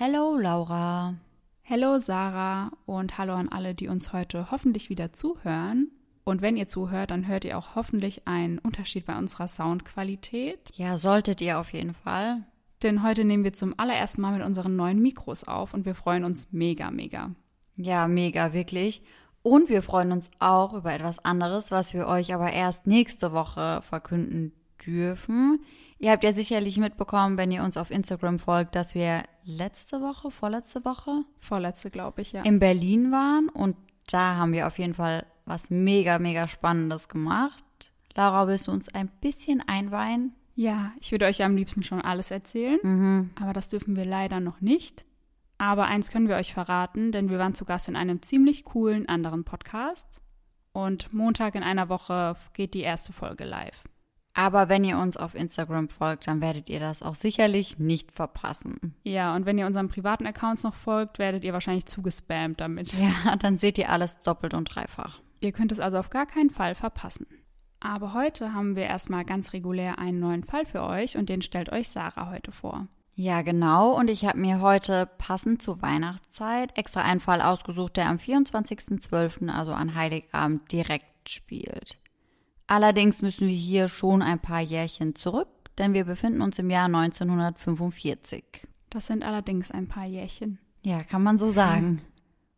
Hello 0.00 0.36
Laura. 0.36 1.16
Hello 1.60 1.98
Sarah 1.98 2.70
und 2.86 3.18
hallo 3.18 3.34
an 3.34 3.48
alle, 3.48 3.74
die 3.74 3.88
uns 3.88 4.12
heute 4.12 4.52
hoffentlich 4.52 4.90
wieder 4.90 5.12
zuhören. 5.12 5.90
Und 6.22 6.40
wenn 6.40 6.56
ihr 6.56 6.68
zuhört, 6.68 7.10
dann 7.10 7.26
hört 7.26 7.44
ihr 7.44 7.58
auch 7.58 7.74
hoffentlich 7.74 8.28
einen 8.28 8.60
Unterschied 8.60 9.06
bei 9.06 9.18
unserer 9.18 9.48
Soundqualität. 9.48 10.70
Ja, 10.74 10.96
solltet 10.96 11.40
ihr 11.40 11.58
auf 11.58 11.72
jeden 11.72 11.94
Fall. 11.94 12.44
Denn 12.84 13.02
heute 13.02 13.24
nehmen 13.24 13.42
wir 13.42 13.54
zum 13.54 13.74
allerersten 13.76 14.20
Mal 14.20 14.38
mit 14.38 14.46
unseren 14.46 14.76
neuen 14.76 15.02
Mikros 15.02 15.42
auf 15.42 15.74
und 15.74 15.84
wir 15.84 15.96
freuen 15.96 16.22
uns 16.22 16.52
mega, 16.52 16.92
mega. 16.92 17.32
Ja, 17.74 18.06
mega, 18.06 18.52
wirklich. 18.52 19.02
Und 19.42 19.68
wir 19.68 19.82
freuen 19.82 20.12
uns 20.12 20.30
auch 20.38 20.74
über 20.74 20.92
etwas 20.94 21.18
anderes, 21.24 21.72
was 21.72 21.92
wir 21.92 22.06
euch 22.06 22.32
aber 22.32 22.52
erst 22.52 22.86
nächste 22.86 23.32
Woche 23.32 23.82
verkünden 23.82 24.52
dürfen. 24.86 25.60
Ihr 25.98 26.12
habt 26.12 26.24
ja 26.24 26.32
sicherlich 26.32 26.78
mitbekommen, 26.78 27.36
wenn 27.36 27.50
ihr 27.50 27.62
uns 27.62 27.76
auf 27.76 27.90
Instagram 27.90 28.38
folgt, 28.38 28.76
dass 28.76 28.94
wir 28.94 29.24
letzte 29.44 30.00
Woche, 30.00 30.30
vorletzte 30.30 30.84
Woche? 30.84 31.24
Vorletzte, 31.38 31.90
glaube 31.90 32.22
ich, 32.22 32.32
ja. 32.32 32.42
In 32.42 32.60
Berlin 32.60 33.10
waren 33.10 33.48
und 33.48 33.76
da 34.10 34.36
haben 34.36 34.52
wir 34.52 34.66
auf 34.66 34.78
jeden 34.78 34.94
Fall 34.94 35.26
was 35.44 35.70
mega, 35.70 36.18
mega 36.18 36.46
Spannendes 36.46 37.08
gemacht. 37.08 37.64
Laura, 38.14 38.46
willst 38.46 38.68
du 38.68 38.72
uns 38.72 38.92
ein 38.92 39.08
bisschen 39.20 39.62
einweihen? 39.66 40.34
Ja, 40.54 40.92
ich 41.00 41.12
würde 41.12 41.26
euch 41.26 41.44
am 41.44 41.56
liebsten 41.56 41.84
schon 41.84 42.00
alles 42.00 42.30
erzählen, 42.30 42.78
mhm. 42.82 43.30
aber 43.40 43.52
das 43.52 43.68
dürfen 43.68 43.96
wir 43.96 44.04
leider 44.04 44.40
noch 44.40 44.60
nicht. 44.60 45.04
Aber 45.58 45.86
eins 45.86 46.10
können 46.10 46.28
wir 46.28 46.36
euch 46.36 46.52
verraten, 46.52 47.12
denn 47.12 47.30
wir 47.30 47.38
waren 47.38 47.54
zu 47.54 47.64
Gast 47.64 47.88
in 47.88 47.96
einem 47.96 48.22
ziemlich 48.22 48.64
coolen 48.64 49.08
anderen 49.08 49.44
Podcast. 49.44 50.20
Und 50.72 51.12
Montag 51.12 51.56
in 51.56 51.62
einer 51.64 51.88
Woche 51.88 52.36
geht 52.52 52.74
die 52.74 52.80
erste 52.80 53.12
Folge 53.12 53.44
live. 53.44 53.84
Aber 54.38 54.68
wenn 54.68 54.84
ihr 54.84 54.98
uns 54.98 55.16
auf 55.16 55.34
Instagram 55.34 55.88
folgt, 55.88 56.28
dann 56.28 56.40
werdet 56.40 56.68
ihr 56.68 56.78
das 56.78 57.02
auch 57.02 57.16
sicherlich 57.16 57.80
nicht 57.80 58.12
verpassen. 58.12 58.94
Ja, 59.02 59.34
und 59.34 59.46
wenn 59.46 59.58
ihr 59.58 59.66
unseren 59.66 59.88
privaten 59.88 60.28
Accounts 60.28 60.62
noch 60.62 60.76
folgt, 60.76 61.18
werdet 61.18 61.42
ihr 61.42 61.52
wahrscheinlich 61.52 61.86
zugespammt 61.86 62.60
damit. 62.60 62.92
Ja, 62.92 63.34
dann 63.40 63.58
seht 63.58 63.78
ihr 63.78 63.90
alles 63.90 64.20
doppelt 64.20 64.54
und 64.54 64.72
dreifach. 64.72 65.18
Ihr 65.40 65.50
könnt 65.50 65.72
es 65.72 65.80
also 65.80 65.98
auf 65.98 66.10
gar 66.10 66.24
keinen 66.24 66.50
Fall 66.50 66.76
verpassen. 66.76 67.26
Aber 67.80 68.14
heute 68.14 68.54
haben 68.54 68.76
wir 68.76 68.84
erstmal 68.84 69.24
ganz 69.24 69.52
regulär 69.52 69.98
einen 69.98 70.20
neuen 70.20 70.44
Fall 70.44 70.66
für 70.66 70.84
euch 70.84 71.16
und 71.16 71.28
den 71.28 71.42
stellt 71.42 71.72
euch 71.72 71.88
Sarah 71.88 72.30
heute 72.30 72.52
vor. 72.52 72.86
Ja, 73.16 73.42
genau. 73.42 73.98
Und 73.98 74.08
ich 74.08 74.24
habe 74.24 74.38
mir 74.38 74.60
heute 74.60 75.08
passend 75.18 75.62
zur 75.62 75.82
Weihnachtszeit 75.82 76.78
extra 76.78 77.00
einen 77.00 77.18
Fall 77.18 77.42
ausgesucht, 77.42 77.96
der 77.96 78.08
am 78.08 78.18
24.12., 78.18 79.50
also 79.50 79.72
an 79.72 79.96
Heiligabend, 79.96 80.70
direkt 80.70 81.28
spielt. 81.28 81.98
Allerdings 82.68 83.22
müssen 83.22 83.48
wir 83.48 83.54
hier 83.54 83.88
schon 83.88 84.20
ein 84.20 84.38
paar 84.38 84.60
Jährchen 84.60 85.14
zurück, 85.14 85.48
denn 85.78 85.94
wir 85.94 86.04
befinden 86.04 86.42
uns 86.42 86.58
im 86.58 86.68
Jahr 86.68 86.84
1945. 86.84 88.44
Das 88.90 89.06
sind 89.06 89.24
allerdings 89.24 89.70
ein 89.70 89.88
paar 89.88 90.04
Jährchen. 90.04 90.58
Ja, 90.82 91.02
kann 91.02 91.22
man 91.22 91.38
so 91.38 91.50
sagen. 91.50 92.02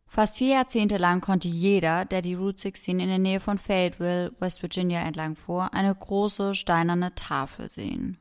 Fast 0.07 0.37
vier 0.37 0.55
Jahrzehnte 0.55 0.97
lang 0.97 1.21
konnte 1.21 1.47
jeder, 1.47 2.03
der 2.03 2.21
die 2.21 2.33
Route 2.33 2.61
16 2.61 2.99
in 2.99 3.07
der 3.07 3.19
Nähe 3.19 3.39
von 3.39 3.57
Fayetteville, 3.57 4.33
West 4.39 4.61
Virginia 4.61 4.99
entlang 4.99 5.37
fuhr, 5.37 5.73
eine 5.73 5.95
große 5.95 6.55
steinerne 6.55 7.15
Tafel 7.15 7.69
sehen, 7.69 8.17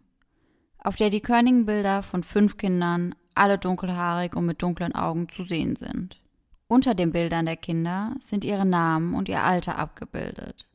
auf 0.79 0.95
der 0.95 1.11
die 1.11 1.21
Körning-Bilder 1.21 2.05
von 2.05 2.23
fünf 2.23 2.57
Kindern, 2.57 3.17
alle 3.35 3.59
dunkelhaarig 3.59 4.37
und 4.37 4.47
mit 4.47 4.63
dunklen 4.63 4.95
Augen 4.95 5.29
zu 5.29 5.43
sehen 5.43 5.75
sind. 5.75 6.21
Unter 6.69 6.95
den 6.95 7.11
Bildern 7.11 7.47
der 7.47 7.57
Kinder 7.57 8.15
sind 8.21 8.45
ihre 8.45 8.65
Namen 8.65 9.15
und 9.15 9.29
ihr 9.29 9.43
Alter 9.43 9.77
abgebildet. 9.77 10.69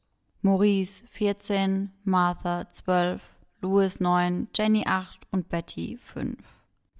Maurice 0.45 1.03
14, 1.07 1.91
Martha 2.03 2.71
12, 2.71 3.19
Louis 3.61 3.99
9, 3.99 4.47
Jenny 4.55 4.83
8 4.85 5.21
und 5.31 5.49
Betty 5.49 5.97
5. 5.99 6.37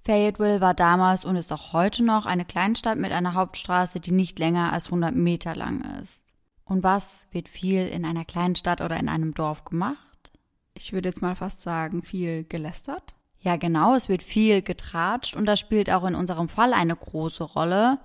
Fayetteville 0.04 0.62
war 0.62 0.74
damals 0.74 1.26
und 1.26 1.36
ist 1.36 1.54
auch 1.54 1.72
heute 1.72 2.04
noch 2.04 2.26
eine 2.26 2.46
Kleinstadt 2.46 2.98
mit 2.98 3.12
einer 3.12 3.36
Hauptstraße, 3.36 4.00
die 4.00 4.14
nicht 4.14 4.40
länger 4.40 4.74
als 4.74 4.88
100 4.88 5.14
Meter 5.14 5.56
lang 5.56 5.84
ist. 6.02 6.24
Und 6.64 6.82
was 6.82 7.28
wird 7.30 7.48
viel 7.48 7.88
in 7.88 8.04
einer 8.04 8.26
kleinen 8.26 8.56
Stadt 8.56 8.82
oder 8.82 8.98
in 8.98 9.08
einem 9.08 9.36
Dorf 9.36 9.64
gemacht? 9.64 10.32
Ich 10.74 10.92
würde 10.92 11.10
jetzt 11.10 11.22
mal 11.22 11.36
fast 11.36 11.62
sagen, 11.62 12.02
viel 12.02 12.46
gelästert. 12.46 13.14
Ja, 13.42 13.58
genau, 13.58 13.94
es 13.94 14.10
wird 14.10 14.24
viel 14.24 14.64
getratscht 14.64 15.36
und 15.36 15.46
das 15.46 15.60
spielt 15.60 15.92
auch 15.92 16.06
in 16.06 16.16
unserem 16.16 16.50
Fall 16.50 16.74
eine 16.74 16.96
große 16.96 17.44
Rolle, 17.44 18.00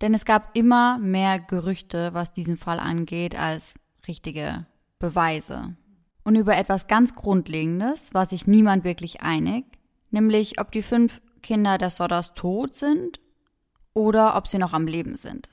denn 0.00 0.12
es 0.12 0.24
gab 0.24 0.56
immer 0.56 0.98
mehr 0.98 1.38
Gerüchte, 1.38 2.14
was 2.14 2.34
diesen 2.34 2.56
Fall 2.56 2.80
angeht, 2.80 3.38
als 3.38 3.74
richtige 4.08 4.66
Beweise. 5.02 5.76
Und 6.22 6.36
über 6.36 6.56
etwas 6.56 6.86
ganz 6.86 7.14
Grundlegendes 7.14 8.14
war 8.14 8.26
sich 8.26 8.46
niemand 8.46 8.84
wirklich 8.84 9.20
einig, 9.20 9.64
nämlich 10.10 10.60
ob 10.60 10.70
die 10.70 10.82
fünf 10.82 11.20
Kinder 11.42 11.76
der 11.76 11.90
Sodders 11.90 12.34
tot 12.34 12.76
sind 12.76 13.18
oder 13.94 14.36
ob 14.36 14.46
sie 14.46 14.58
noch 14.58 14.72
am 14.72 14.86
Leben 14.86 15.16
sind. 15.16 15.50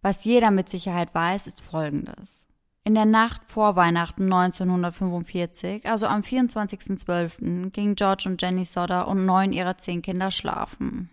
Was 0.00 0.24
jeder 0.24 0.50
mit 0.50 0.70
Sicherheit 0.70 1.14
weiß, 1.14 1.46
ist 1.46 1.60
Folgendes. 1.60 2.46
In 2.82 2.94
der 2.94 3.04
Nacht 3.04 3.44
vor 3.44 3.76
Weihnachten 3.76 4.24
1945, 4.24 5.84
also 5.86 6.06
am 6.06 6.22
24.12., 6.22 7.68
gingen 7.68 7.96
George 7.96 8.24
und 8.26 8.40
Jenny 8.40 8.64
Sodder 8.64 9.06
und 9.06 9.26
neun 9.26 9.52
ihrer 9.52 9.76
zehn 9.76 10.00
Kinder 10.00 10.30
schlafen. 10.30 11.10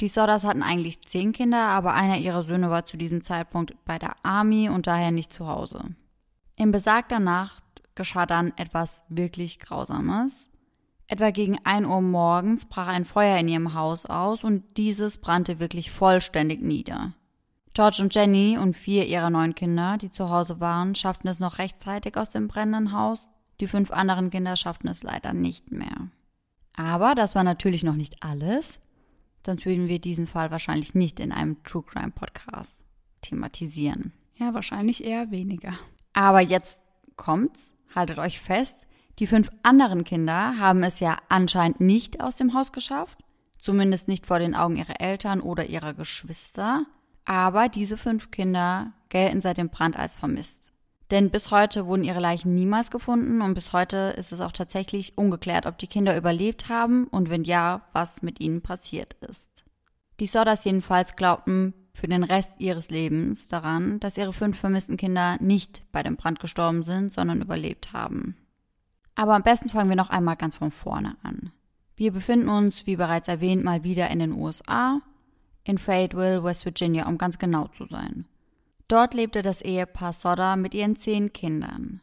Die 0.00 0.08
Sodders 0.08 0.44
hatten 0.44 0.62
eigentlich 0.62 1.02
zehn 1.02 1.32
Kinder, 1.32 1.68
aber 1.68 1.92
einer 1.92 2.16
ihrer 2.16 2.42
Söhne 2.42 2.70
war 2.70 2.86
zu 2.86 2.96
diesem 2.96 3.22
Zeitpunkt 3.22 3.74
bei 3.84 3.98
der 3.98 4.16
Army 4.22 4.70
und 4.70 4.86
daher 4.86 5.10
nicht 5.10 5.30
zu 5.30 5.46
Hause. 5.46 5.94
In 6.62 6.70
besagter 6.70 7.18
Nacht 7.18 7.64
geschah 7.96 8.24
dann 8.24 8.52
etwas 8.56 9.02
wirklich 9.08 9.58
Grausames. 9.58 10.30
Etwa 11.08 11.32
gegen 11.32 11.58
1 11.64 11.84
Uhr 11.88 12.00
morgens 12.00 12.66
brach 12.66 12.86
ein 12.86 13.04
Feuer 13.04 13.36
in 13.38 13.48
ihrem 13.48 13.74
Haus 13.74 14.06
aus 14.06 14.44
und 14.44 14.62
dieses 14.76 15.18
brannte 15.18 15.58
wirklich 15.58 15.90
vollständig 15.90 16.62
nieder. 16.62 17.14
George 17.74 17.98
und 18.00 18.14
Jenny 18.14 18.58
und 18.58 18.76
vier 18.76 19.08
ihrer 19.08 19.28
neun 19.28 19.56
Kinder, 19.56 19.98
die 19.98 20.12
zu 20.12 20.30
Hause 20.30 20.60
waren, 20.60 20.94
schafften 20.94 21.26
es 21.26 21.40
noch 21.40 21.58
rechtzeitig 21.58 22.16
aus 22.16 22.30
dem 22.30 22.46
brennenden 22.46 22.92
Haus. 22.92 23.28
Die 23.58 23.66
fünf 23.66 23.90
anderen 23.90 24.30
Kinder 24.30 24.54
schafften 24.54 24.86
es 24.86 25.02
leider 25.02 25.32
nicht 25.32 25.72
mehr. 25.72 26.10
Aber 26.76 27.16
das 27.16 27.34
war 27.34 27.42
natürlich 27.42 27.82
noch 27.82 27.96
nicht 27.96 28.22
alles. 28.22 28.80
Sonst 29.44 29.66
würden 29.66 29.88
wir 29.88 29.98
diesen 29.98 30.28
Fall 30.28 30.52
wahrscheinlich 30.52 30.94
nicht 30.94 31.18
in 31.18 31.32
einem 31.32 31.60
True 31.64 31.82
Crime 31.82 32.12
Podcast 32.12 32.70
thematisieren. 33.20 34.12
Ja, 34.36 34.54
wahrscheinlich 34.54 35.02
eher 35.02 35.32
weniger. 35.32 35.72
Aber 36.12 36.40
jetzt 36.40 36.78
kommt's, 37.16 37.72
haltet 37.94 38.18
euch 38.18 38.40
fest, 38.40 38.86
die 39.18 39.26
fünf 39.26 39.50
anderen 39.62 40.04
Kinder 40.04 40.58
haben 40.58 40.82
es 40.82 41.00
ja 41.00 41.18
anscheinend 41.28 41.80
nicht 41.80 42.20
aus 42.20 42.36
dem 42.36 42.54
Haus 42.54 42.72
geschafft, 42.72 43.18
zumindest 43.58 44.08
nicht 44.08 44.26
vor 44.26 44.38
den 44.38 44.54
Augen 44.54 44.76
ihrer 44.76 45.00
Eltern 45.00 45.40
oder 45.40 45.66
ihrer 45.66 45.94
Geschwister, 45.94 46.86
aber 47.24 47.68
diese 47.68 47.96
fünf 47.96 48.30
Kinder 48.30 48.92
gelten 49.10 49.40
seit 49.40 49.58
dem 49.58 49.68
Brand 49.68 49.96
als 49.96 50.16
vermisst. 50.16 50.72
Denn 51.10 51.30
bis 51.30 51.50
heute 51.50 51.86
wurden 51.86 52.04
ihre 52.04 52.20
Leichen 52.20 52.54
niemals 52.54 52.90
gefunden 52.90 53.42
und 53.42 53.52
bis 53.52 53.74
heute 53.74 54.14
ist 54.16 54.32
es 54.32 54.40
auch 54.40 54.52
tatsächlich 54.52 55.18
ungeklärt, 55.18 55.66
ob 55.66 55.76
die 55.76 55.86
Kinder 55.86 56.16
überlebt 56.16 56.70
haben 56.70 57.06
und 57.06 57.28
wenn 57.28 57.44
ja, 57.44 57.82
was 57.92 58.22
mit 58.22 58.40
ihnen 58.40 58.62
passiert 58.62 59.14
ist. 59.20 59.46
Die 60.20 60.26
Sodders 60.26 60.64
jedenfalls 60.64 61.14
glaubten 61.14 61.74
für 61.94 62.08
den 62.08 62.24
Rest 62.24 62.54
ihres 62.58 62.90
Lebens 62.90 63.48
daran, 63.48 64.00
dass 64.00 64.18
ihre 64.18 64.32
fünf 64.32 64.58
vermissten 64.58 64.96
Kinder 64.96 65.36
nicht 65.40 65.84
bei 65.92 66.02
dem 66.02 66.16
Brand 66.16 66.40
gestorben 66.40 66.82
sind, 66.82 67.12
sondern 67.12 67.42
überlebt 67.42 67.92
haben. 67.92 68.36
Aber 69.14 69.34
am 69.34 69.42
besten 69.42 69.68
fangen 69.68 69.90
wir 69.90 69.96
noch 69.96 70.10
einmal 70.10 70.36
ganz 70.36 70.56
von 70.56 70.70
vorne 70.70 71.16
an. 71.22 71.52
Wir 71.96 72.12
befinden 72.12 72.48
uns, 72.48 72.86
wie 72.86 72.96
bereits 72.96 73.28
erwähnt, 73.28 73.62
mal 73.62 73.84
wieder 73.84 74.10
in 74.10 74.18
den 74.18 74.32
USA, 74.32 75.00
in 75.64 75.78
Fayetteville, 75.78 76.42
West 76.42 76.64
Virginia, 76.64 77.06
um 77.06 77.18
ganz 77.18 77.38
genau 77.38 77.68
zu 77.68 77.86
sein. 77.86 78.24
Dort 78.88 79.14
lebte 79.14 79.42
das 79.42 79.62
Ehepaar 79.62 80.12
Sodder 80.12 80.56
mit 80.56 80.74
ihren 80.74 80.96
zehn 80.96 81.32
Kindern. 81.32 82.00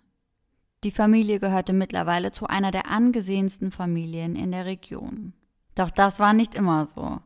Die 0.83 0.91
Familie 0.91 1.39
gehörte 1.39 1.73
mittlerweile 1.73 2.31
zu 2.31 2.47
einer 2.47 2.71
der 2.71 2.89
angesehensten 2.89 3.71
Familien 3.71 4.35
in 4.35 4.51
der 4.51 4.65
Region. 4.65 5.33
Doch 5.75 5.91
das 5.91 6.19
war 6.19 6.33
nicht 6.33 6.55
immer 6.55 6.85
so. 6.85 7.19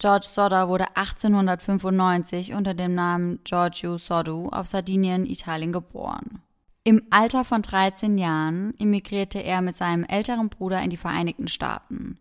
George 0.00 0.28
Sodder 0.30 0.70
wurde 0.70 0.96
1895 0.96 2.54
unter 2.54 2.72
dem 2.72 2.94
Namen 2.94 3.38
Giorgio 3.44 3.98
Soddu 3.98 4.48
auf 4.48 4.66
Sardinien, 4.66 5.26
Italien 5.26 5.72
geboren. 5.72 6.40
Im 6.84 7.02
Alter 7.10 7.44
von 7.44 7.60
13 7.60 8.16
Jahren 8.16 8.72
emigrierte 8.78 9.40
er 9.40 9.60
mit 9.60 9.76
seinem 9.76 10.04
älteren 10.04 10.48
Bruder 10.48 10.80
in 10.80 10.88
die 10.88 10.96
Vereinigten 10.96 11.48
Staaten. 11.48 12.18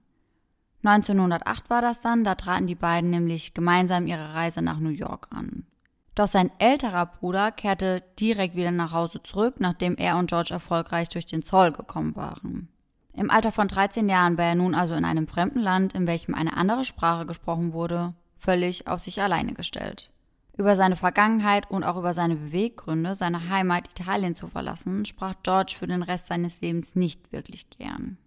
1908 0.83 1.69
war 1.69 1.81
das 1.81 2.01
dann, 2.01 2.25
da 2.25 2.35
traten 2.35 2.67
die 2.67 2.75
beiden 2.75 3.11
nämlich 3.11 3.53
gemeinsam 3.53 4.07
ihre 4.07 4.33
Reise 4.33 4.61
nach 4.61 4.79
New 4.79 4.89
York 4.89 5.27
an. 5.31 5.65
Doch 6.15 6.27
sein 6.27 6.51
älterer 6.59 7.05
Bruder 7.05 7.49
kehrte 7.53 8.03
direkt 8.19 8.57
wieder 8.57 8.71
nach 8.71 8.91
Hause 8.91 9.23
zurück, 9.23 9.55
nachdem 9.59 9.95
er 9.95 10.17
und 10.17 10.29
George 10.29 10.53
erfolgreich 10.53 11.07
durch 11.07 11.27
den 11.27 11.43
Zoll 11.43 11.71
gekommen 11.71 12.17
waren. 12.17 12.67
Im 13.19 13.30
Alter 13.30 13.51
von 13.51 13.68
13 13.68 14.07
Jahren 14.07 14.38
war 14.38 14.45
er 14.45 14.56
nun 14.56 14.74
also 14.74 14.94
in 14.94 15.04
einem 15.04 15.27
fremden 15.27 15.60
Land, 15.60 15.94
in 15.94 16.07
welchem 16.07 16.33
eine 16.33 16.56
andere 16.56 16.86
Sprache 16.86 17.25
gesprochen 17.25 17.74
wurde, 17.74 18.13
völlig 18.38 18.88
auf 18.88 19.00
sich 19.00 19.21
alleine 19.21 19.54
gestellt. 19.54 20.10
Über 20.57 20.77
seine 20.77 20.95
Vergangenheit 20.95 21.69
und 21.69 21.83
auch 21.83 21.98
über 21.98 22.13
seine 22.13 22.38
Beweggründe, 22.38 23.16
seine 23.16 23.50
Heimat 23.50 23.89
Italien 23.89 24.36
zu 24.36 24.48
verlassen, 24.48 25.04
sprach 25.04 25.33
George 25.44 25.75
für 25.77 25.86
den 25.86 26.01
Rest 26.01 26.27
seines 26.27 26.62
Lebens 26.62 26.95
nicht 26.95 27.33
wirklich 27.33 27.69
gern. 27.71 28.18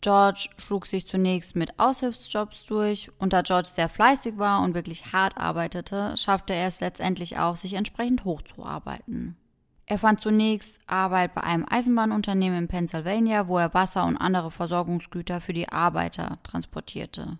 George 0.00 0.48
schlug 0.58 0.86
sich 0.86 1.06
zunächst 1.06 1.54
mit 1.54 1.78
Aushilfsjobs 1.78 2.66
durch 2.66 3.12
und 3.20 3.32
da 3.32 3.42
George 3.42 3.68
sehr 3.72 3.88
fleißig 3.88 4.36
war 4.36 4.62
und 4.62 4.74
wirklich 4.74 5.12
hart 5.12 5.36
arbeitete, 5.36 6.16
schaffte 6.16 6.54
er 6.54 6.66
es 6.66 6.80
letztendlich 6.80 7.38
auch, 7.38 7.54
sich 7.54 7.74
entsprechend 7.74 8.24
hochzuarbeiten. 8.24 9.36
Er 9.86 9.98
fand 9.98 10.20
zunächst 10.20 10.80
Arbeit 10.86 11.34
bei 11.34 11.42
einem 11.42 11.66
Eisenbahnunternehmen 11.68 12.60
in 12.60 12.68
Pennsylvania, 12.68 13.48
wo 13.48 13.58
er 13.58 13.74
Wasser 13.74 14.06
und 14.06 14.16
andere 14.16 14.50
Versorgungsgüter 14.50 15.40
für 15.40 15.52
die 15.52 15.68
Arbeiter 15.68 16.38
transportierte. 16.42 17.38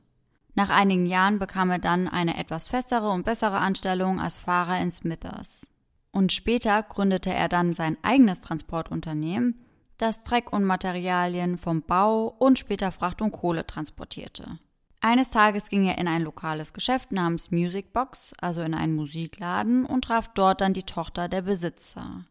Nach 0.54 0.70
einigen 0.70 1.06
Jahren 1.06 1.38
bekam 1.38 1.70
er 1.70 1.78
dann 1.78 2.06
eine 2.06 2.36
etwas 2.36 2.68
festere 2.68 3.10
und 3.10 3.24
bessere 3.24 3.58
Anstellung 3.58 4.20
als 4.20 4.38
Fahrer 4.38 4.80
in 4.80 4.90
Smithers. 4.90 5.66
Und 6.12 6.32
später 6.32 6.82
gründete 6.82 7.32
er 7.32 7.48
dann 7.48 7.72
sein 7.72 7.96
eigenes 8.02 8.40
Transportunternehmen, 8.40 9.58
das 9.98 10.22
Dreck 10.22 10.52
und 10.52 10.64
Materialien 10.64 11.58
vom 11.58 11.82
Bau 11.82 12.28
und 12.38 12.58
später 12.58 12.92
Fracht 12.92 13.22
und 13.22 13.32
Kohle 13.32 13.66
transportierte. 13.66 14.58
Eines 15.00 15.28
Tages 15.30 15.68
ging 15.68 15.84
er 15.86 15.98
in 15.98 16.08
ein 16.08 16.22
lokales 16.22 16.72
Geschäft 16.72 17.12
namens 17.12 17.50
Music 17.50 17.92
Box, 17.92 18.32
also 18.40 18.62
in 18.62 18.74
einen 18.74 18.94
Musikladen, 18.94 19.84
und 19.84 20.04
traf 20.04 20.28
dort 20.34 20.60
dann 20.60 20.72
die 20.72 20.84
Tochter 20.84 21.28
der 21.28 21.42
Besitzer, 21.42 22.24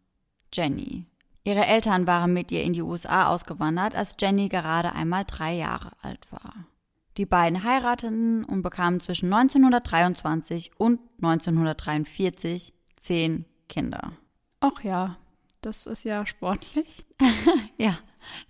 Jenny. 0.54 1.06
Ihre 1.44 1.66
Eltern 1.66 2.08
waren 2.08 2.32
mit 2.32 2.52
ihr 2.52 2.64
in 2.64 2.74
die 2.74 2.82
USA 2.82 3.28
ausgewandert, 3.28 3.96
als 3.96 4.16
Jenny 4.20 4.48
gerade 4.48 4.94
einmal 4.94 5.26
drei 5.26 5.54
Jahre 5.54 5.92
alt 6.02 6.32
war. 6.32 6.54
Die 7.18 7.26
beiden 7.26 7.64
heirateten 7.64 8.44
und 8.44 8.62
bekamen 8.62 9.00
zwischen 9.00 9.32
1923 9.32 10.72
und 10.78 11.00
1943 11.22 12.74
zehn 12.98 13.46
Kinder. 13.68 14.14
Ach 14.62 14.82
ja, 14.84 15.18
das 15.62 15.86
ist 15.86 16.06
ja 16.06 16.26
sportlich. 16.26 17.06
ja, 17.78 17.98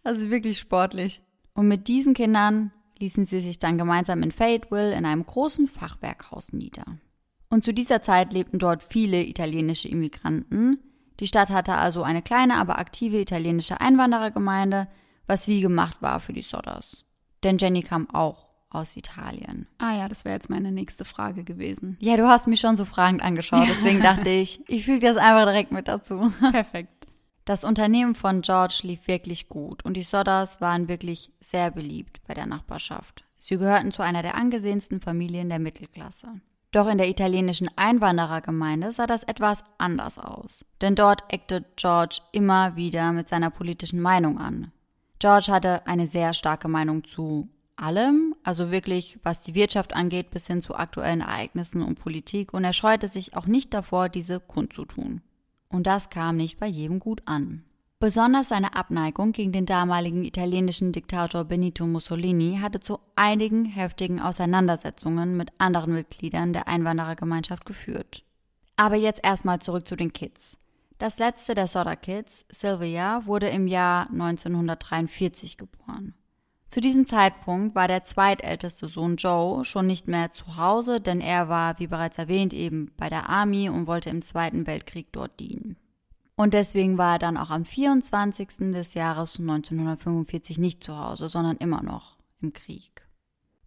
das 0.03 0.19
ist 0.19 0.29
wirklich 0.29 0.59
sportlich. 0.59 1.21
Und 1.53 1.67
mit 1.67 1.87
diesen 1.87 2.13
Kindern 2.13 2.71
ließen 2.99 3.25
sie 3.25 3.41
sich 3.41 3.59
dann 3.59 3.77
gemeinsam 3.77 4.23
in 4.23 4.31
Fayetteville 4.31 4.93
in 4.93 5.05
einem 5.05 5.25
großen 5.25 5.67
Fachwerkhaus 5.67 6.53
nieder. 6.53 6.85
Und 7.49 7.63
zu 7.63 7.73
dieser 7.73 8.01
Zeit 8.01 8.33
lebten 8.33 8.59
dort 8.59 8.81
viele 8.81 9.23
italienische 9.23 9.87
Immigranten. 9.89 10.79
Die 11.23 11.27
Stadt 11.27 11.51
hatte 11.51 11.75
also 11.75 12.03
eine 12.03 12.21
kleine, 12.21 12.57
aber 12.57 12.79
aktive 12.79 13.17
italienische 13.17 13.79
Einwanderergemeinde, 13.79 14.89
was 15.25 15.47
wie 15.47 15.61
gemacht 15.61 16.01
war 16.01 16.19
für 16.19 16.33
die 16.33 16.41
Sodders. 16.41 17.05
Denn 17.45 17.57
Jenny 17.57 17.81
kam 17.81 18.09
auch 18.09 18.45
aus 18.69 18.97
Italien. 18.97 19.69
Ah 19.77 19.95
ja, 19.95 20.09
das 20.09 20.25
wäre 20.25 20.35
jetzt 20.35 20.49
meine 20.49 20.73
nächste 20.73 21.05
Frage 21.05 21.45
gewesen. 21.45 21.95
Ja, 22.01 22.17
du 22.17 22.27
hast 22.27 22.47
mich 22.47 22.59
schon 22.59 22.75
so 22.75 22.83
fragend 22.83 23.23
angeschaut, 23.23 23.67
deswegen 23.69 24.01
dachte 24.03 24.31
ich, 24.31 24.59
ich 24.67 24.83
füge 24.83 25.07
das 25.07 25.15
einfach 25.15 25.45
direkt 25.45 25.71
mit 25.71 25.87
dazu. 25.87 26.33
Perfekt. 26.51 27.07
Das 27.45 27.63
Unternehmen 27.63 28.15
von 28.15 28.41
George 28.41 28.81
lief 28.83 29.07
wirklich 29.07 29.47
gut 29.47 29.85
und 29.85 29.95
die 29.95 30.03
Sodders 30.03 30.59
waren 30.59 30.89
wirklich 30.89 31.31
sehr 31.39 31.71
beliebt 31.71 32.19
bei 32.27 32.33
der 32.33 32.47
Nachbarschaft. 32.47 33.23
Sie 33.37 33.55
gehörten 33.55 33.93
zu 33.93 34.01
einer 34.01 34.23
der 34.23 34.35
angesehensten 34.35 34.99
Familien 34.99 35.47
der 35.47 35.59
Mittelklasse. 35.59 36.41
Doch 36.73 36.87
in 36.89 36.97
der 36.97 37.07
italienischen 37.07 37.69
Einwanderergemeinde 37.75 38.91
sah 38.91 39.05
das 39.05 39.23
etwas 39.23 39.63
anders 39.77 40.17
aus. 40.17 40.65
Denn 40.81 40.95
dort 40.95 41.23
eckte 41.31 41.63
George 41.75 42.17
immer 42.31 42.75
wieder 42.75 43.11
mit 43.11 43.29
seiner 43.29 43.51
politischen 43.51 44.01
Meinung 44.01 44.39
an. 44.39 44.71
George 45.19 45.51
hatte 45.51 45.85
eine 45.85 46.07
sehr 46.07 46.33
starke 46.33 46.67
Meinung 46.67 47.03
zu 47.03 47.47
allem, 47.75 48.35
also 48.43 48.71
wirklich 48.71 49.19
was 49.21 49.43
die 49.43 49.53
Wirtschaft 49.53 49.95
angeht 49.95 50.31
bis 50.31 50.47
hin 50.47 50.63
zu 50.63 50.75
aktuellen 50.75 51.21
Ereignissen 51.21 51.83
und 51.83 51.99
Politik, 51.99 52.55
und 52.55 52.63
er 52.63 52.73
scheute 52.73 53.07
sich 53.07 53.37
auch 53.37 53.45
nicht 53.45 53.71
davor, 53.71 54.09
diese 54.09 54.39
kundzutun. 54.39 55.21
Und 55.69 55.85
das 55.85 56.09
kam 56.09 56.37
nicht 56.37 56.59
bei 56.59 56.67
jedem 56.67 56.99
gut 56.99 57.21
an. 57.25 57.63
Besonders 58.03 58.49
seine 58.49 58.75
Abneigung 58.75 59.31
gegen 59.31 59.53
den 59.53 59.65
damaligen 59.65 60.25
italienischen 60.25 60.91
Diktator 60.91 61.45
Benito 61.45 61.87
Mussolini 61.87 62.59
hatte 62.61 62.81
zu 62.81 62.99
einigen 63.15 63.63
heftigen 63.63 64.19
Auseinandersetzungen 64.19 65.37
mit 65.37 65.53
anderen 65.57 65.93
Mitgliedern 65.93 66.51
der 66.51 66.67
Einwanderergemeinschaft 66.67 67.65
geführt. 67.65 68.25
Aber 68.75 68.97
jetzt 68.97 69.21
erstmal 69.23 69.59
zurück 69.59 69.87
zu 69.87 69.95
den 69.95 70.11
Kids. 70.11 70.57
Das 70.97 71.17
letzte 71.17 71.53
der 71.55 71.67
Soda 71.67 71.95
Kids, 71.95 72.43
Sylvia, 72.49 73.25
wurde 73.25 73.47
im 73.47 73.67
Jahr 73.67 74.09
1943 74.09 75.55
geboren. 75.55 76.13
Zu 76.67 76.81
diesem 76.81 77.05
Zeitpunkt 77.05 77.73
war 77.73 77.87
der 77.87 78.03
zweitälteste 78.03 78.89
Sohn 78.89 79.15
Joe 79.15 79.63
schon 79.63 79.87
nicht 79.87 80.09
mehr 80.09 80.33
zu 80.33 80.57
Hause, 80.57 80.99
denn 80.99 81.21
er 81.21 81.47
war, 81.47 81.79
wie 81.79 81.87
bereits 81.87 82.17
erwähnt, 82.17 82.53
eben 82.53 82.91
bei 82.97 83.07
der 83.07 83.29
Army 83.29 83.69
und 83.69 83.87
wollte 83.87 84.09
im 84.09 84.21
Zweiten 84.21 84.67
Weltkrieg 84.67 85.07
dort 85.13 85.39
dienen. 85.39 85.77
Und 86.43 86.53
deswegen 86.53 86.97
war 86.97 87.13
er 87.13 87.19
dann 87.19 87.37
auch 87.37 87.51
am 87.51 87.63
24. 87.63 88.73
des 88.73 88.95
Jahres 88.95 89.39
1945 89.39 90.57
nicht 90.57 90.83
zu 90.83 90.99
Hause, 90.99 91.29
sondern 91.29 91.55
immer 91.55 91.81
noch 91.81 92.17
im 92.41 92.51
Krieg. 92.51 93.07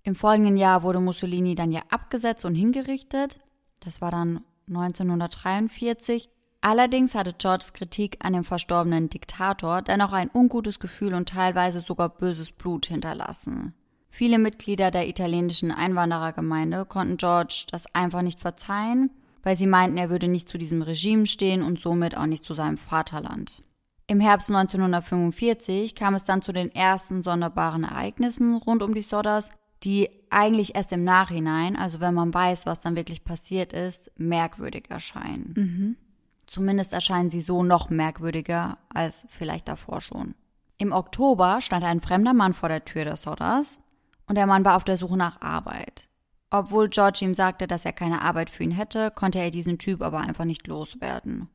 Im 0.02 0.14
folgenden 0.14 0.58
Jahr 0.58 0.82
wurde 0.82 1.00
Mussolini 1.00 1.54
dann 1.54 1.72
ja 1.72 1.80
abgesetzt 1.88 2.44
und 2.44 2.54
hingerichtet. 2.54 3.40
Das 3.80 4.02
war 4.02 4.10
dann 4.10 4.44
1943 4.68 6.28
Allerdings 6.60 7.14
hatte 7.14 7.32
Georges 7.32 7.72
Kritik 7.72 8.18
an 8.20 8.34
dem 8.34 8.44
verstorbenen 8.44 9.08
Diktator 9.08 9.80
dennoch 9.80 10.12
ein 10.12 10.30
ungutes 10.34 10.78
Gefühl 10.78 11.14
und 11.14 11.30
teilweise 11.30 11.80
sogar 11.80 12.10
böses 12.10 12.52
Blut 12.52 12.84
hinterlassen. 12.84 13.72
Viele 14.10 14.38
Mitglieder 14.38 14.90
der 14.90 15.08
italienischen 15.08 15.72
Einwanderergemeinde 15.72 16.84
konnten 16.84 17.16
George 17.16 17.64
das 17.70 17.86
einfach 17.94 18.20
nicht 18.20 18.38
verzeihen, 18.38 19.10
weil 19.46 19.54
sie 19.54 19.68
meinten, 19.68 19.96
er 19.96 20.10
würde 20.10 20.26
nicht 20.26 20.48
zu 20.48 20.58
diesem 20.58 20.82
Regime 20.82 21.24
stehen 21.24 21.62
und 21.62 21.80
somit 21.80 22.16
auch 22.16 22.26
nicht 22.26 22.44
zu 22.44 22.52
seinem 22.52 22.76
Vaterland. 22.76 23.62
Im 24.08 24.18
Herbst 24.18 24.50
1945 24.50 25.94
kam 25.94 26.14
es 26.14 26.24
dann 26.24 26.42
zu 26.42 26.52
den 26.52 26.74
ersten 26.74 27.22
sonderbaren 27.22 27.84
Ereignissen 27.84 28.56
rund 28.56 28.82
um 28.82 28.92
die 28.92 29.02
Sodders, 29.02 29.52
die 29.84 30.10
eigentlich 30.30 30.74
erst 30.74 30.90
im 30.90 31.04
Nachhinein, 31.04 31.76
also 31.76 32.00
wenn 32.00 32.12
man 32.12 32.34
weiß, 32.34 32.66
was 32.66 32.80
dann 32.80 32.96
wirklich 32.96 33.22
passiert 33.22 33.72
ist, 33.72 34.10
merkwürdig 34.16 34.90
erscheinen. 34.90 35.54
Mhm. 35.56 35.96
Zumindest 36.48 36.92
erscheinen 36.92 37.30
sie 37.30 37.40
so 37.40 37.62
noch 37.62 37.88
merkwürdiger 37.88 38.78
als 38.88 39.28
vielleicht 39.30 39.68
davor 39.68 40.00
schon. 40.00 40.34
Im 40.76 40.90
Oktober 40.90 41.60
stand 41.60 41.84
ein 41.84 42.00
fremder 42.00 42.34
Mann 42.34 42.52
vor 42.52 42.68
der 42.68 42.84
Tür 42.84 43.04
des 43.04 43.22
Sodders 43.22 43.78
und 44.26 44.34
der 44.34 44.48
Mann 44.48 44.64
war 44.64 44.74
auf 44.74 44.82
der 44.82 44.96
Suche 44.96 45.16
nach 45.16 45.40
Arbeit. 45.40 46.08
Obwohl 46.50 46.88
George 46.88 47.20
ihm 47.22 47.34
sagte, 47.34 47.66
dass 47.66 47.84
er 47.84 47.92
keine 47.92 48.22
Arbeit 48.22 48.50
für 48.50 48.62
ihn 48.62 48.70
hätte, 48.70 49.10
konnte 49.10 49.38
er 49.38 49.50
diesen 49.50 49.78
Typ 49.78 50.02
aber 50.02 50.20
einfach 50.20 50.44
nicht 50.44 50.66
loswerden. 50.66 51.48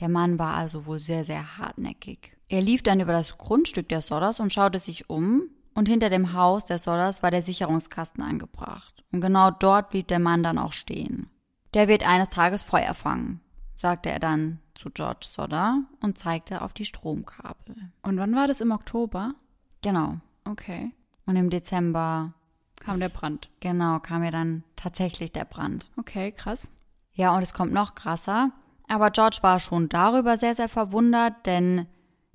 Der 0.00 0.08
Mann 0.08 0.38
war 0.38 0.54
also 0.54 0.86
wohl 0.86 0.98
sehr, 0.98 1.24
sehr 1.24 1.58
hartnäckig. 1.58 2.36
Er 2.48 2.62
lief 2.62 2.82
dann 2.82 3.00
über 3.00 3.12
das 3.12 3.36
Grundstück 3.36 3.88
der 3.88 4.00
Sodders 4.00 4.40
und 4.40 4.52
schaute 4.52 4.78
sich 4.78 5.10
um, 5.10 5.42
und 5.74 5.88
hinter 5.88 6.10
dem 6.10 6.32
Haus 6.32 6.64
der 6.64 6.78
Sodders 6.78 7.22
war 7.22 7.30
der 7.30 7.42
Sicherungskasten 7.42 8.24
angebracht. 8.24 9.04
Und 9.12 9.20
genau 9.20 9.50
dort 9.50 9.90
blieb 9.90 10.08
der 10.08 10.18
Mann 10.18 10.42
dann 10.42 10.58
auch 10.58 10.72
stehen. 10.72 11.30
Der 11.74 11.86
wird 11.86 12.06
eines 12.06 12.28
Tages 12.28 12.62
Feuer 12.62 12.94
fangen 12.94 13.40
sagte 13.80 14.10
er 14.10 14.18
dann 14.18 14.58
zu 14.74 14.90
George 14.90 15.26
Sodder 15.30 15.82
und 16.00 16.18
zeigte 16.18 16.62
auf 16.62 16.74
die 16.74 16.84
Stromkabel. 16.84 17.76
Und 18.02 18.18
wann 18.18 18.34
war 18.34 18.46
das 18.46 18.60
im 18.60 18.72
Oktober? 18.72 19.34
Genau. 19.82 20.18
Okay. 20.44 20.92
Und 21.24 21.36
im 21.36 21.50
Dezember 21.50 22.34
kam 22.80 22.98
der 22.98 23.08
Brand. 23.08 23.50
Genau, 23.60 24.00
kam 24.00 24.24
ja 24.24 24.30
dann 24.30 24.64
tatsächlich 24.74 25.32
der 25.32 25.44
Brand. 25.44 25.90
Okay, 25.96 26.32
krass. 26.32 26.68
Ja, 27.12 27.36
und 27.36 27.42
es 27.42 27.54
kommt 27.54 27.72
noch 27.72 27.94
krasser. 27.94 28.50
Aber 28.88 29.10
George 29.10 29.38
war 29.42 29.60
schon 29.60 29.88
darüber 29.88 30.36
sehr, 30.36 30.56
sehr 30.56 30.68
verwundert, 30.68 31.46
denn 31.46 31.86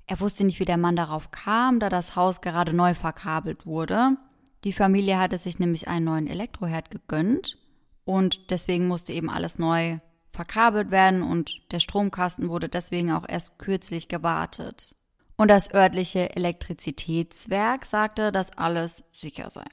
er 0.06 0.20
wusste 0.20 0.44
nicht, 0.44 0.60
wie 0.60 0.64
der 0.64 0.78
Mann 0.78 0.96
darauf 0.96 1.30
kam, 1.30 1.80
da 1.80 1.88
das 1.88 2.16
Haus 2.16 2.40
gerade 2.40 2.72
neu 2.72 2.94
verkabelt 2.94 3.66
wurde. 3.66 4.16
Die 4.64 4.72
Familie 4.72 5.18
hatte 5.18 5.38
sich 5.38 5.58
nämlich 5.58 5.88
einen 5.88 6.06
neuen 6.06 6.26
Elektroherd 6.26 6.90
gegönnt 6.90 7.58
und 8.04 8.50
deswegen 8.50 8.88
musste 8.88 9.12
eben 9.12 9.28
alles 9.28 9.58
neu 9.58 9.98
verkabelt 10.28 10.90
werden 10.90 11.22
und 11.22 11.72
der 11.72 11.80
Stromkasten 11.80 12.48
wurde 12.48 12.68
deswegen 12.68 13.10
auch 13.12 13.28
erst 13.28 13.58
kürzlich 13.58 14.08
gewartet. 14.08 14.94
Und 15.36 15.48
das 15.50 15.72
örtliche 15.74 16.34
Elektrizitätswerk 16.34 17.84
sagte, 17.84 18.32
dass 18.32 18.56
alles 18.56 19.04
sicher 19.12 19.50
sei. 19.50 19.66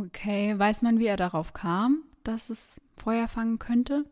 Okay, 0.00 0.58
weiß 0.58 0.80
man, 0.80 0.98
wie 0.98 1.06
er 1.06 1.18
darauf 1.18 1.52
kam, 1.52 2.04
dass 2.24 2.48
es 2.48 2.80
Feuer 2.96 3.28
fangen 3.28 3.58
könnte? 3.58 4.06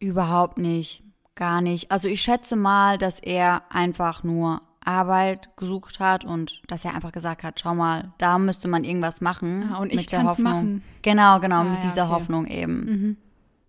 Überhaupt 0.00 0.58
nicht, 0.58 1.04
gar 1.36 1.60
nicht. 1.60 1.92
Also 1.92 2.08
ich 2.08 2.20
schätze 2.22 2.56
mal, 2.56 2.98
dass 2.98 3.20
er 3.20 3.62
einfach 3.70 4.24
nur 4.24 4.62
Arbeit 4.84 5.56
gesucht 5.56 6.00
hat 6.00 6.24
und 6.24 6.60
dass 6.66 6.84
er 6.84 6.94
einfach 6.94 7.12
gesagt 7.12 7.44
hat, 7.44 7.60
schau 7.60 7.74
mal, 7.74 8.12
da 8.18 8.36
müsste 8.38 8.66
man 8.66 8.82
irgendwas 8.82 9.20
machen. 9.20 9.70
Ah, 9.72 9.78
und 9.78 9.92
ich 9.92 10.08
kann 10.08 10.26
es 10.26 10.38
machen. 10.38 10.82
Genau, 11.02 11.38
genau, 11.38 11.60
ah, 11.60 11.64
mit 11.64 11.84
ja, 11.84 11.90
dieser 11.90 12.04
okay. 12.06 12.14
Hoffnung 12.14 12.46
eben. 12.46 12.84
Mhm. 12.84 13.16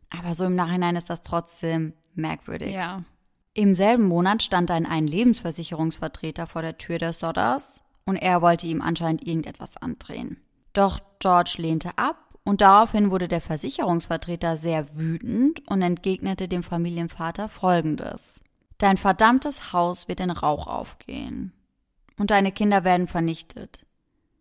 Aber 0.09 0.33
so 0.33 0.45
im 0.45 0.55
Nachhinein 0.55 0.95
ist 0.95 1.11
das 1.11 1.21
trotzdem 1.21 1.93
merkwürdig. 2.15 2.73
Ja. 2.73 3.03
Im 3.53 3.75
selben 3.75 4.07
Monat 4.07 4.41
stand 4.41 4.71
dann 4.71 4.87
ein 4.87 5.05
Lebensversicherungsvertreter 5.05 6.47
vor 6.47 6.63
der 6.63 6.79
Tür 6.79 6.97
des 6.97 7.19
Sodders 7.19 7.79
und 8.05 8.15
er 8.15 8.41
wollte 8.41 8.65
ihm 8.65 8.81
anscheinend 8.81 9.27
irgendetwas 9.27 9.77
andrehen. 9.77 10.42
Doch 10.73 10.99
George 11.19 11.55
lehnte 11.57 11.97
ab 11.97 12.17
und 12.43 12.61
daraufhin 12.61 13.11
wurde 13.11 13.27
der 13.27 13.41
Versicherungsvertreter 13.41 14.57
sehr 14.57 14.97
wütend 14.97 15.65
und 15.67 15.81
entgegnete 15.81 16.47
dem 16.47 16.63
Familienvater 16.63 17.47
Folgendes. 17.47 18.21
Dein 18.79 18.97
verdammtes 18.97 19.71
Haus 19.71 20.07
wird 20.07 20.19
in 20.19 20.31
Rauch 20.31 20.67
aufgehen 20.67 21.53
und 22.17 22.31
deine 22.31 22.51
Kinder 22.51 22.83
werden 22.83 23.07
vernichtet. 23.07 23.85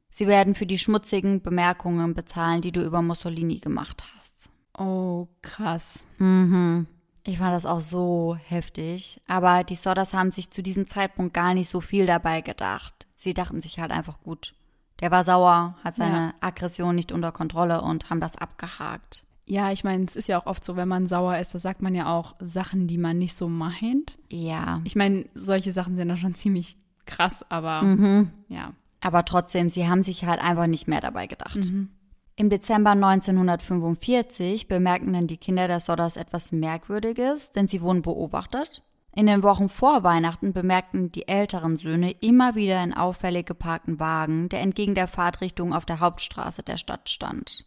Sie 0.08 0.26
werden 0.26 0.54
für 0.54 0.66
die 0.66 0.78
schmutzigen 0.78 1.42
Bemerkungen 1.42 2.14
bezahlen, 2.14 2.60
die 2.60 2.72
du 2.72 2.82
über 2.82 3.02
Mussolini 3.02 3.58
gemacht 3.58 4.04
hast. 4.14 4.50
Oh, 4.76 5.28
krass. 5.42 6.04
Mhm. 6.18 6.86
Ich 7.24 7.38
fand 7.38 7.54
das 7.54 7.66
auch 7.66 7.80
so 7.80 8.36
heftig. 8.46 9.20
Aber 9.26 9.64
die 9.64 9.74
Sodders 9.74 10.12
haben 10.12 10.30
sich 10.30 10.50
zu 10.50 10.62
diesem 10.62 10.86
Zeitpunkt 10.88 11.34
gar 11.34 11.54
nicht 11.54 11.70
so 11.70 11.80
viel 11.80 12.04
dabei 12.04 12.40
gedacht. 12.40 13.06
Sie 13.16 13.32
dachten 13.32 13.60
sich 13.60 13.78
halt 13.78 13.90
einfach 13.90 14.20
gut. 14.20 14.54
Der 15.02 15.10
war 15.10 15.24
sauer, 15.24 15.76
hat 15.84 15.96
seine 15.96 16.16
Ja. 16.16 16.34
Aggression 16.40 16.94
nicht 16.94 17.12
unter 17.12 17.32
Kontrolle 17.32 17.82
und 17.82 18.08
haben 18.08 18.20
das 18.20 18.38
abgehakt. 18.38 19.24
Ja, 19.44 19.70
ich 19.72 19.82
meine, 19.84 20.04
es 20.04 20.14
ist 20.16 20.28
ja 20.28 20.40
auch 20.40 20.46
oft 20.46 20.64
so, 20.64 20.76
wenn 20.76 20.86
man 20.88 21.08
sauer 21.08 21.36
ist, 21.38 21.52
da 21.54 21.58
sagt 21.58 21.82
man 21.82 21.94
ja 21.94 22.06
auch 22.16 22.36
Sachen, 22.40 22.86
die 22.86 22.96
man 22.96 23.18
nicht 23.18 23.34
so 23.34 23.48
meint. 23.48 24.16
Ja. 24.30 24.80
Ich 24.84 24.94
meine, 24.96 25.26
solche 25.34 25.72
Sachen 25.72 25.96
sind 25.96 26.08
dann 26.08 26.16
schon 26.16 26.34
ziemlich 26.36 26.76
krass, 27.04 27.44
aber 27.50 27.82
Mhm. 27.82 28.30
ja. 28.48 28.72
Aber 29.00 29.24
trotzdem, 29.24 29.68
sie 29.68 29.88
haben 29.88 30.04
sich 30.04 30.24
halt 30.24 30.40
einfach 30.40 30.68
nicht 30.68 30.86
mehr 30.86 31.00
dabei 31.00 31.26
gedacht. 31.26 31.58
Im 32.36 32.48
Dezember 32.50 32.92
1945 32.92 34.68
bemerkten 34.68 35.12
dann 35.12 35.26
die 35.26 35.36
Kinder 35.36 35.66
der 35.66 35.80
Sodders 35.80 36.16
etwas 36.16 36.52
Merkwürdiges, 36.52 37.50
denn 37.52 37.66
sie 37.68 37.82
wurden 37.82 38.02
beobachtet. 38.02 38.82
In 39.14 39.26
den 39.26 39.42
Wochen 39.42 39.68
vor 39.68 40.04
Weihnachten 40.04 40.54
bemerkten 40.54 41.12
die 41.12 41.28
älteren 41.28 41.76
Söhne 41.76 42.12
immer 42.20 42.54
wieder 42.54 42.80
einen 42.80 42.94
auffällig 42.94 43.46
geparkten 43.46 44.00
Wagen, 44.00 44.48
der 44.48 44.60
entgegen 44.60 44.94
der 44.94 45.06
Fahrtrichtung 45.06 45.74
auf 45.74 45.84
der 45.84 46.00
Hauptstraße 46.00 46.62
der 46.62 46.78
Stadt 46.78 47.10
stand. 47.10 47.66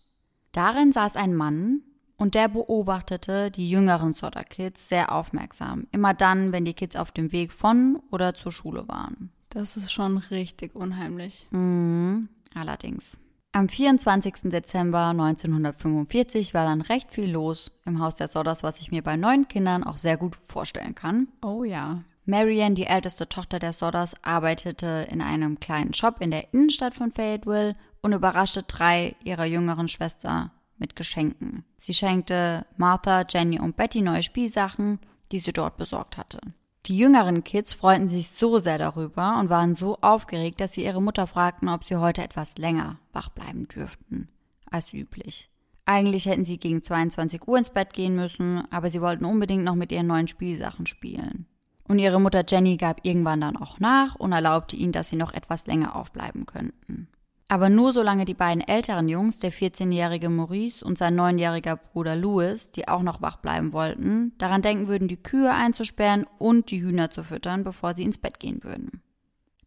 Darin 0.53 0.91
saß 0.91 1.15
ein 1.15 1.35
Mann 1.35 1.81
und 2.17 2.33
der 2.33 2.47
beobachtete 2.47 3.51
die 3.51 3.69
jüngeren 3.69 4.13
Sodder-Kids 4.13 4.89
sehr 4.89 5.11
aufmerksam, 5.11 5.85
immer 5.91 6.15
dann, 6.15 6.51
wenn 6.51 6.65
die 6.65 6.73
Kids 6.73 6.95
auf 6.95 7.11
dem 7.11 7.31
Weg 7.31 7.53
von 7.53 8.01
oder 8.09 8.33
zur 8.33 8.51
Schule 8.51 8.87
waren. 8.87 9.31
Das 9.49 9.77
ist 9.77 9.91
schon 9.91 10.17
richtig 10.17 10.75
unheimlich. 10.75 11.47
Mhm, 11.51 12.29
allerdings. 12.55 13.19
Am 13.55 13.69
24. 13.69 14.51
Dezember 14.51 15.11
1945 15.11 16.53
war 16.53 16.65
dann 16.65 16.81
recht 16.81 17.09
viel 17.09 17.31
los 17.31 17.71
im 17.85 18.01
Haus 18.01 18.15
der 18.15 18.27
Sodders, 18.27 18.63
was 18.63 18.81
ich 18.81 18.91
mir 18.91 19.01
bei 19.01 19.15
neun 19.15 19.47
Kindern 19.47 19.85
auch 19.85 19.97
sehr 19.97 20.17
gut 20.17 20.35
vorstellen 20.35 20.93
kann. 20.93 21.29
Oh 21.41 21.63
ja. 21.63 22.03
Marianne, 22.25 22.75
die 22.75 22.85
älteste 22.85 23.29
Tochter 23.29 23.59
der 23.59 23.71
Sodders, 23.71 24.21
arbeitete 24.25 25.07
in 25.09 25.21
einem 25.21 25.61
kleinen 25.61 25.93
Shop 25.93 26.17
in 26.19 26.31
der 26.31 26.53
Innenstadt 26.53 26.95
von 26.95 27.13
Fayetteville 27.13 27.77
und 28.01 28.11
überraschte 28.11 28.63
drei 28.63 29.15
ihrer 29.23 29.45
jüngeren 29.45 29.87
Schwestern 29.87 30.51
mit 30.77 30.97
Geschenken. 30.97 31.63
Sie 31.77 31.93
schenkte 31.93 32.65
Martha, 32.75 33.23
Jenny 33.29 33.57
und 33.57 33.77
Betty 33.77 34.01
neue 34.01 34.23
Spielsachen, 34.23 34.99
die 35.31 35.39
sie 35.39 35.53
dort 35.53 35.77
besorgt 35.77 36.17
hatte. 36.17 36.41
Die 36.87 36.97
jüngeren 36.97 37.43
Kids 37.43 37.73
freuten 37.73 38.07
sich 38.07 38.29
so 38.29 38.59
sehr 38.59 38.77
darüber 38.77 39.39
und 39.39 39.49
waren 39.49 39.73
so 39.73 39.97
aufgeregt, 40.01 40.61
dass 40.61 40.73
sie 40.73 40.83
ihre 40.83 41.01
Mutter 41.01 41.25
fragten, 41.25 41.67
ob 41.67 41.83
sie 41.83 41.95
heute 41.95 42.21
etwas 42.21 42.57
länger 42.57 42.97
wach 43.11 43.29
bleiben 43.29 43.67
dürften 43.67 44.29
als 44.69 44.93
üblich. 44.93 45.49
Eigentlich 45.85 46.25
hätten 46.25 46.45
sie 46.45 46.57
gegen 46.57 46.83
22 46.83 47.47
Uhr 47.47 47.57
ins 47.57 47.69
Bett 47.69 47.93
gehen 47.93 48.15
müssen, 48.15 48.63
aber 48.71 48.89
sie 48.89 49.01
wollten 49.01 49.25
unbedingt 49.25 49.63
noch 49.63 49.75
mit 49.75 49.91
ihren 49.91 50.07
neuen 50.07 50.27
Spielsachen 50.27 50.85
spielen. 50.85 51.45
Und 51.87 51.99
ihre 51.99 52.19
Mutter 52.19 52.43
Jenny 52.47 52.77
gab 52.77 53.05
irgendwann 53.05 53.41
dann 53.41 53.57
auch 53.57 53.79
nach 53.79 54.15
und 54.15 54.31
erlaubte 54.31 54.75
ihnen, 54.75 54.91
dass 54.91 55.09
sie 55.09 55.15
noch 55.15 55.33
etwas 55.33 55.67
länger 55.67 55.95
aufbleiben 55.95 56.45
könnten. 56.45 57.07
Aber 57.47 57.69
nur 57.69 57.91
solange 57.91 58.25
die 58.25 58.33
beiden 58.33 58.67
älteren 58.67 59.07
Jungs, 59.07 59.37
der 59.37 59.53
14-jährige 59.53 60.29
Maurice 60.29 60.83
und 60.83 60.97
sein 60.97 61.13
neunjähriger 61.15 61.75
Bruder 61.75 62.15
Louis, 62.15 62.71
die 62.71 62.87
auch 62.87 63.03
noch 63.03 63.21
wach 63.21 63.37
bleiben 63.37 63.71
wollten, 63.71 64.35
daran 64.39 64.63
denken 64.63 64.87
würden, 64.87 65.07
die 65.07 65.21
Kühe 65.21 65.53
einzusperren 65.53 66.25
und 66.39 66.71
die 66.71 66.81
Hühner 66.81 67.11
zu 67.11 67.23
füttern, 67.23 67.63
bevor 67.63 67.93
sie 67.93 68.03
ins 68.03 68.17
Bett 68.17 68.39
gehen 68.39 68.63
würden. 68.63 69.03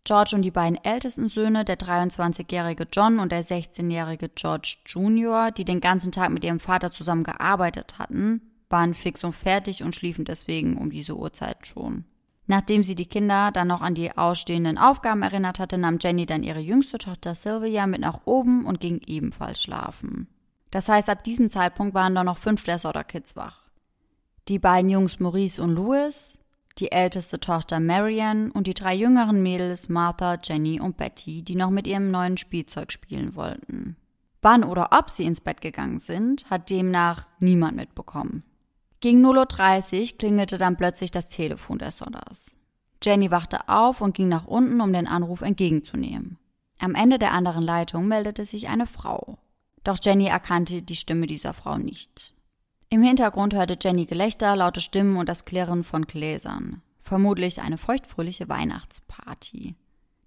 George 0.02 0.34
und 0.34 0.42
die 0.42 0.50
beiden 0.50 0.82
ältesten 0.82 1.28
Söhne, 1.28 1.64
der 1.64 1.78
23-jährige 1.78 2.88
John 2.90 3.20
und 3.20 3.30
der 3.30 3.44
16-jährige 3.44 4.30
George 4.30 4.78
Jr., 4.86 5.50
die 5.52 5.64
den 5.64 5.80
ganzen 5.80 6.12
Tag 6.12 6.30
mit 6.30 6.42
ihrem 6.42 6.60
Vater 6.60 6.90
zusammen 6.90 7.24
gearbeitet 7.24 7.98
hatten, 7.98 8.40
waren 8.70 8.94
fix 8.94 9.22
und 9.22 9.34
fertig 9.34 9.84
und 9.84 9.94
schliefen 9.94 10.24
deswegen 10.24 10.78
um 10.78 10.90
diese 10.90 11.16
Uhrzeit 11.16 11.66
schon. 11.66 12.06
Nachdem 12.50 12.82
sie 12.82 12.94
die 12.94 13.06
Kinder 13.06 13.52
dann 13.52 13.68
noch 13.68 13.82
an 13.82 13.94
die 13.94 14.16
ausstehenden 14.16 14.78
Aufgaben 14.78 15.22
erinnert 15.22 15.58
hatte, 15.58 15.76
nahm 15.76 15.98
Jenny 16.00 16.24
dann 16.24 16.42
ihre 16.42 16.60
jüngste 16.60 16.96
Tochter 16.96 17.34
Sylvia 17.34 17.86
mit 17.86 18.00
nach 18.00 18.22
oben 18.24 18.64
und 18.64 18.80
ging 18.80 19.02
ebenfalls 19.06 19.62
schlafen. 19.62 20.28
Das 20.70 20.88
heißt, 20.88 21.10
ab 21.10 21.22
diesem 21.22 21.50
Zeitpunkt 21.50 21.94
waren 21.94 22.14
da 22.14 22.24
noch 22.24 22.38
fünf 22.38 22.64
der 22.64 22.78
Sodder 22.78 23.04
Kids 23.04 23.36
wach. 23.36 23.68
Die 24.48 24.58
beiden 24.58 24.88
Jungs 24.88 25.20
Maurice 25.20 25.62
und 25.62 25.74
Louis, 25.74 26.38
die 26.78 26.90
älteste 26.90 27.38
Tochter 27.38 27.80
Marianne 27.80 28.50
und 28.52 28.66
die 28.66 28.74
drei 28.74 28.94
jüngeren 28.94 29.42
Mädels 29.42 29.90
Martha, 29.90 30.38
Jenny 30.42 30.80
und 30.80 30.96
Betty, 30.96 31.42
die 31.42 31.54
noch 31.54 31.70
mit 31.70 31.86
ihrem 31.86 32.10
neuen 32.10 32.38
Spielzeug 32.38 32.92
spielen 32.92 33.34
wollten. 33.34 33.96
Wann 34.40 34.64
oder 34.64 34.88
ob 34.92 35.10
sie 35.10 35.24
ins 35.24 35.42
Bett 35.42 35.60
gegangen 35.60 35.98
sind, 35.98 36.48
hat 36.48 36.70
demnach 36.70 37.26
niemand 37.40 37.76
mitbekommen. 37.76 38.42
Gegen 39.00 39.24
0.30 39.24 40.12
Uhr 40.12 40.18
klingelte 40.18 40.58
dann 40.58 40.76
plötzlich 40.76 41.10
das 41.10 41.26
Telefon 41.26 41.78
der 41.78 41.92
Sodders. 41.92 42.56
Jenny 43.02 43.30
wachte 43.30 43.68
auf 43.68 44.00
und 44.00 44.14
ging 44.14 44.28
nach 44.28 44.46
unten, 44.46 44.80
um 44.80 44.92
den 44.92 45.06
Anruf 45.06 45.42
entgegenzunehmen. 45.42 46.38
Am 46.80 46.94
Ende 46.94 47.18
der 47.18 47.32
anderen 47.32 47.62
Leitung 47.62 48.08
meldete 48.08 48.44
sich 48.44 48.68
eine 48.68 48.86
Frau. 48.86 49.38
Doch 49.84 49.98
Jenny 50.02 50.26
erkannte 50.26 50.82
die 50.82 50.96
Stimme 50.96 51.26
dieser 51.26 51.52
Frau 51.52 51.78
nicht. 51.78 52.34
Im 52.88 53.02
Hintergrund 53.02 53.54
hörte 53.54 53.78
Jenny 53.80 54.06
Gelächter, 54.06 54.56
laute 54.56 54.80
Stimmen 54.80 55.16
und 55.16 55.28
das 55.28 55.44
Klirren 55.44 55.84
von 55.84 56.06
Gläsern. 56.06 56.82
Vermutlich 56.98 57.60
eine 57.60 57.78
feuchtfröhliche 57.78 58.48
Weihnachtsparty. 58.48 59.76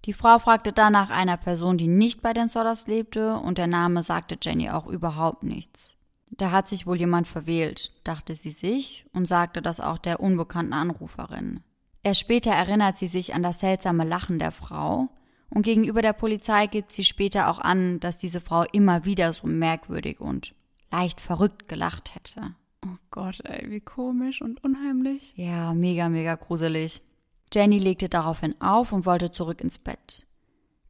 Die 0.04 0.12
Frau 0.12 0.38
fragte 0.38 0.72
dann 0.72 0.94
nach 0.94 1.10
einer 1.10 1.36
Person, 1.36 1.78
die 1.78 1.86
nicht 1.88 2.22
bei 2.22 2.32
den 2.32 2.48
Sodders 2.48 2.86
lebte, 2.86 3.36
und 3.36 3.58
der 3.58 3.66
Name 3.66 4.02
sagte 4.02 4.36
Jenny 4.40 4.70
auch 4.70 4.86
überhaupt 4.86 5.42
nichts. 5.42 5.96
Da 6.38 6.50
hat 6.50 6.68
sich 6.68 6.86
wohl 6.86 6.98
jemand 6.98 7.28
verwählt, 7.28 7.92
dachte 8.04 8.34
sie 8.36 8.50
sich 8.50 9.06
und 9.12 9.26
sagte 9.26 9.62
das 9.62 9.80
auch 9.80 9.98
der 9.98 10.20
unbekannten 10.20 10.72
Anruferin. 10.72 11.60
Erst 12.02 12.20
später 12.20 12.50
erinnert 12.50 12.98
sie 12.98 13.08
sich 13.08 13.34
an 13.34 13.42
das 13.42 13.60
seltsame 13.60 14.04
Lachen 14.04 14.38
der 14.38 14.50
Frau 14.50 15.08
und 15.50 15.62
gegenüber 15.62 16.00
der 16.00 16.14
Polizei 16.14 16.66
gibt 16.66 16.92
sie 16.92 17.04
später 17.04 17.48
auch 17.48 17.58
an, 17.58 18.00
dass 18.00 18.16
diese 18.16 18.40
Frau 18.40 18.64
immer 18.72 19.04
wieder 19.04 19.32
so 19.32 19.46
merkwürdig 19.46 20.20
und 20.20 20.54
leicht 20.90 21.20
verrückt 21.20 21.68
gelacht 21.68 22.14
hätte. 22.14 22.54
Oh 22.84 22.96
Gott, 23.10 23.40
ey, 23.44 23.70
wie 23.70 23.80
komisch 23.80 24.40
und 24.40 24.64
unheimlich. 24.64 25.34
Ja, 25.36 25.74
mega, 25.74 26.08
mega 26.08 26.34
gruselig. 26.34 27.02
Jenny 27.52 27.78
legte 27.78 28.08
daraufhin 28.08 28.60
auf 28.60 28.92
und 28.92 29.04
wollte 29.04 29.30
zurück 29.30 29.60
ins 29.60 29.78
Bett. 29.78 30.26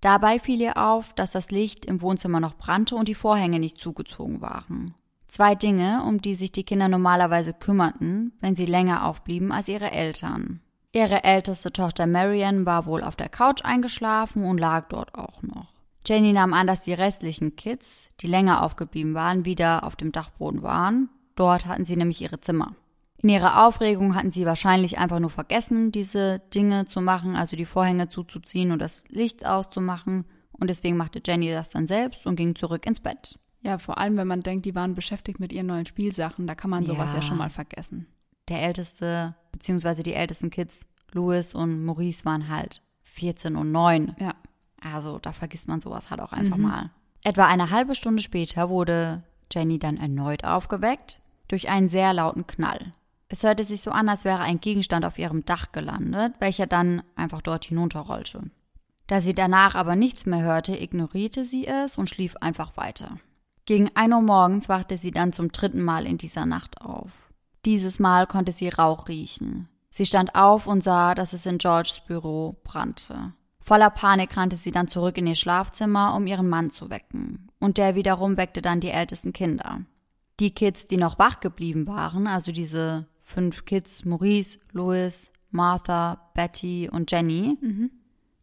Dabei 0.00 0.38
fiel 0.38 0.60
ihr 0.60 0.76
auf, 0.76 1.12
dass 1.12 1.32
das 1.32 1.50
Licht 1.50 1.84
im 1.84 2.00
Wohnzimmer 2.00 2.40
noch 2.40 2.54
brannte 2.54 2.94
und 2.96 3.08
die 3.08 3.14
Vorhänge 3.14 3.58
nicht 3.58 3.78
zugezogen 3.78 4.40
waren. 4.40 4.94
Zwei 5.32 5.54
Dinge, 5.54 6.04
um 6.06 6.20
die 6.20 6.34
sich 6.34 6.52
die 6.52 6.62
Kinder 6.62 6.88
normalerweise 6.88 7.54
kümmerten, 7.54 8.34
wenn 8.42 8.54
sie 8.54 8.66
länger 8.66 9.06
aufblieben 9.06 9.50
als 9.50 9.66
ihre 9.66 9.90
Eltern. 9.90 10.60
Ihre 10.92 11.24
älteste 11.24 11.72
Tochter 11.72 12.06
Marianne 12.06 12.66
war 12.66 12.84
wohl 12.84 13.02
auf 13.02 13.16
der 13.16 13.30
Couch 13.30 13.64
eingeschlafen 13.64 14.44
und 14.44 14.58
lag 14.58 14.90
dort 14.90 15.14
auch 15.14 15.42
noch. 15.42 15.72
Jenny 16.06 16.34
nahm 16.34 16.52
an, 16.52 16.66
dass 16.66 16.82
die 16.82 16.92
restlichen 16.92 17.56
Kids, 17.56 18.10
die 18.20 18.26
länger 18.26 18.62
aufgeblieben 18.62 19.14
waren, 19.14 19.46
wieder 19.46 19.84
auf 19.84 19.96
dem 19.96 20.12
Dachboden 20.12 20.62
waren. 20.62 21.08
Dort 21.34 21.64
hatten 21.64 21.86
sie 21.86 21.96
nämlich 21.96 22.20
ihre 22.20 22.42
Zimmer. 22.42 22.76
In 23.16 23.30
ihrer 23.30 23.66
Aufregung 23.66 24.14
hatten 24.14 24.32
sie 24.32 24.44
wahrscheinlich 24.44 24.98
einfach 24.98 25.18
nur 25.18 25.30
vergessen, 25.30 25.92
diese 25.92 26.40
Dinge 26.54 26.84
zu 26.84 27.00
machen, 27.00 27.36
also 27.36 27.56
die 27.56 27.64
Vorhänge 27.64 28.10
zuzuziehen 28.10 28.70
und 28.70 28.80
das 28.80 29.04
Licht 29.08 29.46
auszumachen. 29.46 30.26
Und 30.52 30.68
deswegen 30.68 30.98
machte 30.98 31.22
Jenny 31.26 31.50
das 31.52 31.70
dann 31.70 31.86
selbst 31.86 32.26
und 32.26 32.36
ging 32.36 32.54
zurück 32.54 32.84
ins 32.84 33.00
Bett. 33.00 33.38
Ja, 33.62 33.78
vor 33.78 33.98
allem, 33.98 34.16
wenn 34.16 34.26
man 34.26 34.42
denkt, 34.42 34.66
die 34.66 34.74
waren 34.74 34.94
beschäftigt 34.94 35.38
mit 35.40 35.52
ihren 35.52 35.66
neuen 35.66 35.86
Spielsachen, 35.86 36.46
da 36.46 36.54
kann 36.54 36.70
man 36.70 36.84
sowas 36.84 37.10
ja, 37.12 37.16
Ja. 37.16 37.22
schon 37.22 37.38
mal 37.38 37.50
vergessen. 37.50 38.06
Der 38.48 38.60
älteste, 38.62 39.34
beziehungsweise 39.52 40.02
die 40.02 40.14
ältesten 40.14 40.50
Kids, 40.50 40.84
Louis 41.12 41.54
und 41.54 41.84
Maurice, 41.84 42.24
waren 42.24 42.48
halt 42.48 42.82
14 43.04 43.54
und 43.56 43.70
9. 43.70 44.16
Ja. 44.18 44.34
Also 44.80 45.18
da 45.20 45.30
vergisst 45.32 45.68
man 45.68 45.80
sowas 45.80 46.10
halt 46.10 46.20
auch 46.20 46.32
einfach 46.32 46.56
mal. 46.56 46.90
Etwa 47.22 47.46
eine 47.46 47.70
halbe 47.70 47.94
Stunde 47.94 48.20
später 48.20 48.68
wurde 48.68 49.22
Jenny 49.52 49.78
dann 49.78 49.96
erneut 49.96 50.44
aufgeweckt 50.44 51.20
durch 51.46 51.68
einen 51.68 51.88
sehr 51.88 52.12
lauten 52.12 52.46
Knall. 52.48 52.94
Es 53.28 53.44
hörte 53.44 53.64
sich 53.64 53.80
so 53.80 53.92
an, 53.92 54.08
als 54.08 54.24
wäre 54.24 54.40
ein 54.40 54.60
Gegenstand 54.60 55.04
auf 55.04 55.18
ihrem 55.18 55.44
Dach 55.44 55.70
gelandet, 55.70 56.34
welcher 56.40 56.66
dann 56.66 57.02
einfach 57.14 57.42
dort 57.42 57.64
hinunterrollte. 57.66 58.50
Da 59.06 59.20
sie 59.20 59.34
danach 59.34 59.74
aber 59.74 59.94
nichts 59.94 60.26
mehr 60.26 60.42
hörte, 60.42 60.76
ignorierte 60.80 61.44
sie 61.44 61.66
es 61.66 61.96
und 61.96 62.10
schlief 62.10 62.36
einfach 62.40 62.76
weiter. 62.76 63.18
Gegen 63.64 63.90
1 63.94 64.12
Uhr 64.12 64.22
morgens 64.22 64.68
wachte 64.68 64.98
sie 64.98 65.12
dann 65.12 65.32
zum 65.32 65.52
dritten 65.52 65.82
Mal 65.82 66.06
in 66.06 66.18
dieser 66.18 66.46
Nacht 66.46 66.80
auf. 66.80 67.30
Dieses 67.64 68.00
Mal 68.00 68.26
konnte 68.26 68.52
sie 68.52 68.68
Rauch 68.68 69.08
riechen. 69.08 69.68
Sie 69.90 70.06
stand 70.06 70.34
auf 70.34 70.66
und 70.66 70.82
sah, 70.82 71.14
dass 71.14 71.32
es 71.32 71.46
in 71.46 71.58
Georges 71.58 72.00
Büro 72.00 72.56
brannte. 72.64 73.34
Voller 73.60 73.90
Panik 73.90 74.36
rannte 74.36 74.56
sie 74.56 74.72
dann 74.72 74.88
zurück 74.88 75.16
in 75.18 75.26
ihr 75.26 75.36
Schlafzimmer, 75.36 76.14
um 76.16 76.26
ihren 76.26 76.48
Mann 76.48 76.70
zu 76.70 76.90
wecken. 76.90 77.48
Und 77.60 77.78
der 77.78 77.94
wiederum 77.94 78.36
weckte 78.36 78.62
dann 78.62 78.80
die 78.80 78.90
ältesten 78.90 79.32
Kinder. 79.32 79.82
Die 80.40 80.50
Kids, 80.50 80.88
die 80.88 80.96
noch 80.96 81.20
wach 81.20 81.38
geblieben 81.38 81.86
waren, 81.86 82.26
also 82.26 82.50
diese 82.50 83.06
fünf 83.20 83.64
Kids, 83.64 84.04
Maurice, 84.04 84.58
Louis, 84.72 85.30
Martha, 85.50 86.30
Betty 86.34 86.88
und 86.90 87.12
Jenny, 87.12 87.56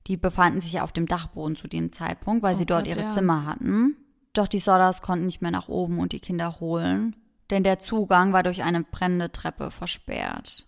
Die 0.08 0.18
befanden 0.18 0.62
sich 0.62 0.80
auf 0.82 0.92
dem 0.92 1.08
Dachboden 1.08 1.56
zu 1.56 1.68
dem 1.68 1.92
Zeitpunkt, 1.92 2.42
weil 2.42 2.56
Oh 2.56 2.58
sie 2.58 2.66
dort 2.66 2.86
Gott, 2.86 2.96
ihre 2.96 3.04
ja. 3.08 3.12
Zimmer 3.12 3.46
hatten. 3.46 3.98
Doch 4.34 4.48
die 4.48 4.60
Sodders 4.60 5.02
konnten 5.02 5.26
nicht 5.26 5.42
mehr 5.42 5.52
nach 5.52 5.68
oben 5.68 6.00
und 6.00 6.14
die 6.14 6.20
Kinder 6.20 6.60
holen, 6.60 7.16
denn 7.50 7.64
der 7.64 7.80
Zugang 7.80 8.34
war 8.34 8.44
durch 8.44 8.64
eine 8.64 8.84
brennende 8.84 9.32
Treppe 9.32 9.72
versperrt. 9.72 10.66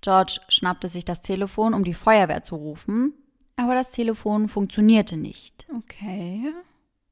George 0.00 0.40
schnappte 0.48 0.88
sich 0.88 1.04
das 1.04 1.20
Telefon, 1.20 1.74
um 1.74 1.84
die 1.84 1.94
Feuerwehr 1.94 2.42
zu 2.42 2.56
rufen, 2.56 3.14
aber 3.56 3.74
das 3.74 3.92
Telefon 3.92 4.48
funktionierte 4.48 5.16
nicht. 5.16 5.66
Okay. 5.76 6.52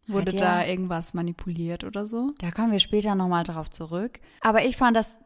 Wurde 0.07 0.33
da 0.33 0.65
irgendwas 0.65 1.15
manipuliert 1.15 1.85
oder 1.85 2.07
so? 2.07 2.33
Da 2.39 2.51
kommen 2.51 2.73
wir 2.73 2.81
später 2.81 3.15
nochmal 3.15 3.45
drauf 3.45 3.71
zurück. 3.71 4.19
Aber 4.41 4.65
ich 4.65 4.77
fand 4.77 4.97
das 4.97 5.17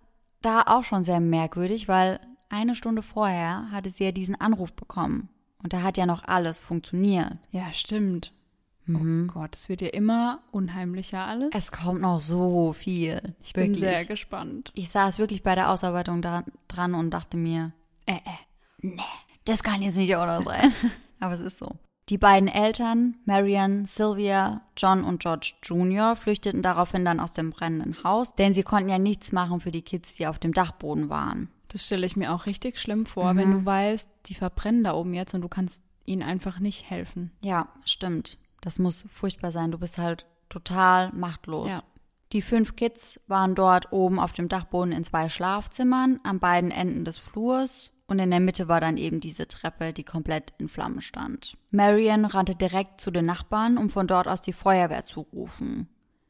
da 0.42 0.62
auch 0.66 0.84
schon 0.84 1.02
sehr 1.02 1.20
merkwürdig, 1.20 1.88
weil 1.88 2.20
eine 2.50 2.74
Stunde 2.74 3.02
vorher 3.02 3.70
hatte 3.70 3.90
sie 3.90 4.04
ja 4.04 4.12
diesen 4.12 4.38
Anruf 4.38 4.74
bekommen. 4.74 5.30
Und 5.62 5.72
da 5.72 5.82
hat 5.82 5.96
ja 5.96 6.04
noch 6.04 6.24
alles 6.24 6.60
funktioniert. 6.60 7.38
Ja, 7.50 7.72
stimmt. 7.72 8.34
Mhm. 8.86 9.28
Oh 9.30 9.32
Gott, 9.40 9.54
es 9.56 9.68
wird 9.68 9.80
ja 9.80 9.88
immer 9.88 10.40
unheimlicher 10.50 11.24
alles. 11.24 11.50
Es 11.54 11.72
kommt 11.72 12.00
noch 12.02 12.20
so 12.20 12.72
viel. 12.72 13.34
ich 13.42 13.52
bin 13.52 13.64
Wirklich. 13.74 13.80
sehr 13.80 14.04
gespannt. 14.04 14.70
Ich 14.74 14.90
saß 14.90 15.18
wirklich 15.18 15.42
bei 15.42 15.54
der 15.54 15.70
Ausarbeitung 15.70 16.20
da, 16.22 16.44
dran 16.68 16.94
und 16.94 17.10
dachte 17.10 17.36
mir, 17.36 17.72
Äh, 18.06 18.16
äh. 18.82 18.90
das 19.44 19.62
kann 19.62 19.82
jetzt 19.82 19.96
nicht 19.96 20.10
oder 20.14 20.42
sein. 20.42 20.72
Aber 21.20 21.32
es 21.34 21.40
ist 21.40 21.58
so. 21.58 21.72
Die 22.10 22.18
beiden 22.18 22.48
Eltern, 22.50 23.16
Marian, 23.24 23.86
Sylvia, 23.86 24.60
John 24.76 25.04
und 25.04 25.22
George 25.22 25.54
Jr., 25.62 26.16
flüchteten 26.16 26.60
daraufhin 26.60 27.06
dann 27.06 27.18
aus 27.18 27.32
dem 27.32 27.50
brennenden 27.50 28.04
Haus, 28.04 28.34
denn 28.34 28.52
sie 28.52 28.62
konnten 28.62 28.90
ja 28.90 28.98
nichts 28.98 29.32
machen 29.32 29.60
für 29.60 29.70
die 29.70 29.80
Kids, 29.80 30.14
die 30.14 30.26
auf 30.26 30.38
dem 30.38 30.52
Dachboden 30.52 31.08
waren. 31.08 31.48
Das 31.68 31.86
stelle 31.86 32.04
ich 32.04 32.14
mir 32.16 32.34
auch 32.34 32.44
richtig 32.44 32.78
schlimm 32.78 33.06
vor, 33.06 33.34
wenn 33.36 33.48
Mhm. 33.48 33.52
du 33.60 33.64
weißt, 33.64 34.08
die 34.26 34.34
verbrennen 34.34 34.84
da 34.84 34.92
oben 34.92 35.14
jetzt 35.14 35.32
und 35.34 35.40
du 35.40 35.48
kannst 35.48 35.82
ihnen 36.04 36.22
einfach 36.22 36.58
nicht 36.60 36.90
helfen. 36.90 37.30
Ja, 37.40 37.68
stimmt. 37.86 38.36
Das 38.64 38.78
muss 38.78 39.04
furchtbar 39.10 39.52
sein. 39.52 39.72
Du 39.72 39.78
bist 39.78 39.98
halt 39.98 40.24
total 40.48 41.12
machtlos. 41.12 41.68
Ja. 41.68 41.82
Die 42.32 42.40
fünf 42.40 42.76
Kids 42.76 43.20
waren 43.26 43.54
dort 43.54 43.92
oben 43.92 44.18
auf 44.18 44.32
dem 44.32 44.48
Dachboden 44.48 44.92
in 44.92 45.04
zwei 45.04 45.28
Schlafzimmern 45.28 46.18
an 46.24 46.40
beiden 46.40 46.70
Enden 46.70 47.04
des 47.04 47.18
Flurs 47.18 47.90
und 48.06 48.18
in 48.18 48.30
der 48.30 48.40
Mitte 48.40 48.66
war 48.66 48.80
dann 48.80 48.96
eben 48.96 49.20
diese 49.20 49.46
Treppe, 49.48 49.92
die 49.92 50.02
komplett 50.02 50.54
in 50.56 50.68
Flammen 50.68 51.02
stand. 51.02 51.58
Marian 51.72 52.24
rannte 52.24 52.54
direkt 52.54 53.02
zu 53.02 53.10
den 53.10 53.26
Nachbarn, 53.26 53.76
um 53.76 53.90
von 53.90 54.06
dort 54.06 54.28
aus 54.28 54.40
die 54.40 54.54
Feuerwehr 54.54 55.04
zu 55.04 55.20
rufen. 55.20 55.88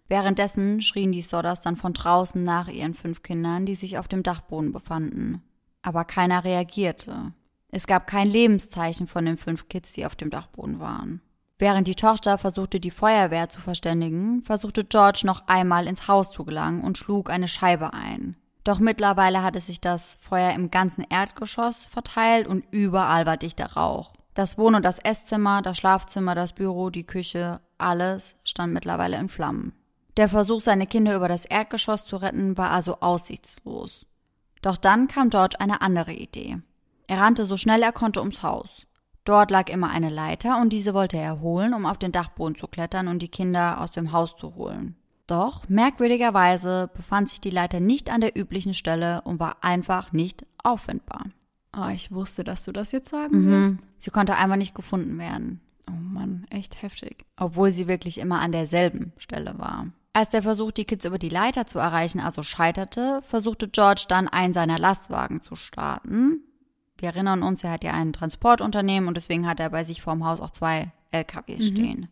Währenddessen 0.09 0.83
schrien 0.83 1.12
die 1.12 1.23
Sodders 1.23 1.61
dann 1.61 1.76
von 1.76 1.93
draußen 1.93 2.43
nach 2.43 2.67
ihren 2.67 2.95
fünf 2.95 3.23
Kindern, 3.23 3.64
die 3.64 3.76
sich 3.76 3.97
auf 3.97 4.09
dem 4.09 4.25
Dachboden 4.25 4.73
befanden. 4.73 5.41
Aber 5.83 6.05
keiner 6.05 6.43
reagierte. 6.43 7.33
Es 7.69 7.87
gab 7.87 8.09
kein 8.09 8.29
Lebenszeichen 8.29 9.07
von 9.07 9.25
den 9.25 9.37
fünf 9.37 9.69
Kids, 9.69 9.93
die 9.93 10.05
auf 10.05 10.17
dem 10.17 10.31
Dachboden 10.31 10.81
waren. 10.81 11.23
Während 11.59 11.87
die 11.87 11.95
Tochter 11.95 12.37
versuchte, 12.37 12.81
die 12.81 12.91
Feuerwehr 12.91 13.49
zu 13.49 13.61
verständigen, 13.61 14.43
versuchte 14.43 14.85
George 14.85 15.23
noch 15.25 15.47
einmal 15.47 15.87
ins 15.87 16.09
Haus 16.09 16.31
zu 16.31 16.45
gelangen 16.45 16.83
und 16.83 16.99
schlug 16.99 17.31
eine 17.31 17.49
Scheibe 17.49 17.93
ein. 17.93 18.37
Doch 18.65 18.81
mittlerweile 18.81 19.43
hatte 19.43 19.61
sich 19.61 19.81
das 19.81 20.17
Feuer 20.21 20.53
im 20.53 20.71
ganzen 20.71 21.05
Erdgeschoss 21.09 21.87
verteilt 21.87 22.47
und 22.47 22.65
überall 22.71 23.27
war 23.27 23.37
dichter 23.37 23.67
Rauch. 23.75 24.13
Das 24.33 24.59
Wohn- 24.59 24.75
und 24.75 24.85
das 24.85 24.99
Esszimmer, 24.99 25.63
das 25.63 25.77
Schlafzimmer, 25.77 26.35
das 26.35 26.53
Büro, 26.53 26.91
die 26.91 27.05
Küche, 27.05 27.61
alles 27.79 28.37
stand 28.43 28.73
mittlerweile 28.73 29.17
in 29.19 29.29
Flammen. 29.29 29.75
Der 30.17 30.29
Versuch, 30.29 30.61
seine 30.61 30.87
Kinder 30.87 31.15
über 31.15 31.29
das 31.29 31.45
Erdgeschoss 31.45 32.05
zu 32.05 32.17
retten, 32.17 32.57
war 32.57 32.71
also 32.71 33.01
aussichtslos. 33.01 34.07
Doch 34.62 34.77
dann 34.77 35.09
kam 35.09 35.31
George 35.31 35.61
eine 35.61 35.83
andere 35.83 36.12
Idee. 36.12 36.59
Er 37.07 37.21
rannte 37.21 37.45
so 37.45 37.57
schnell 37.57 37.83
er 37.83 37.93
konnte 37.93 38.21
ums 38.21 38.43
Haus. 38.43 38.87
Dort 39.25 39.51
lag 39.51 39.69
immer 39.71 39.89
eine 39.91 40.11
Leiter 40.11 40.61
und 40.61 40.73
diese 40.73 40.93
wollte 40.93 41.17
er 41.17 41.41
holen, 41.41 41.73
um 41.73 41.87
auf 41.87 41.99
den 41.99 42.13
Dachboden 42.13 42.57
zu 42.57 42.67
klettern 42.69 43.09
und 43.09 43.21
die 43.21 43.29
Kinder 43.29 43.81
aus 43.81 43.91
dem 43.91 44.13
Haus 44.13 44.37
zu 44.37 44.55
holen. 44.55 44.97
Doch 45.27 45.67
merkwürdigerweise 45.69 46.91
befand 46.95 47.31
sich 47.31 47.41
die 47.41 47.51
Leiter 47.51 47.81
nicht 47.81 48.11
an 48.11 48.21
der 48.21 48.39
üblichen 48.39 48.75
Stelle 48.75 49.23
und 49.23 49.41
war 49.41 49.57
einfach 49.63 50.13
nicht 50.13 50.45
auffindbar. 50.63 51.25
Oh, 51.77 51.89
ich 51.89 52.13
wusste, 52.13 52.45
dass 52.45 52.65
du 52.65 52.73
das 52.73 52.93
jetzt 52.93 53.09
sagen 53.11 53.47
wirst. 53.47 53.77
Sie 53.97 54.11
konnte 54.11 54.37
einfach 54.37 54.57
nicht 54.57 54.75
gefunden 54.75 55.19
werden, 55.19 55.61
Oh 55.89 55.93
Mann, 55.93 56.47
echt 56.51 56.83
heftig. 56.83 57.25
obwohl 57.37 57.71
sie 57.71 57.89
wirklich 57.89 58.19
immer 58.19 58.41
an 58.41 58.53
derselben 58.53 59.13
Stelle 59.17 59.59
war. 59.59 59.89
Als 60.13 60.29
der 60.29 60.43
Versuch, 60.43 60.71
die 60.71 60.85
Kids 60.85 61.05
über 61.05 61.19
die 61.19 61.29
Leiter 61.29 61.67
zu 61.67 61.79
erreichen, 61.79 62.21
also 62.21 62.43
scheiterte, 62.43 63.21
versuchte 63.27 63.69
George 63.69 64.05
dann, 64.09 64.29
einen 64.29 64.53
seiner 64.53 64.79
Lastwagen 64.79 65.41
zu 65.41 65.57
starten. 65.57 66.43
Wir 66.98 67.09
erinnern 67.11 67.42
uns, 67.42 67.64
er 67.64 67.72
hat 67.72 67.85
ja 67.85 67.92
ein 67.92 68.12
Transportunternehmen 68.12 69.09
und 69.09 69.16
deswegen 69.16 69.46
hat 69.46 69.61
er 69.61 69.70
bei 69.70 69.85
sich 69.85 70.02
vorm 70.02 70.24
Haus 70.24 70.40
auch 70.40 70.50
zwei 70.50 70.92
LKWs 71.11 71.66
stehen. 71.66 72.09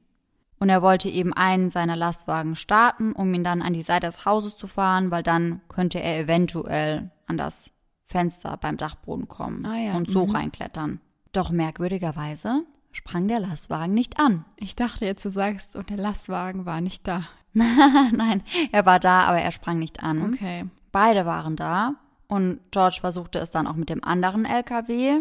Und 0.58 0.68
er 0.68 0.82
wollte 0.82 1.08
eben 1.08 1.32
einen 1.32 1.70
seiner 1.70 1.96
Lastwagen 1.96 2.54
starten, 2.54 3.12
um 3.12 3.34
ihn 3.34 3.42
dann 3.42 3.62
an 3.62 3.72
die 3.72 3.82
Seite 3.82 4.06
des 4.06 4.24
Hauses 4.24 4.56
zu 4.56 4.68
fahren, 4.68 5.10
weil 5.10 5.24
dann 5.24 5.60
könnte 5.68 6.00
er 6.00 6.20
eventuell 6.20 7.10
an 7.26 7.36
das 7.36 7.72
Fenster 8.04 8.56
beim 8.58 8.76
Dachboden 8.76 9.26
kommen 9.26 9.66
Ah 9.66 9.78
ja, 9.78 9.94
und 9.94 10.10
so 10.10 10.26
mhm. 10.26 10.32
reinklettern. 10.32 11.00
Doch 11.32 11.50
merkwürdigerweise 11.50 12.62
sprang 12.92 13.26
der 13.26 13.40
Lastwagen 13.40 13.94
nicht 13.94 14.20
an. 14.20 14.44
Ich 14.56 14.76
dachte 14.76 15.04
jetzt, 15.06 15.24
du 15.24 15.30
sagst, 15.30 15.74
und 15.74 15.90
der 15.90 15.96
Lastwagen 15.96 16.66
war 16.66 16.80
nicht 16.80 17.08
da. 17.08 17.22
Nein, 17.54 18.42
er 18.70 18.86
war 18.86 19.00
da, 19.00 19.24
aber 19.24 19.40
er 19.40 19.50
sprang 19.50 19.78
nicht 19.78 20.02
an. 20.02 20.32
Okay. 20.32 20.66
Beide 20.92 21.26
waren 21.26 21.56
da 21.56 21.94
und 22.32 22.60
George 22.70 22.96
versuchte 23.02 23.38
es 23.40 23.50
dann 23.50 23.66
auch 23.66 23.76
mit 23.76 23.90
dem 23.90 24.02
anderen 24.02 24.46
LKW 24.46 25.20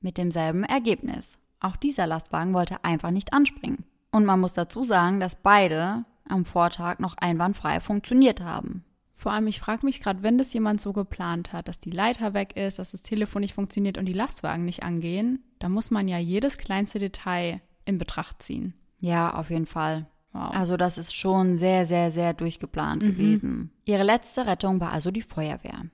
mit 0.00 0.18
demselben 0.18 0.62
Ergebnis. 0.62 1.36
Auch 1.58 1.74
dieser 1.74 2.06
Lastwagen 2.06 2.54
wollte 2.54 2.84
einfach 2.84 3.10
nicht 3.10 3.32
anspringen. 3.32 3.82
Und 4.12 4.24
man 4.24 4.38
muss 4.38 4.52
dazu 4.52 4.84
sagen, 4.84 5.18
dass 5.18 5.34
beide 5.34 6.04
am 6.28 6.44
Vortag 6.44 7.00
noch 7.00 7.16
einwandfrei 7.16 7.80
funktioniert 7.80 8.40
haben. 8.40 8.84
Vor 9.16 9.32
allem, 9.32 9.48
ich 9.48 9.58
frage 9.58 9.84
mich 9.84 9.98
gerade, 9.98 10.22
wenn 10.22 10.38
das 10.38 10.52
jemand 10.52 10.80
so 10.80 10.92
geplant 10.92 11.52
hat, 11.52 11.66
dass 11.66 11.80
die 11.80 11.90
Leiter 11.90 12.34
weg 12.34 12.56
ist, 12.56 12.78
dass 12.78 12.92
das 12.92 13.02
Telefon 13.02 13.40
nicht 13.40 13.54
funktioniert 13.54 13.98
und 13.98 14.04
die 14.04 14.12
Lastwagen 14.12 14.64
nicht 14.64 14.84
angehen, 14.84 15.42
da 15.58 15.68
muss 15.68 15.90
man 15.90 16.06
ja 16.06 16.18
jedes 16.18 16.56
kleinste 16.56 17.00
Detail 17.00 17.62
in 17.84 17.98
Betracht 17.98 18.44
ziehen. 18.44 18.74
Ja, 19.00 19.34
auf 19.34 19.50
jeden 19.50 19.66
Fall. 19.66 20.06
Wow. 20.30 20.54
Also 20.54 20.76
das 20.76 20.98
ist 20.98 21.16
schon 21.16 21.56
sehr, 21.56 21.84
sehr, 21.84 22.12
sehr 22.12 22.32
durchgeplant 22.32 23.02
gewesen. 23.02 23.72
Ihre 23.84 24.04
letzte 24.04 24.46
Rettung 24.46 24.78
war 24.78 24.92
also 24.92 25.10
die 25.10 25.22
Feuerwehr. 25.22 25.86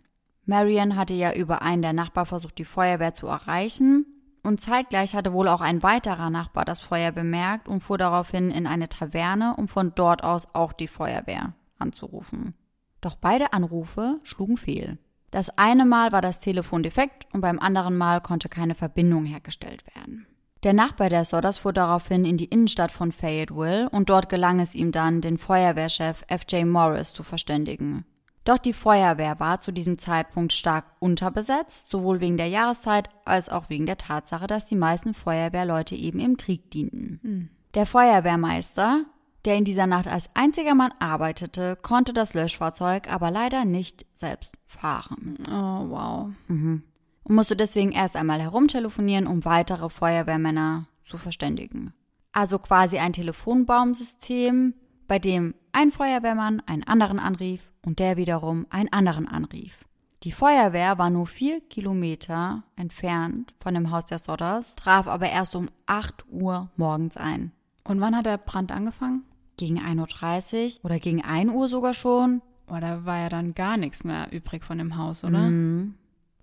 Marian 0.51 0.97
hatte 0.97 1.15
ja 1.15 1.33
über 1.33 1.63
einen 1.63 1.81
der 1.81 1.93
Nachbar 1.93 2.27
versucht, 2.27 2.59
die 2.59 2.65
Feuerwehr 2.65 3.15
zu 3.15 3.29
erreichen. 3.29 4.05
Und 4.43 4.61
zeitgleich 4.61 5.15
hatte 5.15 5.33
wohl 5.33 5.47
auch 5.47 5.61
ein 5.61 5.85
weiterer 5.85 6.29
Nachbar 6.29 6.65
das 6.65 6.81
Feuer 6.81 7.13
bemerkt 7.13 7.69
und 7.69 7.81
fuhr 7.81 7.99
daraufhin 7.99 8.51
in 8.51 8.67
eine 8.67 8.89
Taverne, 8.89 9.55
um 9.57 9.69
von 9.69 9.93
dort 9.95 10.25
aus 10.25 10.53
auch 10.53 10.73
die 10.73 10.89
Feuerwehr 10.89 11.55
anzurufen. 11.79 12.55
Doch 13.01 13.15
beide 13.15 13.53
Anrufe 13.53 14.19
schlugen 14.25 14.57
fehl. 14.57 14.99
Das 15.31 15.57
eine 15.57 15.85
Mal 15.85 16.11
war 16.11 16.21
das 16.21 16.41
Telefon 16.41 16.83
defekt 16.83 17.29
und 17.33 17.43
beim 17.43 17.61
anderen 17.61 17.97
Mal 17.97 18.21
konnte 18.21 18.49
keine 18.49 18.75
Verbindung 18.75 19.27
hergestellt 19.27 19.85
werden. 19.95 20.27
Der 20.65 20.73
Nachbar 20.73 21.11
der 21.11 21.25
Sodders 21.25 21.59
fuhr 21.59 21.73
daraufhin 21.73 22.25
in 22.25 22.37
die 22.37 22.47
Innenstadt 22.47 22.91
von 22.91 23.13
Fayetteville 23.13 23.89
und 23.91 24.11
dort 24.11 24.29
gelang 24.29 24.59
es 24.59 24.75
ihm 24.75 24.91
dann, 24.91 25.21
den 25.21 25.39
Feuerwehrchef 25.39 26.25
F.J. 26.27 26.67
Morris 26.67 27.13
zu 27.13 27.23
verständigen. 27.23 28.05
Doch 28.51 28.59
die 28.59 28.73
Feuerwehr 28.73 29.39
war 29.39 29.61
zu 29.61 29.71
diesem 29.71 30.01
Zeitpunkt 30.01 30.53
stark 30.53 30.85
unterbesetzt, 30.99 31.89
sowohl 31.89 32.21
wegen 32.21 32.37
der 32.37 32.49
Jahreszeit 32.49 33.09
als 33.25 33.49
auch 33.49 33.71
wegen 33.71 33.87
der 33.87 33.97
Tatsache, 33.97 34.49
dass 34.49 34.67
die 34.67 34.75
meisten 34.75 35.15
Feuerwehrleute 35.15 35.95
eben 35.95 36.19
im 36.19 36.37
Krieg 36.37 36.69
dienten. 36.69 37.49
Der 37.75 37.87
Feuerwehrmeister, 37.87 39.05
der 39.45 39.57
in 39.57 39.63
dieser 39.63 39.87
Nacht 39.87 40.09
als 40.09 40.31
einziger 40.35 40.75
Mann 40.75 40.91
arbeitete, 40.99 41.79
konnte 41.81 42.13
das 42.13 42.35
Löschfahrzeug 42.35 43.09
aber 43.09 43.31
leider 43.31 43.65
nicht 43.65 44.05
selbst 44.15 44.57
fahren 44.65 45.39
Oh, 45.47 45.89
wow. 45.89 46.31
und 46.49 46.83
musste 47.29 47.55
deswegen 47.55 47.93
erst 47.93 48.17
einmal 48.17 48.41
herumtelefonieren, 48.41 49.29
um 49.29 49.45
weitere 49.45 49.89
Feuerwehrmänner 49.89 50.89
zu 51.05 51.19
verständigen. 51.19 51.95
Also 52.33 52.59
quasi 52.59 52.99
ein 52.99 53.13
Telefonbaumsystem, 53.13 54.75
bei 55.07 55.21
dem 55.21 55.55
ein 55.71 55.93
Feuerwehrmann 55.93 56.61
einen 56.67 56.83
anderen 56.83 57.21
anrief 57.21 57.70
und 57.85 57.99
der 57.99 58.17
wiederum 58.17 58.67
einen 58.71 58.93
anderen 58.93 59.27
anrief. 59.27 59.85
Die 60.23 60.33
Feuerwehr 60.33 60.99
war 60.99 61.09
nur 61.09 61.27
vier 61.27 61.63
Kilometer 61.63 62.63
entfernt 62.77 63.55
von 63.59 63.73
dem 63.73 63.91
Haus 63.91 64.05
der 64.05 64.19
Sodders, 64.19 64.77
traf 64.77 65.09
aber 65.09 65.31
erst 65.31 65.57
um 65.57 65.71
8 65.87 66.27
Uhr 66.31 66.71
morgens 66.77 67.17
ein. 67.17 67.53
Und 67.85 68.01
wann 68.01 68.15
hat 68.15 68.27
der 68.27 68.37
Brand 68.37 68.71
angefangen? 68.71 69.23
Gegen 69.57 69.79
1.30 69.79 70.79
Uhr 70.79 70.85
oder 70.85 70.99
gegen 70.99 71.25
1 71.25 71.51
Uhr 71.51 71.69
sogar 71.69 71.95
schon. 71.95 72.43
Da 72.67 73.05
war 73.05 73.19
ja 73.19 73.29
dann 73.29 73.55
gar 73.55 73.77
nichts 73.77 74.05
mehr 74.05 74.31
übrig 74.31 74.63
von 74.63 74.79
dem 74.79 74.97
Haus, 74.97 75.25
oder? 75.25 75.41
Mhm. 75.41 75.95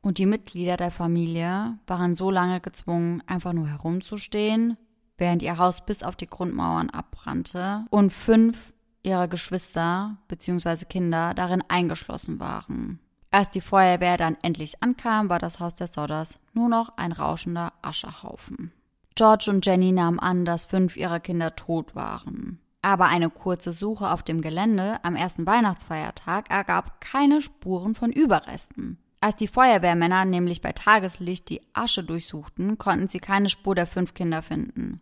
Und 0.02 0.18
die 0.18 0.26
Mitglieder 0.26 0.76
der 0.76 0.92
Familie 0.92 1.78
waren 1.86 2.16
so 2.16 2.32
lange 2.32 2.60
gezwungen, 2.60 3.22
einfach 3.28 3.54
nur 3.54 3.68
herumzustehen, 3.68 4.78
während 5.18 5.42
ihr 5.42 5.58
Haus 5.58 5.86
bis 5.86 6.04
auf 6.04 6.16
die 6.16 6.30
Grundmauern 6.30 6.90
abbrannte 6.90 7.86
und 7.90 8.12
fünf 8.12 8.74
ihrer 9.04 9.28
Geschwister 9.28 10.18
bzw. 10.28 10.86
Kinder 10.86 11.34
darin 11.34 11.64
eingeschlossen 11.68 12.40
waren. 12.40 13.00
Als 13.32 13.50
die 13.50 13.62
Feuerwehr 13.62 14.18
dann 14.18 14.38
endlich 14.42 14.82
ankam, 14.82 15.30
war 15.30 15.40
das 15.40 15.60
Haus 15.60 15.76
der 15.76 15.88
Sodders 15.88 16.40
nur 16.54 16.70
noch 16.70 16.98
ein 16.98 17.12
rauschender 17.12 17.74
Aschehaufen. 17.82 18.72
George 19.16 19.48
und 19.50 19.66
Jenny 19.66 19.92
nahmen 19.92 20.20
an, 20.20 20.46
dass 20.46 20.66
fünf 20.66 20.96
ihrer 20.96 21.20
Kinder 21.20 21.56
tot 21.56 21.96
waren. 21.96 22.60
Aber 22.82 23.06
eine 23.06 23.30
kurze 23.30 23.72
Suche 23.72 24.12
auf 24.12 24.24
dem 24.24 24.42
Gelände 24.42 25.04
am 25.04 25.16
ersten 25.16 25.46
Weihnachtsfeiertag 25.46 26.50
ergab 26.50 27.02
keine 27.02 27.42
Spuren 27.42 27.96
von 27.96 28.12
Überresten. 28.12 28.98
Als 29.20 29.36
die 29.36 29.48
Feuerwehrmänner 29.48 30.26
nämlich 30.26 30.62
bei 30.62 30.72
Tageslicht 30.72 31.50
die 31.50 31.62
Asche 31.74 32.04
durchsuchten, 32.04 32.78
konnten 32.78 33.08
sie 33.08 33.20
keine 33.20 33.50
Spur 33.50 33.74
der 33.74 33.88
fünf 33.88 34.14
Kinder 34.14 34.42
finden. 34.42 35.02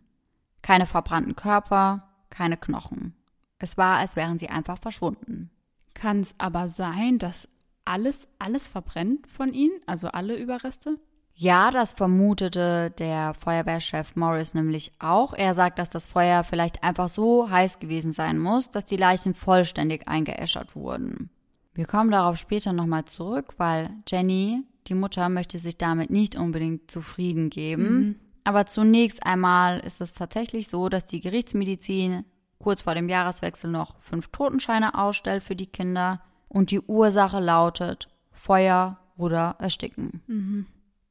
Keine 0.62 0.86
verbrannten 0.86 1.36
Körper, 1.36 2.08
keine 2.30 2.56
Knochen. 2.56 3.14
Es 3.58 3.76
war, 3.76 3.98
als 3.98 4.16
wären 4.16 4.38
sie 4.38 4.48
einfach 4.48 4.78
verschwunden. 4.78 5.50
Kann 5.94 6.20
es 6.20 6.34
aber 6.38 6.68
sein, 6.68 7.18
dass 7.18 7.48
alles, 7.84 8.28
alles 8.38 8.68
verbrennt 8.68 9.26
von 9.28 9.52
ihnen? 9.52 9.78
Also 9.86 10.08
alle 10.08 10.36
Überreste? 10.36 10.98
Ja, 11.38 11.70
das 11.70 11.92
vermutete 11.92 12.90
der 12.98 13.34
Feuerwehrchef 13.34 14.16
Morris 14.16 14.54
nämlich 14.54 14.92
auch. 14.98 15.34
Er 15.34 15.52
sagt, 15.52 15.78
dass 15.78 15.90
das 15.90 16.06
Feuer 16.06 16.44
vielleicht 16.44 16.82
einfach 16.82 17.08
so 17.08 17.50
heiß 17.50 17.78
gewesen 17.78 18.12
sein 18.12 18.38
muss, 18.38 18.70
dass 18.70 18.86
die 18.86 18.96
Leichen 18.96 19.34
vollständig 19.34 20.08
eingeäschert 20.08 20.74
wurden. 20.74 21.28
Wir 21.74 21.84
kommen 21.84 22.10
darauf 22.10 22.38
später 22.38 22.72
nochmal 22.72 23.04
zurück, 23.04 23.52
weil 23.58 23.90
Jenny, 24.08 24.62
die 24.86 24.94
Mutter, 24.94 25.28
möchte 25.28 25.58
sich 25.58 25.76
damit 25.76 26.08
nicht 26.08 26.36
unbedingt 26.36 26.90
zufrieden 26.90 27.50
geben. 27.50 27.82
Mhm. 27.82 28.16
Aber 28.44 28.64
zunächst 28.64 29.26
einmal 29.26 29.80
ist 29.80 30.00
es 30.00 30.14
tatsächlich 30.14 30.68
so, 30.68 30.88
dass 30.88 31.04
die 31.04 31.20
Gerichtsmedizin 31.20 32.24
kurz 32.58 32.82
vor 32.82 32.94
dem 32.94 33.08
Jahreswechsel 33.08 33.70
noch 33.70 33.98
fünf 34.00 34.28
Totenscheine 34.28 34.98
ausstellt 34.98 35.42
für 35.42 35.56
die 35.56 35.66
Kinder 35.66 36.20
und 36.48 36.70
die 36.70 36.80
Ursache 36.80 37.40
lautet 37.40 38.08
Feuer 38.32 38.98
oder 39.16 39.56
Ersticken. 39.58 40.22
Mhm. 40.26 40.66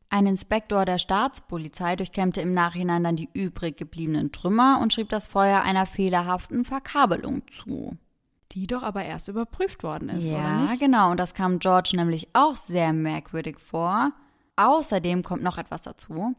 Ein 0.10 0.28
Inspektor 0.28 0.86
der 0.86 0.98
Staatspolizei 0.98 1.96
durchkämmte 1.96 2.40
im 2.40 2.54
Nachhinein 2.54 3.04
dann 3.04 3.16
die 3.16 3.30
übrig 3.34 3.76
gebliebenen 3.76 4.32
Trümmer 4.32 4.80
und 4.82 4.94
schrieb 4.94 5.10
das 5.10 5.28
Feuer 5.28 5.62
einer 5.62 5.86
fehlerhaften 5.86 6.64
Verkabelung 6.64 7.42
zu. 7.64 7.98
Die 8.52 8.68
doch 8.68 8.84
aber 8.84 9.04
erst 9.04 9.28
überprüft 9.28 9.84
worden 9.84 10.10
ist, 10.10 10.30
ja, 10.32 10.38
oder 10.38 10.72
nicht? 10.72 10.80
genau. 10.80 11.12
Und 11.12 11.20
das 11.20 11.34
kam 11.34 11.60
George 11.60 11.92
nämlich 11.96 12.30
auch 12.34 12.56
sehr 12.56 12.94
merkwürdig 12.94 13.60
vor. 13.60 14.12
Außerdem 14.56 15.24
kommt 15.24 15.44
noch 15.44 15.58
etwas 15.58 15.82
dazu. 15.82 16.36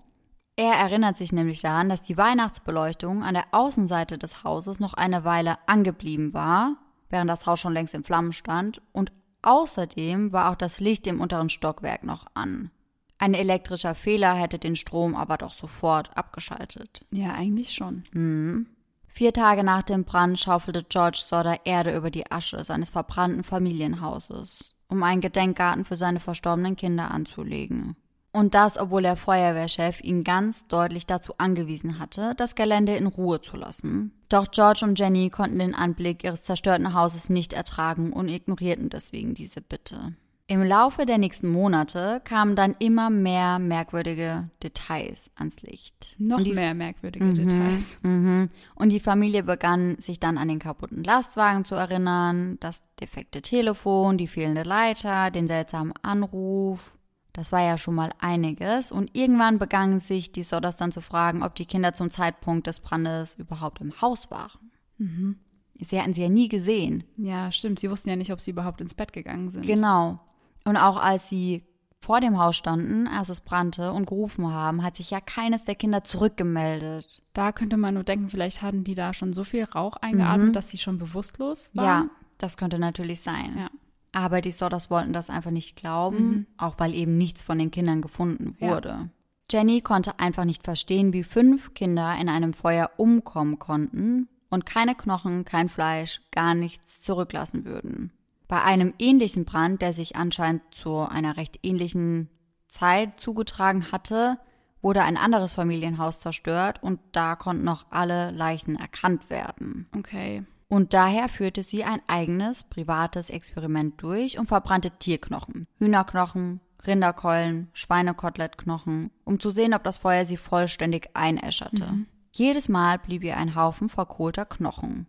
Er 0.57 0.73
erinnert 0.73 1.19
sich 1.19 1.33
nämlich 1.33 1.61
daran, 1.61 1.90
dass 1.90 2.01
die 2.01 2.16
Weihnachtsbeleuchtung 2.16 3.23
an 3.23 3.35
der 3.35 3.45
Außenseite 3.53 4.16
des 4.16 4.42
Hauses 4.42 4.81
noch 4.81 4.95
eine 4.95 5.25
Weile 5.25 5.59
angeblieben 5.66 6.33
war, 6.33 6.77
während 7.11 7.29
das 7.29 7.47
Haus 7.47 7.61
schon 7.61 7.75
längst 7.75 7.95
in 7.95 8.03
Flammen 8.03 8.33
stand. 8.33 8.81
Und 8.92 9.12
außerdem 9.42 10.33
war 10.33 10.51
auch 10.51 10.57
das 10.57 10.81
Licht 10.81 11.07
im 11.07 11.21
unteren 11.21 11.51
Stockwerk 11.51 12.05
noch 12.05 12.27
an. 12.33 12.71
Ein 13.19 13.35
elektrischer 13.35 13.95
Fehler 13.95 14.35
hätte 14.35 14.59
den 14.59 14.77
Strom 14.77 15.14
aber 15.14 15.37
doch 15.37 15.53
sofort 15.53 16.16
abgeschaltet. 16.16 17.05
Ja, 17.11 17.35
eigentlich 17.35 17.73
schon. 17.73 18.05
Mhm. 18.12 18.66
Vier 19.09 19.33
Tage 19.33 19.62
nach 19.62 19.83
dem 19.83 20.05
Brand 20.05 20.38
schaufelte 20.38 20.85
George 20.88 21.25
Sodder 21.27 21.64
Erde 21.64 21.95
über 21.97 22.11
die 22.11 22.31
Asche 22.31 22.62
seines 22.64 22.90
verbrannten 22.90 23.42
Familienhauses, 23.42 24.75
um 24.88 25.03
einen 25.03 25.23
Gedenkgarten 25.23 25.85
für 25.85 25.97
seine 25.97 26.21
verstorbenen 26.21 26.77
Kinder 26.77 27.11
anzulegen. 27.11 27.97
Und 28.37 28.55
das, 28.55 28.77
obwohl 28.77 29.01
der 29.01 29.16
Feuerwehrchef 29.16 30.03
ihn 30.03 30.22
ganz 30.22 30.66
deutlich 30.66 31.07
dazu 31.07 31.33
angewiesen 31.38 31.99
hatte, 31.99 32.35
das 32.37 32.55
Gelände 32.55 32.94
in 32.94 33.07
Ruhe 33.07 33.40
zu 33.40 33.57
lassen. 33.57 34.12
Doch 34.29 34.51
George 34.51 34.85
und 34.85 35.01
Jenny 35.01 35.31
konnten 35.31 35.59
den 35.59 35.75
Anblick 35.75 36.22
ihres 36.22 36.42
zerstörten 36.42 36.92
Hauses 36.92 37.31
nicht 37.31 37.55
ertragen 37.55 38.12
und 38.12 38.29
ignorierten 38.29 38.90
deswegen 38.90 39.33
diese 39.33 39.62
Bitte. 39.62 40.16
Im 40.49 40.62
Laufe 40.62 41.07
der 41.07 41.16
nächsten 41.16 41.49
Monate 41.49 42.20
kamen 42.25 42.57
dann 42.57 42.77
immer 42.79 43.09
mehr 43.09 43.59
merkwürdige 43.59 44.51
Details 44.62 45.31
ans 45.37 45.62
Licht. 45.62 46.14
Noch 46.18 46.42
die, 46.42 46.53
mehr 46.53 46.75
merkwürdige 46.75 47.25
mhm, 47.25 47.35
Details. 47.35 47.96
Mhm. 48.03 48.51
Und 48.75 48.90
die 48.90 49.01
Familie 49.01 49.44
begann 49.44 49.96
sich 49.99 50.20
dann 50.20 50.37
an 50.37 50.49
den 50.49 50.59
kaputten 50.59 51.03
Lastwagen 51.03 51.64
zu 51.64 51.75
erinnern, 51.75 52.59
das 52.61 52.83
defekte 53.01 53.40
Telefon, 53.40 54.18
die 54.18 54.29
fehlende 54.29 54.62
Leiter, 54.62 55.31
den 55.31 55.49
seltsamen 55.49 55.94
Anruf. 56.03 56.99
Das 57.37 57.53
war 57.53 57.61
ja 57.61 57.77
schon 57.77 57.94
mal 57.94 58.14
einiges. 58.18 58.90
Und 58.90 59.11
irgendwann 59.12 59.59
begannen 59.59 60.01
sich 60.01 60.33
die 60.33 60.42
Sodders 60.42 60.77
dann 60.77 60.90
zu 60.90 61.03
fragen, 61.03 61.42
ob 61.42 61.55
die 61.55 61.66
Kinder 61.66 61.92
zum 61.92 62.11
Zeitpunkt 62.11 62.66
des 62.66 62.81
Brandes 62.81 63.35
überhaupt 63.35 63.83
im 63.83 64.01
Haus 64.01 64.31
waren. 64.31 64.70
Mhm. 64.96 65.37
Sie 65.79 66.01
hatten 66.01 66.14
sie 66.14 66.22
ja 66.22 66.31
nie 66.31 66.49
gesehen. 66.49 67.05
Ja, 67.18 67.53
stimmt. 67.53 67.79
Sie 67.79 67.90
wussten 67.90 68.09
ja 68.09 68.16
nicht, 68.16 68.33
ob 68.33 68.40
sie 68.40 68.53
überhaupt 68.53 68.81
ins 68.81 68.94
Bett 68.94 69.12
gegangen 69.12 69.51
sind. 69.51 69.66
Genau. 69.66 70.18
Und 70.64 70.79
auch 70.79 70.96
als 70.96 71.29
sie 71.29 71.62
vor 72.01 72.22
dem 72.22 72.38
Haus 72.38 72.57
standen, 72.57 73.07
als 73.07 73.29
es 73.29 73.42
brannte 73.42 73.92
und 73.92 74.07
gerufen 74.07 74.51
haben, 74.51 74.83
hat 74.83 74.96
sich 74.96 75.11
ja 75.11 75.20
keines 75.20 75.64
der 75.64 75.75
Kinder 75.75 76.05
zurückgemeldet. 76.05 77.22
Da 77.35 77.53
könnte 77.53 77.77
man 77.77 77.92
nur 77.92 78.05
denken, 78.05 78.31
vielleicht 78.31 78.62
hatten 78.62 78.83
die 78.83 78.94
da 78.94 79.12
schon 79.12 79.35
so 79.35 79.44
viel 79.44 79.64
Rauch 79.64 79.96
eingeatmet, 79.96 80.49
mhm. 80.49 80.53
dass 80.55 80.70
sie 80.70 80.79
schon 80.79 80.96
bewusstlos 80.96 81.68
waren. 81.75 81.85
Ja, 81.85 82.11
das 82.38 82.57
könnte 82.57 82.79
natürlich 82.79 83.20
sein. 83.20 83.59
Ja. 83.59 83.70
Aber 84.16 84.40
die 84.40 84.50
Sodders 84.50 84.90
wollten 84.90 85.12
das 85.12 85.29
einfach 85.29 85.50
nicht 85.50 85.76
glauben, 85.76 86.29
mhm. 86.29 86.46
auch 86.57 86.79
weil 86.79 86.94
eben 86.94 87.18
nichts 87.18 87.42
von 87.42 87.59
den 87.59 87.70
Kindern 87.70 88.00
gefunden 88.00 88.57
wurde. 88.59 88.88
Ja. 88.88 89.09
Jenny 89.52 89.83
konnte 89.83 90.18
einfach 90.18 90.46
nicht 90.46 90.62
verstehen, 90.62 91.12
wie 91.12 91.22
fünf 91.22 91.74
Kinder 91.74 92.16
in 92.18 92.31
einem 92.31 92.55
Feuer 92.55 92.90
umkommen 92.96 93.59
konnten 93.59 94.31
und 94.48 94.64
keine 94.64 94.94
Knochen, 94.94 95.44
kein 95.44 95.68
Fleisch, 95.68 96.22
gar 96.33 96.55
nichts 96.55 97.02
zurücklassen 97.02 97.66
würden. 97.66 98.11
Bei 98.48 98.62
einem 98.62 98.94
ähnlichen 98.98 99.44
Brand, 99.44 99.83
der 99.83 99.92
sich 99.92 100.16
anscheinend 100.16 100.62
zu 100.70 101.00
einer 101.00 101.37
recht 101.37 101.59
ähnlichen 101.62 102.31
Zeit 102.68 103.20
zugetragen 103.20 103.92
hatte, 103.92 104.38
wurde 104.81 105.02
ein 105.02 105.18
anderes 105.18 105.52
Familienhaus 105.52 106.20
zerstört 106.20 106.83
und 106.83 107.00
da 107.12 107.37
konnten 107.37 107.64
noch 107.64 107.85
alle 107.90 108.31
Leichen 108.31 108.76
erkannt 108.76 109.29
werden. 109.29 109.90
Okay. 109.94 110.42
Und 110.68 110.94
daher 110.94 111.29
führte 111.29 111.62
sie 111.62 111.85
ein 111.85 112.00
eigenes 112.09 112.64
privates 112.64 113.31
Experiment 113.31 114.02
durch 114.02 114.38
und 114.38 114.46
verbrannte 114.46 114.90
Tierknochen, 114.90 115.68
Hühnerknochen, 115.79 116.61
Rinderkeulen, 116.87 117.68
Schweinekotlettknochen, 117.72 119.11
um 119.24 119.40
zu 119.40 119.50
sehen, 119.50 119.74
ob 119.74 119.85
das 119.85 119.98
Feuer 119.98 120.24
sie 120.24 120.37
vollständig 120.37 121.11
einäscherte. 121.14 121.87
Mhm. 121.87 122.07
Jedes 122.33 122.68
Mal 122.68 122.98
blieb 122.98 123.24
ihr 123.24 123.37
ein 123.37 123.55
Haufen 123.55 123.88
verkohlter 123.88 124.44
Knochen. 124.44 125.07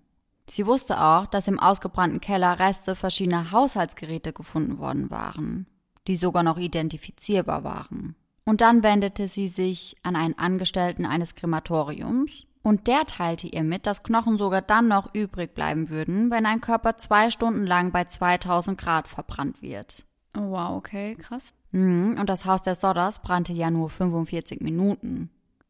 Sie 0.50 0.66
wusste 0.66 1.02
auch, 1.02 1.26
dass 1.26 1.48
im 1.48 1.60
ausgebrannten 1.60 2.22
Keller 2.22 2.58
Reste 2.58 2.96
verschiedener 2.96 3.52
Haushaltsgeräte 3.52 4.32
gefunden 4.32 4.78
worden 4.78 5.10
waren, 5.10 5.68
die 6.08 6.16
sogar 6.16 6.44
noch 6.44 6.58
identifizierbar 6.58 7.64
waren. 7.64 8.16
Und 8.46 8.62
dann 8.62 8.82
wendete 8.82 9.28
sie 9.28 9.50
sich 9.50 9.98
an 10.04 10.16
einen 10.16 10.38
Angestellten 10.38 11.06
eines 11.06 11.36
Krematoriums, 11.36 12.32
und 12.68 12.88
der 12.88 13.06
teilte 13.06 13.48
ihr 13.48 13.64
mit, 13.64 13.88
dass 13.88 14.04
Knochen 14.04 14.38
sogar 14.38 14.62
dann 14.62 14.90
noch 14.90 15.14
übrig 15.14 15.56
bleiben 15.56 15.90
würden, 15.90 16.30
wenn 16.30 16.46
ein 16.46 16.60
Körper 16.60 16.98
zwei 16.98 17.30
Stunden 17.30 17.66
lang 17.66 17.94
bei 17.94 18.04
2000 18.04 18.78
Grad 18.78 19.08
verbrannt 19.08 19.62
wird. 19.62 20.06
Oh 20.38 20.52
wow, 20.52 20.76
okay, 20.76 21.16
krass. 21.16 21.54
Mhm, 21.72 22.18
und 22.20 22.28
das 22.28 22.44
Haus 22.44 22.62
der 22.62 22.76
Sodders 22.76 23.22
brannte 23.22 23.54
ja 23.54 23.72
nur 23.72 23.90
45 23.90 24.60
Minuten. 24.60 25.30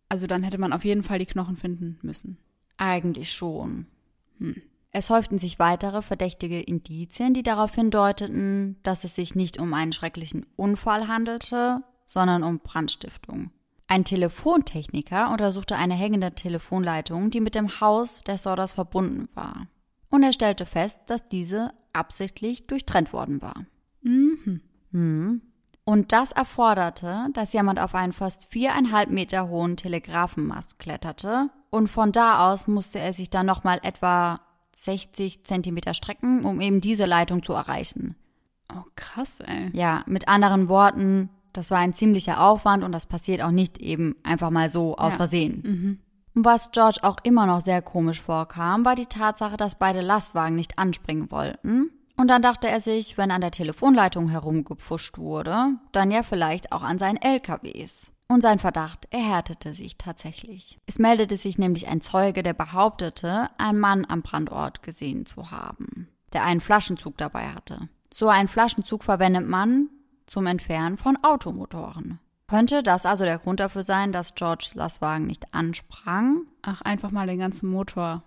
Also 0.10 0.26
dann 0.26 0.42
hätte 0.42 0.58
man 0.58 0.74
auf 0.74 0.86
jeden 0.86 1.04
Fall 1.04 1.20
die 1.20 1.28
Knochen 1.28 1.56
finden 1.56 2.00
müssen. 2.02 2.40
Eigentlich 2.78 3.32
schon. 3.32 3.86
Hm. 4.40 4.56
Es 4.92 5.12
häuften 5.12 5.38
sich 5.38 5.60
weitere 5.60 6.02
verdächtige 6.02 6.60
Indizien, 6.60 7.36
die 7.36 7.44
darauf 7.44 7.76
hindeuteten, 7.76 8.78
dass 8.82 9.04
es 9.04 9.14
sich 9.14 9.36
nicht 9.36 9.60
um 9.60 9.76
einen 9.76 9.94
schrecklichen 9.94 10.48
Unfall 10.56 11.08
handelte, 11.08 11.84
sondern 12.08 12.42
um 12.42 12.58
Brandstiftung. 12.58 13.52
Ein 13.88 14.04
Telefontechniker 14.04 15.32
untersuchte 15.32 15.76
eine 15.76 15.94
hängende 15.96 16.34
Telefonleitung, 16.34 17.30
die 17.30 17.40
mit 17.40 17.56
dem 17.56 17.80
Haus 17.80 18.22
der 18.26 18.38
Sorders 18.38 18.74
verbunden 18.74 19.30
war. 19.34 19.68
Und 20.10 20.24
er 20.24 20.34
stellte 20.34 20.66
fest, 20.66 21.02
dass 21.08 21.28
diese 21.30 21.72
absichtlich 21.94 22.68
durchtrennt 22.68 23.14
worden 23.14 23.42
war. 23.42 23.66
Mhm. 24.02 24.62
Mhm. 24.92 25.42
Und 25.86 26.12
das 26.12 26.34
erforderte, 26.34 27.28
dass 27.32 27.54
jemand 27.54 27.80
auf 27.80 27.96
einen 27.96 28.12
fast 28.12 28.46
viereinhalb 28.46 29.10
Meter 29.10 29.48
hohen 29.48 29.78
Telegrafenmast 29.78 30.80
kletterte 30.80 31.50
und 31.70 31.88
von 31.88 32.12
da 32.12 32.52
aus 32.52 32.68
musste 32.68 33.00
er 33.00 33.14
sich 33.14 33.30
dann 33.30 33.46
nochmal 33.46 33.80
etwa 33.84 34.42
60 34.74 35.46
Zentimeter 35.46 35.94
strecken, 35.94 36.44
um 36.44 36.60
eben 36.60 36.82
diese 36.82 37.06
Leitung 37.06 37.42
zu 37.42 37.54
erreichen. 37.54 38.16
Oh, 38.70 38.84
krass, 38.96 39.40
ey. 39.40 39.70
Ja, 39.74 40.04
mit 40.08 40.28
anderen 40.28 40.68
Worten, 40.68 41.30
das 41.58 41.72
war 41.72 41.80
ein 41.80 41.96
ziemlicher 41.96 42.40
Aufwand 42.40 42.84
und 42.84 42.92
das 42.92 43.08
passiert 43.08 43.42
auch 43.42 43.50
nicht 43.50 43.80
eben 43.80 44.16
einfach 44.22 44.52
mal 44.52 44.70
so 44.70 44.96
aus 44.96 45.14
ja. 45.14 45.18
Versehen. 45.18 45.64
Mhm. 45.66 46.00
Was 46.36 46.72
George 46.72 47.00
auch 47.02 47.18
immer 47.24 47.48
noch 47.48 47.62
sehr 47.62 47.82
komisch 47.82 48.22
vorkam, 48.22 48.86
war 48.86 48.94
die 48.94 49.08
Tatsache, 49.08 49.58
dass 49.58 49.80
beide 49.80 50.02
Lastwagen 50.02 50.56
nicht 50.56 50.78
anspringen 50.78 51.32
wollten. 51.32 51.90
Und 52.16 52.28
dann 52.28 52.44
dachte 52.44 52.68
er 52.68 52.80
sich, 52.80 53.18
wenn 53.18 53.32
an 53.32 53.42
der 53.42 53.50
Telefonleitung 53.50 54.30
herumgepfuscht 54.30 55.18
wurde, 55.18 55.70
dann 55.94 56.12
ja 56.12 56.22
vielleicht 56.22 56.72
auch 56.72 56.84
an 56.84 57.00
seinen 57.00 57.18
LKWs. 57.18 58.12
Und 58.28 58.42
sein 58.42 58.60
Verdacht 58.60 59.08
erhärtete 59.10 59.74
sich 59.74 59.98
tatsächlich. 59.98 60.78
Es 60.86 61.00
meldete 61.00 61.38
sich 61.38 61.58
nämlich 61.58 61.88
ein 61.88 62.02
Zeuge, 62.02 62.44
der 62.44 62.54
behauptete, 62.54 63.50
einen 63.58 63.80
Mann 63.80 64.06
am 64.08 64.22
Brandort 64.22 64.84
gesehen 64.84 65.26
zu 65.26 65.50
haben, 65.50 66.08
der 66.34 66.44
einen 66.44 66.62
Flaschenzug 66.62 67.18
dabei 67.18 67.50
hatte. 67.50 67.90
So 68.14 68.28
einen 68.30 68.48
Flaschenzug 68.48 69.04
verwendet 69.04 69.48
man 69.48 69.90
zum 70.28 70.46
Entfernen 70.46 70.98
von 70.98 71.18
Automotoren. 71.24 72.20
Könnte 72.48 72.84
das 72.84 73.06
also 73.06 73.26
der 73.26 73.40
Grund 73.40 73.60
dafür 73.60 73.84
sein, 73.84 74.12
dass 74.12 74.36
George 74.36 74.70
Lastwagen 74.76 75.26
nicht 75.26 75.54
ansprang? 75.54 76.44
Ach, 76.62 76.82
einfach 76.82 77.12
mal 77.12 77.28
den 77.28 77.40
ganzen 77.40 77.70
Motor 77.70 78.24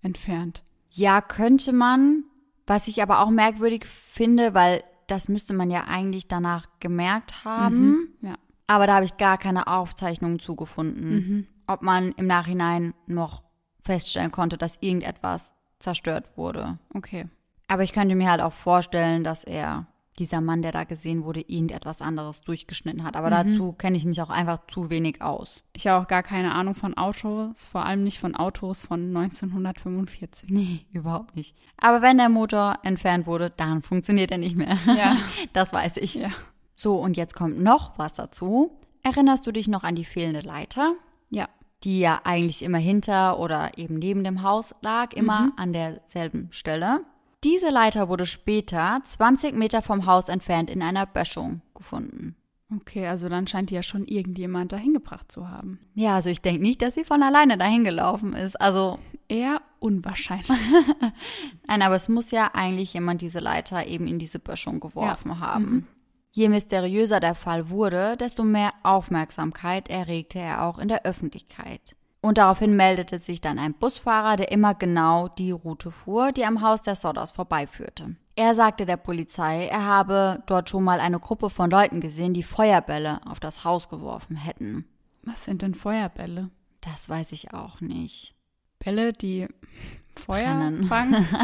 entfernt. 0.00 0.64
Ja, 0.90 1.20
könnte 1.20 1.72
man. 1.72 2.24
Was 2.66 2.86
ich 2.88 3.02
aber 3.02 3.20
auch 3.20 3.30
merkwürdig 3.30 3.84
finde, 3.84 4.54
weil 4.54 4.82
das 5.08 5.28
müsste 5.28 5.52
man 5.52 5.70
ja 5.70 5.84
eigentlich 5.88 6.28
danach 6.28 6.66
gemerkt 6.80 7.44
haben. 7.44 7.88
Mhm, 7.88 8.08
ja. 8.22 8.34
Aber 8.68 8.86
da 8.86 8.94
habe 8.94 9.04
ich 9.04 9.16
gar 9.16 9.36
keine 9.36 9.66
Aufzeichnungen 9.66 10.38
zugefunden, 10.38 11.10
Mhm. 11.14 11.46
ob 11.66 11.82
man 11.82 12.12
im 12.12 12.26
Nachhinein 12.26 12.94
noch 13.06 13.42
feststellen 13.80 14.30
konnte, 14.30 14.56
dass 14.58 14.78
irgendetwas 14.80 15.52
zerstört 15.80 16.36
wurde. 16.36 16.78
Okay. 16.94 17.28
Aber 17.66 17.82
ich 17.82 17.92
könnte 17.92 18.14
mir 18.14 18.30
halt 18.30 18.40
auch 18.40 18.52
vorstellen, 18.52 19.24
dass 19.24 19.42
er, 19.44 19.86
dieser 20.18 20.40
Mann, 20.40 20.62
der 20.62 20.72
da 20.72 20.84
gesehen 20.84 21.24
wurde, 21.24 21.40
irgendetwas 21.40 22.02
anderes 22.02 22.42
durchgeschnitten 22.42 23.02
hat. 23.02 23.16
Aber 23.16 23.30
dazu 23.30 23.72
kenne 23.72 23.96
ich 23.96 24.04
mich 24.04 24.20
auch 24.20 24.30
einfach 24.30 24.58
zu 24.66 24.90
wenig 24.90 25.22
aus. 25.22 25.64
Ich 25.72 25.86
habe 25.86 26.02
auch 26.02 26.08
gar 26.08 26.22
keine 26.22 26.52
Ahnung 26.54 26.74
von 26.74 26.96
Autos, 26.96 27.64
vor 27.64 27.86
allem 27.86 28.04
nicht 28.04 28.18
von 28.20 28.34
Autos 28.36 28.82
von 28.82 29.16
1945. 29.16 30.50
Nee, 30.50 30.86
überhaupt 30.92 31.34
nicht. 31.34 31.56
Aber 31.78 32.02
wenn 32.02 32.18
der 32.18 32.28
Motor 32.28 32.78
entfernt 32.82 33.26
wurde, 33.26 33.50
dann 33.50 33.82
funktioniert 33.82 34.30
er 34.30 34.38
nicht 34.38 34.56
mehr. 34.56 34.78
Ja. 34.86 35.16
Das 35.52 35.72
weiß 35.72 35.96
ich. 35.98 36.14
Ja. 36.14 36.28
So, 36.76 36.96
und 36.98 37.16
jetzt 37.16 37.34
kommt 37.34 37.60
noch 37.60 37.98
was 37.98 38.12
dazu. 38.14 38.78
Erinnerst 39.02 39.46
du 39.46 39.52
dich 39.52 39.68
noch 39.68 39.82
an 39.82 39.94
die 39.94 40.04
fehlende 40.04 40.40
Leiter? 40.40 40.94
Ja. 41.30 41.48
die 41.84 41.98
ja 42.00 42.20
eigentlich 42.24 42.62
immer 42.62 42.78
hinter 42.78 43.38
oder 43.38 43.76
eben 43.76 43.96
neben 43.96 44.22
dem 44.24 44.42
Haus 44.42 44.74
lag, 44.82 45.12
immer 45.14 45.52
an 45.56 45.72
derselben 45.72 46.48
Stelle. 46.52 47.00
Diese 47.44 47.70
Leiter 47.70 48.08
wurde 48.08 48.26
später 48.26 49.00
20 49.04 49.54
Meter 49.54 49.82
vom 49.82 50.06
Haus 50.06 50.28
entfernt 50.28 50.70
in 50.70 50.82
einer 50.82 51.06
Böschung 51.06 51.60
gefunden. 51.74 52.36
Okay, 52.74 53.06
also 53.06 53.28
dann 53.28 53.46
scheint 53.46 53.70
die 53.70 53.74
ja 53.74 53.82
schon 53.82 54.06
irgendjemand 54.06 54.72
dahin 54.72 54.94
gebracht 54.94 55.30
zu 55.30 55.48
haben. 55.50 55.78
Ja, 55.94 56.14
also 56.14 56.30
ich 56.30 56.40
denke 56.40 56.62
nicht, 56.62 56.80
dass 56.80 56.94
sie 56.94 57.04
von 57.04 57.22
alleine 57.22 57.58
dahin 57.58 57.84
gelaufen 57.84 58.32
ist. 58.32 58.58
Also, 58.60 58.98
Eher 59.28 59.60
unwahrscheinlich. 59.78 60.46
nein, 61.66 61.82
aber 61.82 61.94
es 61.96 62.08
muss 62.08 62.30
ja 62.30 62.50
eigentlich 62.54 62.92
jemand 62.94 63.20
diese 63.22 63.40
Leiter 63.40 63.86
eben 63.86 64.06
in 64.06 64.18
diese 64.18 64.38
Böschung 64.38 64.78
geworfen 64.80 65.30
Ja. 65.30 65.38
haben. 65.40 65.88
Je 66.32 66.48
mysteriöser 66.48 67.20
der 67.20 67.34
Fall 67.34 67.68
wurde, 67.70 68.16
desto 68.16 68.42
mehr 68.44 68.72
Aufmerksamkeit 68.82 69.88
erregte 69.88 70.38
er 70.38 70.62
auch 70.64 70.78
in 70.78 70.88
der 70.88 71.04
Öffentlichkeit. 71.04 71.94
Und 72.22 72.38
daraufhin 72.38 72.74
meldete 72.76 73.18
sich 73.18 73.40
dann 73.40 73.58
ein 73.58 73.74
Busfahrer, 73.74 74.36
der 74.36 74.52
immer 74.52 74.74
genau 74.74 75.28
die 75.28 75.50
Route 75.50 75.90
fuhr, 75.90 76.32
die 76.32 76.46
am 76.46 76.62
Haus 76.62 76.80
der 76.80 76.94
Sodders 76.94 77.32
vorbeiführte. 77.32 78.14
Er 78.36 78.54
sagte 78.54 78.86
der 78.86 78.96
Polizei, 78.96 79.66
er 79.66 79.84
habe 79.84 80.42
dort 80.46 80.70
schon 80.70 80.84
mal 80.84 81.00
eine 81.00 81.18
Gruppe 81.18 81.50
von 81.50 81.68
Leuten 81.70 82.00
gesehen, 82.00 82.32
die 82.32 82.44
Feuerbälle 82.44 83.20
auf 83.26 83.40
das 83.40 83.64
Haus 83.64 83.88
geworfen 83.88 84.36
hätten. 84.36 84.86
Was 85.24 85.44
sind 85.44 85.62
denn 85.62 85.74
Feuerbälle? 85.74 86.48
Das 86.80 87.08
weiß 87.08 87.32
ich 87.32 87.52
auch 87.52 87.80
nicht. 87.80 88.34
Bälle, 88.78 89.12
die 89.12 89.48
Feuer 90.24 90.54
Brennen. 90.54 90.84
fangen? 90.84 91.26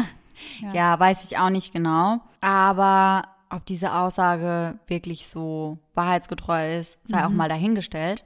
Ja. 0.61 0.73
Ja. 0.73 0.99
weiß 1.01 1.25
ich 1.25 1.37
auch 1.37 1.49
nicht 1.49 1.73
genau. 1.73 2.21
Aber 2.39 3.23
ob 3.49 3.65
diese 3.65 3.93
Aussage 3.93 4.79
wirklich 4.87 5.27
so 5.27 5.79
wahrheitsgetreu 5.95 6.77
ist, 6.79 6.97
sei 7.03 7.25
auch 7.25 7.29
mal 7.29 7.49
dahingestellt. 7.49 8.23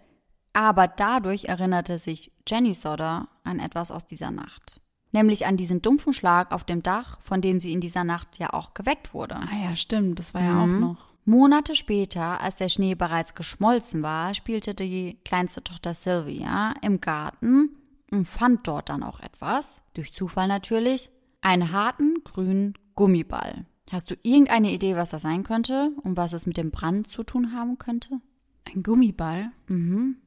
Aber 0.54 0.88
dadurch 0.88 1.46
erinnerte 1.46 1.98
sich 2.00 2.32
Jenny 2.48 2.74
Sodder 2.74 3.28
an 3.44 3.60
etwas 3.60 3.92
aus 3.92 4.06
dieser 4.06 4.32
Nacht. 4.32 4.80
Nämlich 5.12 5.46
an 5.46 5.58
diesen 5.58 5.82
dumpfen 5.82 6.14
Schlag 6.14 6.52
auf 6.52 6.64
dem 6.64 6.82
Dach, 6.84 7.20
von 7.22 7.42
dem 7.42 7.60
sie 7.60 7.72
in 7.74 7.82
dieser 7.82 8.04
Nacht 8.04 8.38
ja 8.40 8.52
auch 8.54 8.74
geweckt 8.74 9.14
wurde. 9.14 9.36
Ah 9.36 9.64
ja, 9.70 9.76
stimmt, 9.76 10.20
das 10.20 10.34
war 10.34 10.42
ja 10.42 10.62
auch 10.62 10.68
Mhm. 10.68 10.80
noch. 10.80 11.14
Monate 11.26 11.76
später, 11.76 12.42
als 12.42 12.56
der 12.56 12.68
Schnee 12.70 12.96
bereits 12.96 13.34
geschmolzen 13.34 14.04
war, 14.04 14.34
spielte 14.34 14.74
die 14.76 15.18
kleinste 15.24 15.64
Tochter 15.64 15.94
Sylvia 15.94 16.74
im 16.82 17.00
Garten 17.00 17.70
und 18.12 18.26
fand 18.26 18.68
dort 18.68 18.90
dann 18.90 19.04
auch 19.04 19.20
etwas, 19.22 19.66
durch 19.94 20.14
Zufall 20.14 20.48
natürlich, 20.48 21.10
einen 21.42 21.72
harten 21.72 22.16
grünen 22.26 22.74
Gummiball. 22.96 23.66
Hast 23.92 24.10
du 24.12 24.16
irgendeine 24.24 24.72
Idee, 24.72 24.96
was 24.96 25.12
das 25.12 25.22
sein 25.22 25.44
könnte 25.44 25.92
und 26.04 26.18
was 26.18 26.34
es 26.34 26.46
mit 26.46 26.58
dem 26.58 26.72
Brand 26.72 27.08
zu 27.08 27.24
tun 27.24 27.54
haben 27.54 27.78
könnte? 27.78 28.20
Ein 28.66 28.82
Gummiball? 28.84 29.52
Mhm. 29.68 30.18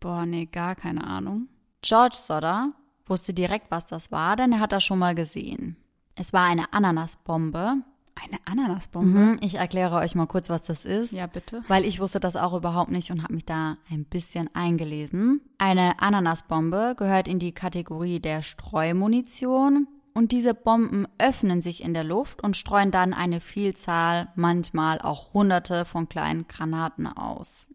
Boah, 0.00 0.26
nee, 0.26 0.46
gar 0.46 0.74
keine 0.74 1.04
Ahnung. 1.04 1.48
George 1.82 2.18
Sodder 2.22 2.72
wusste 3.04 3.32
direkt, 3.32 3.70
was 3.70 3.86
das 3.86 4.10
war, 4.12 4.36
denn 4.36 4.52
er 4.52 4.60
hat 4.60 4.72
das 4.72 4.84
schon 4.84 4.98
mal 4.98 5.14
gesehen. 5.14 5.76
Es 6.14 6.32
war 6.32 6.44
eine 6.44 6.72
Ananasbombe. 6.72 7.74
Eine 8.14 8.38
Ananasbombe? 8.46 9.18
Mhm. 9.18 9.38
Ich 9.42 9.56
erkläre 9.56 9.96
euch 9.96 10.14
mal 10.14 10.26
kurz, 10.26 10.48
was 10.48 10.62
das 10.62 10.86
ist. 10.86 11.12
Ja, 11.12 11.26
bitte. 11.26 11.62
weil 11.68 11.84
ich 11.84 12.00
wusste 12.00 12.18
das 12.18 12.34
auch 12.34 12.54
überhaupt 12.54 12.90
nicht 12.90 13.10
und 13.10 13.22
habe 13.22 13.34
mich 13.34 13.44
da 13.44 13.76
ein 13.90 14.04
bisschen 14.04 14.48
eingelesen. 14.54 15.42
Eine 15.58 16.00
Ananasbombe 16.00 16.94
gehört 16.96 17.28
in 17.28 17.38
die 17.38 17.52
Kategorie 17.52 18.18
der 18.18 18.40
Streumunition 18.42 19.86
und 20.14 20.32
diese 20.32 20.54
Bomben 20.54 21.06
öffnen 21.18 21.60
sich 21.60 21.82
in 21.84 21.92
der 21.92 22.04
Luft 22.04 22.42
und 22.42 22.56
streuen 22.56 22.90
dann 22.90 23.12
eine 23.12 23.42
Vielzahl, 23.42 24.28
manchmal 24.34 24.98
auch 24.98 25.34
hunderte 25.34 25.84
von 25.84 26.08
kleinen 26.08 26.48
Granaten 26.48 27.06
aus. 27.06 27.68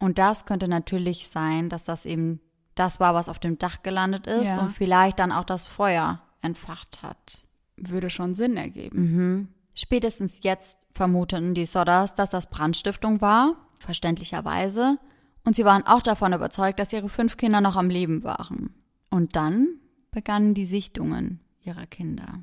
Und 0.00 0.18
das 0.18 0.46
könnte 0.46 0.66
natürlich 0.66 1.28
sein, 1.28 1.68
dass 1.68 1.84
das 1.84 2.06
eben 2.06 2.40
das 2.74 2.98
war, 2.98 3.14
was 3.14 3.28
auf 3.28 3.38
dem 3.38 3.58
Dach 3.58 3.82
gelandet 3.82 4.26
ist 4.26 4.48
Ja. 4.48 4.58
und 4.60 4.70
vielleicht 4.70 5.18
dann 5.18 5.30
auch 5.30 5.44
das 5.44 5.66
Feuer 5.66 6.22
entfacht 6.40 7.02
hat. 7.02 7.46
Würde 7.76 8.10
schon 8.10 8.34
Sinn 8.34 8.56
ergeben. 8.56 8.98
Mhm. 9.00 9.48
Spätestens 9.74 10.40
jetzt 10.42 10.78
vermuteten 10.92 11.54
die 11.54 11.66
Sodders, 11.66 12.14
dass 12.14 12.30
das 12.30 12.48
Brandstiftung 12.50 13.20
war, 13.20 13.54
verständlicherweise, 13.78 14.98
und 15.44 15.56
sie 15.56 15.64
waren 15.64 15.86
auch 15.86 16.02
davon 16.02 16.32
überzeugt, 16.32 16.78
dass 16.80 16.92
ihre 16.92 17.08
fünf 17.08 17.36
Kinder 17.36 17.60
noch 17.60 17.76
am 17.76 17.88
Leben 17.88 18.24
waren. 18.24 18.74
Und 19.10 19.36
dann 19.36 19.68
begannen 20.10 20.54
die 20.54 20.66
Sichtungen 20.66 21.40
ihrer 21.62 21.86
Kinder. 21.86 22.42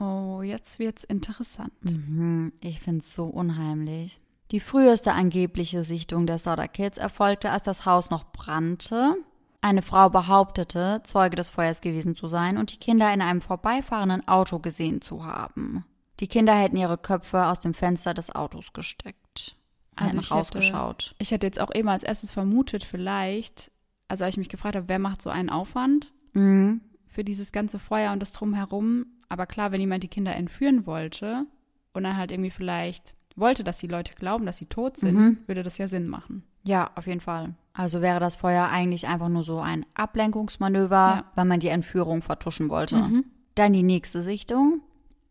Oh, 0.00 0.40
jetzt 0.42 0.78
wird's 0.78 1.04
interessant. 1.04 1.72
Mhm, 1.82 2.52
ich 2.60 2.80
find's 2.80 3.14
so 3.14 3.26
unheimlich. 3.26 4.20
Die 4.52 4.60
früheste 4.60 5.12
angebliche 5.12 5.82
Sichtung 5.82 6.26
der 6.26 6.38
Sodder 6.38 6.68
Kids 6.68 6.98
erfolgte, 6.98 7.50
als 7.50 7.62
das 7.62 7.86
Haus 7.86 8.10
noch 8.10 8.30
brannte. 8.32 9.16
Eine 9.62 9.82
Frau 9.82 10.10
behauptete, 10.10 11.00
Zeuge 11.04 11.36
des 11.36 11.48
Feuers 11.50 11.80
gewesen 11.80 12.14
zu 12.16 12.26
sein 12.26 12.58
und 12.58 12.72
die 12.72 12.76
Kinder 12.78 13.12
in 13.14 13.22
einem 13.22 13.40
vorbeifahrenden 13.40 14.26
Auto 14.28 14.58
gesehen 14.58 15.00
zu 15.00 15.24
haben. 15.24 15.84
Die 16.20 16.26
Kinder 16.26 16.54
hätten 16.54 16.76
ihre 16.76 16.98
Köpfe 16.98 17.46
aus 17.46 17.60
dem 17.60 17.72
Fenster 17.74 18.12
des 18.12 18.30
Autos 18.34 18.72
gesteckt. 18.72 19.56
Also 19.96 20.18
ich 20.18 20.24
hätte- 20.26 20.34
rausgeschaut. 20.34 21.14
Ich 21.18 21.30
hätte 21.30 21.46
jetzt 21.46 21.60
auch 21.60 21.74
eben 21.74 21.88
als 21.88 22.02
erstes 22.02 22.32
vermutet, 22.32 22.84
vielleicht, 22.84 23.70
also 24.08 24.24
als 24.24 24.34
ich 24.34 24.38
mich 24.38 24.48
gefragt 24.48 24.76
habe, 24.76 24.88
wer 24.88 24.98
macht 24.98 25.22
so 25.22 25.30
einen 25.30 25.48
Aufwand 25.50 26.12
Mhm. 26.34 26.80
für 27.06 27.24
dieses 27.24 27.52
ganze 27.52 27.78
Feuer 27.78 28.12
und 28.12 28.20
das 28.20 28.32
Drumherum. 28.32 29.06
Aber 29.28 29.46
klar, 29.46 29.72
wenn 29.72 29.80
jemand 29.80 30.02
die 30.02 30.08
Kinder 30.08 30.34
entführen 30.34 30.86
wollte 30.86 31.46
und 31.94 32.02
dann 32.04 32.16
halt 32.16 32.32
irgendwie 32.32 32.50
vielleicht 32.50 33.14
wollte, 33.36 33.64
dass 33.64 33.78
die 33.78 33.86
Leute 33.86 34.14
glauben, 34.14 34.46
dass 34.46 34.58
sie 34.58 34.66
tot 34.66 34.96
sind, 34.96 35.14
Mhm. 35.16 35.38
würde 35.46 35.62
das 35.62 35.78
ja 35.78 35.88
Sinn 35.88 36.08
machen. 36.08 36.42
Ja, 36.64 36.90
auf 36.94 37.06
jeden 37.06 37.20
Fall. 37.20 37.54
Also 37.74 38.00
wäre 38.02 38.20
das 38.20 38.36
Feuer 38.36 38.68
eigentlich 38.68 39.06
einfach 39.08 39.28
nur 39.28 39.42
so 39.44 39.60
ein 39.60 39.84
Ablenkungsmanöver, 39.94 40.94
Ja. 40.94 41.24
weil 41.34 41.44
man 41.44 41.60
die 41.60 41.68
Entführung 41.68 42.22
vertuschen 42.22 42.68
wollte. 42.68 42.96
Mhm. 42.96 43.24
Dann 43.54 43.72
die 43.72 43.82
nächste 43.82 44.22
Sichtung. 44.22 44.80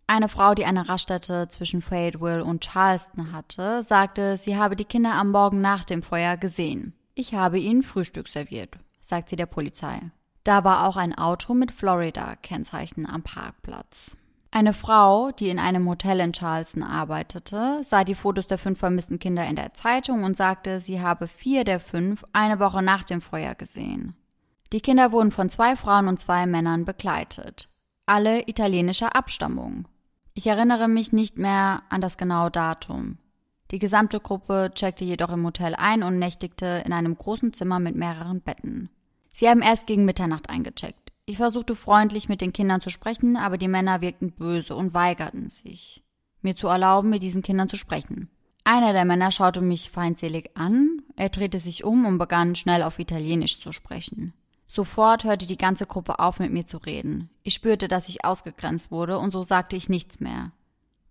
Eine 0.08 0.28
Frau, 0.28 0.54
die 0.56 0.66
eine 0.66 0.90
Raststätte 0.90 1.48
zwischen 1.50 1.82
Fayetteville 1.82 2.44
und 2.44 2.64
Charleston 2.66 3.32
hatte, 3.32 3.84
sagte, 3.84 4.36
sie 4.38 4.58
habe 4.58 4.76
die 4.76 4.86
Kinder 4.86 5.14
am 5.14 5.32
Morgen 5.32 5.62
nach 5.62 5.86
dem 5.86 6.04
Feuer 6.04 6.36
gesehen. 6.38 6.94
Ich 7.16 7.34
habe 7.34 7.60
ihnen 7.60 7.82
Frühstück 7.84 8.28
serviert, 8.28 8.78
sagt 9.00 9.30
sie 9.30 9.36
der 9.38 9.46
Polizei. 9.46 10.02
Da 10.44 10.64
war 10.64 10.86
auch 10.88 10.98
ein 10.98 11.16
Auto 11.18 11.54
mit 11.54 11.72
Florida-Kennzeichen 11.72 13.06
am 13.06 13.22
Parkplatz. 13.22 14.18
Eine 14.54 14.74
Frau, 14.74 15.32
die 15.32 15.48
in 15.48 15.60
einem 15.60 15.88
Hotel 15.88 16.20
in 16.20 16.34
Charleston 16.34 16.84
arbeitete, 16.84 17.82
sah 17.88 18.04
die 18.04 18.16
Fotos 18.16 18.48
der 18.48 18.58
fünf 18.58 18.80
vermissten 18.80 19.18
Kinder 19.18 19.46
in 19.48 19.56
der 19.56 19.74
Zeitung 19.74 20.26
und 20.26 20.36
sagte, 20.36 20.82
sie 20.82 21.02
habe 21.02 21.28
vier 21.28 21.64
der 21.64 21.80
fünf 21.80 22.26
eine 22.34 22.60
Woche 22.60 22.82
nach 22.82 23.06
dem 23.06 23.22
Feuer 23.22 23.56
gesehen. 23.56 24.14
Die 24.74 24.82
Kinder 24.82 25.14
wurden 25.14 25.32
von 25.32 25.50
zwei 25.50 25.78
Frauen 25.78 26.10
und 26.10 26.20
zwei 26.20 26.46
Männern 26.48 26.84
begleitet. 26.84 27.70
Alle 28.06 28.48
italienischer 28.48 29.16
Abstammung. 29.16 29.88
Ich 30.34 30.48
erinnere 30.48 30.90
mich 30.90 31.14
nicht 31.14 31.38
mehr 31.38 31.84
an 31.90 32.02
das 32.02 32.18
genaue 32.18 32.52
Datum. 32.52 33.20
Die 33.72 33.80
gesamte 33.80 34.20
Gruppe 34.20 34.72
checkte 34.74 35.06
jedoch 35.06 35.32
im 35.32 35.46
Hotel 35.46 35.76
ein 35.76 36.04
und 36.04 36.20
nächtigte 36.20 36.84
in 36.86 36.92
einem 36.92 37.18
großen 37.18 37.54
Zimmer 37.54 37.80
mit 37.80 37.96
mehreren 37.96 38.42
Betten. 38.42 38.90
Sie 39.32 39.48
haben 39.48 39.62
erst 39.62 39.88
gegen 39.88 40.04
Mitternacht 40.04 40.50
eingecheckt. 40.50 41.11
Ich 41.26 41.38
versuchte 41.38 41.76
freundlich 41.76 42.30
mit 42.30 42.42
den 42.42 42.54
Kindern 42.54 42.82
zu 42.82 42.90
sprechen, 42.90 43.38
aber 43.38 43.58
die 43.58 43.68
Männer 43.68 44.02
wirkten 44.02 44.32
böse 44.32 44.76
und 44.76 44.94
weigerten 44.94 45.50
sich, 45.50 46.04
mir 46.42 46.56
zu 46.56 46.68
erlauben, 46.68 47.10
mit 47.10 47.24
diesen 47.24 47.42
Kindern 47.42 47.70
zu 47.70 47.78
sprechen. 47.78 48.30
Einer 48.64 48.94
der 48.94 49.06
Männer 49.06 49.32
schaute 49.32 49.62
mich 49.62 49.90
feindselig 49.90 50.52
an, 50.56 51.02
er 51.16 51.30
drehte 51.30 51.60
sich 51.60 51.84
um 51.84 52.06
und 52.06 52.18
begann 52.18 52.56
schnell 52.56 52.84
auf 52.84 53.00
Italienisch 53.00 53.60
zu 53.60 53.72
sprechen. 53.72 54.34
Sofort 54.68 55.26
hörte 55.26 55.46
die 55.46 55.58
ganze 55.58 55.86
Gruppe 55.86 56.20
auf, 56.20 56.40
mit 56.40 56.52
mir 56.52 56.66
zu 56.66 56.78
reden. 56.78 57.30
Ich 57.44 57.54
spürte, 57.54 57.88
dass 57.88 58.08
ich 58.08 58.24
ausgegrenzt 58.24 58.90
wurde, 58.90 59.20
und 59.20 59.32
so 59.32 59.44
sagte 59.44 59.76
ich 59.76 59.90
nichts 59.90 60.20
mehr. 60.20 60.52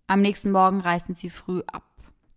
Am 0.06 0.22
nächsten 0.22 0.50
Morgen 0.50 0.80
reisten 0.80 1.14
sie 1.14 1.28
früh 1.28 1.62
ab. 1.66 1.84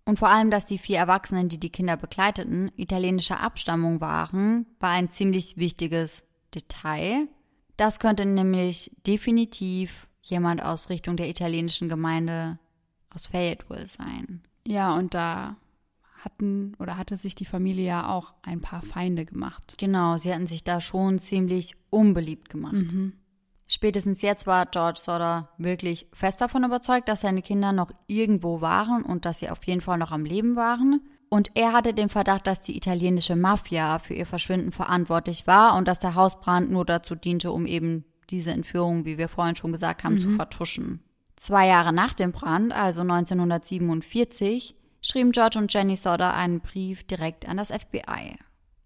Und 0.06 0.20
vor 0.20 0.30
allem, 0.30 0.52
dass 0.52 0.66
die 0.66 0.78
vier 0.78 0.98
Erwachsenen, 0.98 1.48
die 1.48 1.60
die 1.60 1.70
Kinder 1.70 1.96
begleiteten, 1.96 2.72
italienischer 2.76 3.40
Abstammung 3.40 4.02
waren, 4.02 4.66
war 4.80 4.90
ein 4.90 5.10
ziemlich 5.12 5.56
wichtiges 5.56 6.24
Detail. 6.54 7.28
Das 7.78 8.00
könnte 8.00 8.26
nämlich 8.26 8.92
definitiv 9.08 10.08
jemand 10.22 10.64
aus 10.64 10.90
Richtung 10.90 11.18
der 11.18 11.30
italienischen 11.30 11.90
Gemeinde 11.90 12.60
aus 13.14 13.28
Fayetteville 13.28 13.88
sein. 13.88 14.42
Ja, 14.66 14.96
und 14.96 15.14
da 15.14 15.58
hatten 16.24 16.74
oder 16.80 16.98
hatte 16.98 17.18
sich 17.18 17.36
die 17.36 17.46
Familie 17.46 17.86
ja 17.86 18.10
auch 18.10 18.34
ein 18.44 18.62
paar 18.62 18.82
Feinde 18.82 19.26
gemacht. 19.26 19.76
Genau, 19.78 20.18
sie 20.18 20.34
hatten 20.34 20.48
sich 20.48 20.64
da 20.64 20.80
schon 20.80 21.20
ziemlich 21.20 21.76
unbeliebt 21.90 22.50
gemacht. 22.50 22.74
Mhm. 22.74 23.14
Spätestens 23.68 24.22
jetzt 24.22 24.46
war 24.46 24.66
George 24.66 25.00
Sodder 25.02 25.50
wirklich 25.58 26.08
fest 26.14 26.42
davon 26.42 26.64
überzeugt, 26.64 27.10
dass 27.10 27.22
seine 27.22 27.42
Kinder 27.42 27.72
noch 27.72 27.92
irgendwo 28.08 28.62
waren 28.62 29.04
und 29.04 29.26
dass 29.26 29.40
sie 29.40 29.50
auf 29.50 29.66
jeden 29.66 29.82
Fall 29.82 29.98
noch 29.98 30.12
am 30.12 30.26
Leben 30.26 30.56
waren. 30.56 31.02
Und 31.34 31.50
er 31.56 31.74
hatte 31.74 31.96
den 31.96 32.10
Verdacht, 32.10 32.46
dass 32.46 32.60
die 32.60 32.78
italienische 32.78 33.36
Mafia 33.36 33.98
für 33.98 34.14
ihr 34.14 34.28
Verschwinden 34.28 34.72
verantwortlich 34.72 35.48
war 35.48 35.76
und 35.76 35.88
dass 35.88 35.98
der 35.98 36.14
Hausbrand 36.14 36.70
nur 36.70 36.86
dazu 36.86 37.16
diente, 37.16 37.52
um 37.52 37.66
eben 37.66 38.06
diese 38.30 38.52
Entführung, 38.52 39.06
wie 39.06 39.18
wir 39.18 39.28
vorhin 39.28 39.56
schon 39.56 39.72
gesagt 39.72 40.04
haben, 40.04 40.14
mhm. 40.14 40.20
zu 40.20 40.30
vertuschen. 40.30 41.00
Zwei 41.36 41.66
Jahre 41.66 41.92
nach 41.92 42.14
dem 42.14 42.34
Brand, 42.34 42.72
also 42.72 43.02
1947, 43.02 44.76
schrieben 45.02 45.32
George 45.32 45.58
und 45.58 45.74
Jenny 45.74 45.96
Sodder 45.96 46.36
einen 46.36 46.60
Brief 46.60 47.04
direkt 47.04 47.50
an 47.50 47.58
das 47.58 47.70
FBI, 47.70 48.38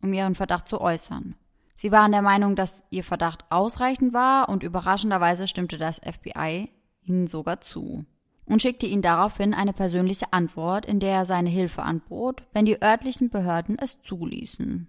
um 0.02 0.14
ihren 0.14 0.34
Verdacht 0.34 0.70
zu 0.70 0.80
äußern. 0.80 1.36
Sie 1.76 1.92
waren 1.92 2.14
der 2.14 2.22
Meinung, 2.22 2.56
dass 2.56 2.86
ihr 2.92 3.04
Verdacht 3.04 3.44
ausreichend 3.50 4.14
war 4.14 4.48
und 4.48 4.64
überraschenderweise 4.64 5.50
stimmte 5.50 5.78
das 5.78 6.00
FBI 6.00 6.72
ihnen 7.02 7.28
sogar 7.28 7.60
zu 7.60 8.06
und 8.48 8.62
schickte 8.62 8.86
ihnen 8.86 9.02
daraufhin 9.02 9.54
eine 9.54 9.74
persönliche 9.74 10.34
Antwort, 10.34 10.86
in 10.86 11.00
der 11.00 11.12
er 11.12 11.26
seine 11.26 11.50
Hilfe 11.50 11.84
anbot, 11.84 12.44
wenn 12.54 12.66
die 12.66 12.82
örtlichen 12.82 13.30
Behörden 13.30 13.78
es 13.78 14.02
zuließen. 14.02 14.88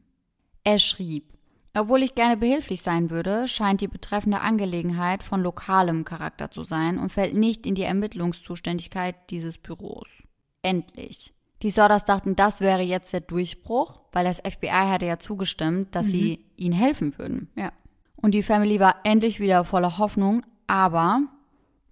Er 0.65 0.79
schrieb, 0.79 1.25
obwohl 1.75 2.03
ich 2.03 2.15
gerne 2.15 2.37
behilflich 2.37 2.83
sein 2.83 3.11
würde, 3.11 3.47
scheint 3.47 3.81
die 3.81 3.89
betreffende 3.89 4.41
Angelegenheit 4.41 5.23
von 5.23 5.43
lokalem 5.43 6.05
Charakter 6.05 6.51
zu 6.51 6.63
sein 6.63 6.99
und 6.99 7.11
fällt 7.11 7.35
nicht 7.35 7.67
in 7.67 7.75
die 7.75 7.83
Ermittlungszuständigkeit 7.83 9.15
dieses 9.31 9.59
Büros. 9.59 10.09
Endlich. 10.63 11.33
Die 11.63 11.71
Sorders 11.71 12.05
dachten, 12.05 12.37
das 12.37 12.61
wäre 12.61 12.83
jetzt 12.83 13.13
der 13.13 13.21
Durchbruch, 13.21 14.01
weil 14.13 14.25
das 14.25 14.39
FBI 14.39 14.69
hatte 14.69 15.07
ja 15.07 15.19
zugestimmt, 15.19 15.95
dass 15.95 16.07
mhm. 16.07 16.11
sie 16.11 16.45
ihnen 16.57 16.75
helfen 16.75 17.19
würden. 17.19 17.49
Ja. 17.57 17.73
Und 18.17 18.33
die 18.33 18.43
Family 18.43 18.81
war 18.81 18.97
endlich 19.05 19.39
wieder 19.39 19.65
voller 19.65 19.99
Hoffnung, 19.99 20.45
aber 20.67 21.23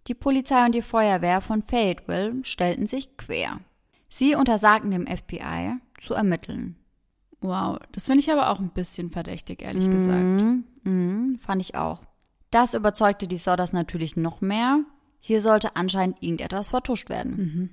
die 0.06 0.14
Polizei 0.14 0.64
und 0.64 0.74
die 0.74 0.82
Feuerwehr 0.82 1.40
von 1.40 1.62
Fayetteville 1.62 2.44
stellten 2.44 2.86
sich 2.86 3.16
quer. 3.16 3.60
Sie 4.08 4.34
untersagten 4.34 4.90
dem 4.90 5.06
FBI 5.06 5.74
zu 6.00 6.14
ermitteln. 6.14 6.76
Wow, 7.40 7.78
das 7.92 8.06
finde 8.06 8.20
ich 8.20 8.32
aber 8.32 8.50
auch 8.50 8.58
ein 8.58 8.70
bisschen 8.70 9.10
verdächtig, 9.10 9.62
ehrlich 9.62 9.86
mhm, 9.86 9.90
gesagt. 9.90 10.84
Mhm, 10.84 11.38
fand 11.40 11.62
ich 11.62 11.74
auch. 11.74 12.02
Das 12.50 12.74
überzeugte 12.74 13.26
die 13.26 13.36
Sorders 13.36 13.72
natürlich 13.72 14.16
noch 14.16 14.40
mehr. 14.40 14.80
Hier 15.20 15.40
sollte 15.40 15.76
anscheinend 15.76 16.22
irgendetwas 16.22 16.70
vertuscht 16.70 17.08
werden. 17.08 17.36
Mhm. 17.36 17.70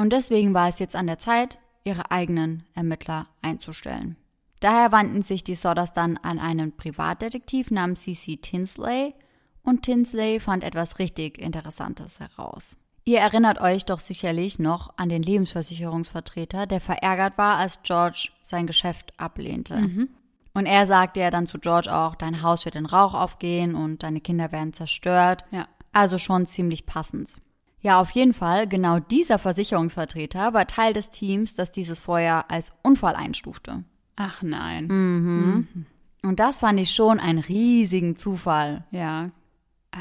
Und 0.00 0.12
deswegen 0.12 0.54
war 0.54 0.68
es 0.68 0.78
jetzt 0.78 0.96
an 0.96 1.06
der 1.06 1.18
Zeit, 1.18 1.58
ihre 1.84 2.10
eigenen 2.10 2.64
Ermittler 2.74 3.28
einzustellen. 3.42 4.16
Daher 4.60 4.90
wandten 4.90 5.22
sich 5.22 5.44
die 5.44 5.54
Sodders 5.54 5.92
dann 5.92 6.16
an 6.16 6.38
einen 6.38 6.76
Privatdetektiv 6.76 7.70
namens 7.70 8.02
C.C. 8.02 8.36
Tinsley 8.38 9.14
und 9.62 9.82
Tinsley 9.82 10.40
fand 10.40 10.64
etwas 10.64 10.98
richtig 10.98 11.38
Interessantes 11.38 12.20
heraus. 12.20 12.76
Ihr 13.04 13.20
erinnert 13.20 13.58
euch 13.60 13.86
doch 13.86 14.00
sicherlich 14.00 14.58
noch 14.58 14.92
an 14.98 15.08
den 15.08 15.22
Lebensversicherungsvertreter, 15.22 16.66
der 16.66 16.80
verärgert 16.80 17.38
war, 17.38 17.56
als 17.56 17.82
George 17.82 18.28
sein 18.42 18.66
Geschäft 18.66 19.14
ablehnte. 19.16 19.76
Mhm. 19.76 20.08
Und 20.52 20.66
er 20.66 20.86
sagte 20.86 21.20
ja 21.20 21.30
dann 21.30 21.46
zu 21.46 21.58
George 21.58 21.90
auch, 21.90 22.16
dein 22.16 22.42
Haus 22.42 22.64
wird 22.64 22.74
in 22.74 22.84
Rauch 22.84 23.14
aufgehen 23.14 23.74
und 23.74 24.02
deine 24.02 24.20
Kinder 24.20 24.52
werden 24.52 24.74
zerstört. 24.74 25.44
Ja. 25.50 25.68
Also 25.92 26.18
schon 26.18 26.44
ziemlich 26.44 26.84
passend. 26.84 27.36
Ja, 27.80 28.00
auf 28.00 28.10
jeden 28.10 28.34
Fall, 28.34 28.66
genau 28.66 28.98
dieser 28.98 29.38
Versicherungsvertreter 29.38 30.52
war 30.52 30.66
Teil 30.66 30.92
des 30.92 31.10
Teams, 31.10 31.54
das 31.54 31.70
dieses 31.70 32.00
Feuer 32.00 32.44
als 32.48 32.72
Unfall 32.82 33.14
einstufte. 33.14 33.84
Ach 34.16 34.42
nein. 34.42 34.86
Mhm. 34.88 35.66
Mhm. 35.72 35.86
Und 36.22 36.40
das 36.40 36.58
fand 36.58 36.80
ich 36.80 36.90
schon 36.90 37.20
einen 37.20 37.38
riesigen 37.38 38.16
Zufall. 38.18 38.84
Ja, 38.90 39.28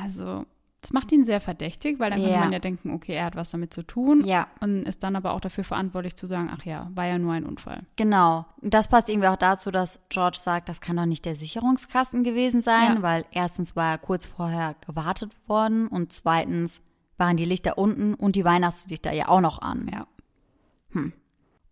also 0.04 0.46
das 0.82 0.94
macht 0.94 1.12
ihn 1.12 1.26
sehr 1.26 1.42
verdächtig, 1.42 2.00
weil 2.00 2.12
dann 2.12 2.22
ja. 2.22 2.28
könnte 2.28 2.40
man 2.42 2.54
ja 2.54 2.60
denken, 2.60 2.92
okay, 2.92 3.14
er 3.14 3.26
hat 3.26 3.36
was 3.36 3.50
damit 3.50 3.74
zu 3.74 3.84
tun. 3.84 4.24
Ja. 4.26 4.48
Und 4.62 4.84
ist 4.84 5.04
dann 5.04 5.16
aber 5.16 5.34
auch 5.34 5.40
dafür 5.40 5.64
verantwortlich 5.64 6.16
zu 6.16 6.28
sagen, 6.28 6.50
ach 6.54 6.64
ja, 6.66 6.90
war 6.94 7.06
ja 7.06 7.18
nur 7.18 7.34
ein 7.34 7.46
Unfall. 7.46 7.82
Genau. 7.96 8.46
Und 8.62 8.74
das 8.74 8.88
passt 8.88 9.10
irgendwie 9.10 9.28
auch 9.28 9.38
dazu, 9.38 9.72
dass 9.72 10.00
George 10.10 10.38
sagt, 10.42 10.70
das 10.70 10.80
kann 10.80 10.96
doch 10.96 11.06
nicht 11.06 11.26
der 11.26 11.36
Sicherungskasten 11.36 12.24
gewesen 12.24 12.62
sein, 12.62 12.96
ja. 12.96 13.02
weil 13.02 13.26
erstens 13.32 13.76
war 13.76 13.92
er 13.92 13.98
kurz 13.98 14.28
vorher 14.28 14.76
gewartet 14.86 15.34
worden 15.50 15.88
und 15.88 16.14
zweitens 16.14 16.80
waren 17.18 17.38
die 17.38 17.46
Lichter 17.46 17.78
unten 17.78 18.14
und 18.14 18.36
die 18.36 18.46
Weihnachtslichter 18.46 19.12
ja 19.12 19.28
auch 19.28 19.42
noch 19.42 19.62
an. 19.62 19.90
Ja. 19.92 20.08
Hm. 20.92 21.12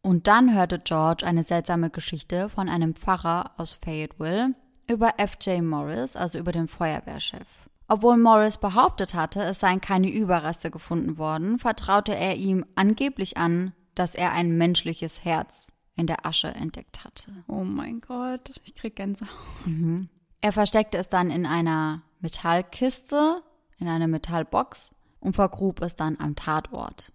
Und 0.02 0.28
dann 0.28 0.54
hörte 0.54 0.80
George 0.80 1.26
eine 1.26 1.44
seltsame 1.44 1.90
Geschichte 1.90 2.50
von 2.50 2.70
einem 2.70 2.96
Pfarrer 2.96 3.52
aus 3.58 3.74
Fayetteville 3.74 4.56
über 4.88 5.14
F.J. 5.18 5.64
Morris, 5.64 6.16
also 6.16 6.38
über 6.38 6.52
den 6.52 6.68
Feuerwehrchef. 6.68 7.48
Obwohl 7.88 8.18
Morris 8.18 8.58
behauptet 8.58 9.14
hatte, 9.14 9.44
es 9.44 9.60
seien 9.60 9.82
keine 9.82 10.10
Überreste 10.10 10.72
gefunden 10.72 11.18
worden, 11.18 11.60
vertraute 11.60 12.16
er 12.16 12.36
ihm 12.36 12.66
angeblich 12.76 13.38
an, 13.38 13.74
dass 13.94 14.16
er 14.16 14.32
ein 14.32 14.58
menschliches 14.58 15.24
Herz 15.24 15.68
in 15.96 16.08
der 16.08 16.26
Asche 16.26 16.48
entdeckt 16.48 17.04
hatte. 17.04 17.32
Oh 17.48 17.64
mein 17.64 18.02
Gott, 18.02 18.52
ich 18.64 18.76
krieg 18.76 18.96
Gänsehaut. 18.96 19.30
Mhm. 19.66 20.10
Er 20.42 20.52
versteckte 20.52 20.98
es 20.98 21.10
dann 21.10 21.30
in 21.30 21.46
einer 21.46 22.02
Metallkiste, 22.20 23.42
in 23.78 23.88
einer 23.88 24.08
Metallbox 24.08 24.92
und 25.20 25.36
vergrub 25.36 25.82
es 25.82 25.96
dann 25.96 26.18
am 26.20 26.36
Tatort. 26.36 27.12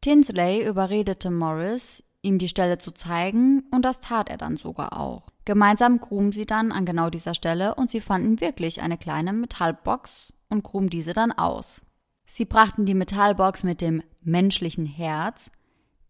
Tinsley 0.00 0.66
überredete 0.66 1.30
Morris, 1.30 2.02
ihm 2.22 2.38
die 2.38 2.48
Stelle 2.48 2.78
zu 2.78 2.90
zeigen, 2.92 3.64
und 3.70 3.84
das 3.84 4.00
tat 4.00 4.28
er 4.28 4.36
dann 4.36 4.56
sogar 4.56 4.98
auch. 4.98 5.22
Gemeinsam 5.44 6.00
gruben 6.00 6.32
sie 6.32 6.46
dann 6.46 6.72
an 6.72 6.86
genau 6.86 7.10
dieser 7.10 7.34
Stelle 7.34 7.74
und 7.74 7.90
sie 7.90 8.00
fanden 8.00 8.40
wirklich 8.40 8.80
eine 8.80 8.96
kleine 8.96 9.32
Metallbox 9.32 10.32
und 10.48 10.62
gruben 10.62 10.88
diese 10.88 11.12
dann 11.12 11.32
aus. 11.32 11.82
Sie 12.26 12.46
brachten 12.46 12.86
die 12.86 12.94
Metallbox 12.94 13.62
mit 13.62 13.80
dem 13.80 14.02
menschlichen 14.22 14.86
Herz 14.86 15.50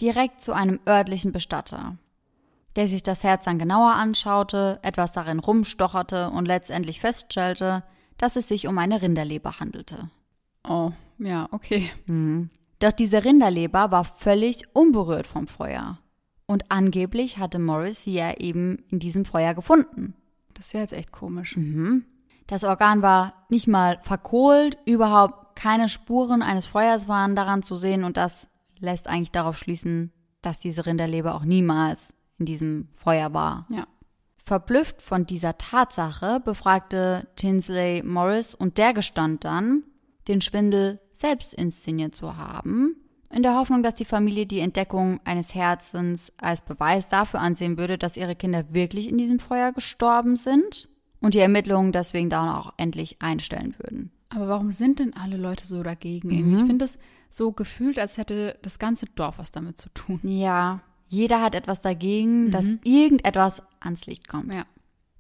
direkt 0.00 0.44
zu 0.44 0.52
einem 0.52 0.78
örtlichen 0.86 1.32
Bestatter, 1.32 1.96
der 2.76 2.86
sich 2.86 3.02
das 3.02 3.24
Herz 3.24 3.44
dann 3.44 3.58
genauer 3.58 3.94
anschaute, 3.94 4.78
etwas 4.82 5.10
darin 5.10 5.40
rumstocherte 5.40 6.30
und 6.30 6.46
letztendlich 6.46 7.00
feststellte, 7.00 7.82
dass 8.18 8.36
es 8.36 8.46
sich 8.46 8.68
um 8.68 8.78
eine 8.78 9.02
Rinderleber 9.02 9.58
handelte. 9.58 10.10
Oh, 10.66 10.92
ja, 11.18 11.48
okay. 11.50 11.90
Mhm. 12.06 12.50
Doch 12.78 12.92
diese 12.92 13.24
Rinderleber 13.24 13.90
war 13.90 14.04
völlig 14.04 14.74
unberührt 14.74 15.26
vom 15.26 15.46
Feuer. 15.46 15.98
Und 16.46 16.70
angeblich 16.70 17.38
hatte 17.38 17.58
Morris 17.58 18.04
sie 18.04 18.14
ja 18.14 18.36
eben 18.36 18.84
in 18.90 18.98
diesem 18.98 19.24
Feuer 19.24 19.54
gefunden. 19.54 20.14
Das 20.52 20.66
ist 20.66 20.72
ja 20.72 20.80
jetzt 20.80 20.92
echt 20.92 21.12
komisch. 21.12 21.56
Mhm. 21.56 22.04
Das 22.46 22.64
Organ 22.64 23.02
war 23.02 23.46
nicht 23.48 23.66
mal 23.66 23.98
verkohlt, 24.02 24.76
überhaupt 24.84 25.56
keine 25.56 25.88
Spuren 25.88 26.42
eines 26.42 26.66
Feuers 26.66 27.08
waren 27.08 27.34
daran 27.34 27.62
zu 27.62 27.76
sehen 27.76 28.04
und 28.04 28.16
das 28.16 28.48
lässt 28.78 29.08
eigentlich 29.08 29.32
darauf 29.32 29.56
schließen, 29.56 30.12
dass 30.42 30.58
diese 30.58 30.84
Rinderleber 30.84 31.34
auch 31.34 31.44
niemals 31.44 32.12
in 32.38 32.46
diesem 32.46 32.88
Feuer 32.92 33.32
war. 33.32 33.66
Ja. 33.70 33.86
Verblüfft 34.36 35.00
von 35.00 35.24
dieser 35.24 35.56
Tatsache 35.56 36.40
befragte 36.44 37.26
Tinsley 37.36 38.02
Morris 38.02 38.54
und 38.54 38.76
der 38.76 38.92
gestand 38.92 39.44
dann, 39.44 39.84
den 40.28 40.42
Schwindel 40.42 41.00
selbst 41.12 41.54
inszeniert 41.54 42.14
zu 42.14 42.36
haben, 42.36 42.96
in 43.34 43.42
der 43.42 43.54
Hoffnung, 43.54 43.82
dass 43.82 43.94
die 43.94 44.04
Familie 44.04 44.46
die 44.46 44.60
Entdeckung 44.60 45.20
eines 45.24 45.54
Herzens 45.54 46.32
als 46.38 46.62
Beweis 46.62 47.08
dafür 47.08 47.40
ansehen 47.40 47.76
würde, 47.76 47.98
dass 47.98 48.16
ihre 48.16 48.36
Kinder 48.36 48.72
wirklich 48.72 49.08
in 49.08 49.18
diesem 49.18 49.40
Feuer 49.40 49.72
gestorben 49.72 50.36
sind 50.36 50.88
und 51.20 51.34
die 51.34 51.40
Ermittlungen 51.40 51.92
deswegen 51.92 52.30
dann 52.30 52.48
auch 52.48 52.72
endlich 52.76 53.20
einstellen 53.20 53.74
würden. 53.78 54.12
Aber 54.28 54.48
warum 54.48 54.70
sind 54.70 54.98
denn 54.98 55.14
alle 55.14 55.36
Leute 55.36 55.66
so 55.66 55.82
dagegen? 55.82 56.28
Mhm. 56.28 56.58
Ich 56.58 56.64
finde 56.64 56.84
es 56.84 56.98
so 57.28 57.52
gefühlt, 57.52 57.98
als 57.98 58.18
hätte 58.18 58.58
das 58.62 58.78
ganze 58.78 59.06
Dorf 59.06 59.38
was 59.38 59.50
damit 59.50 59.78
zu 59.78 59.88
tun. 59.90 60.20
Ja, 60.22 60.80
jeder 61.08 61.42
hat 61.42 61.54
etwas 61.54 61.80
dagegen, 61.80 62.46
mhm. 62.46 62.50
dass 62.50 62.66
irgendetwas 62.84 63.62
ans 63.80 64.06
Licht 64.06 64.28
kommt. 64.28 64.54
Ja. 64.54 64.64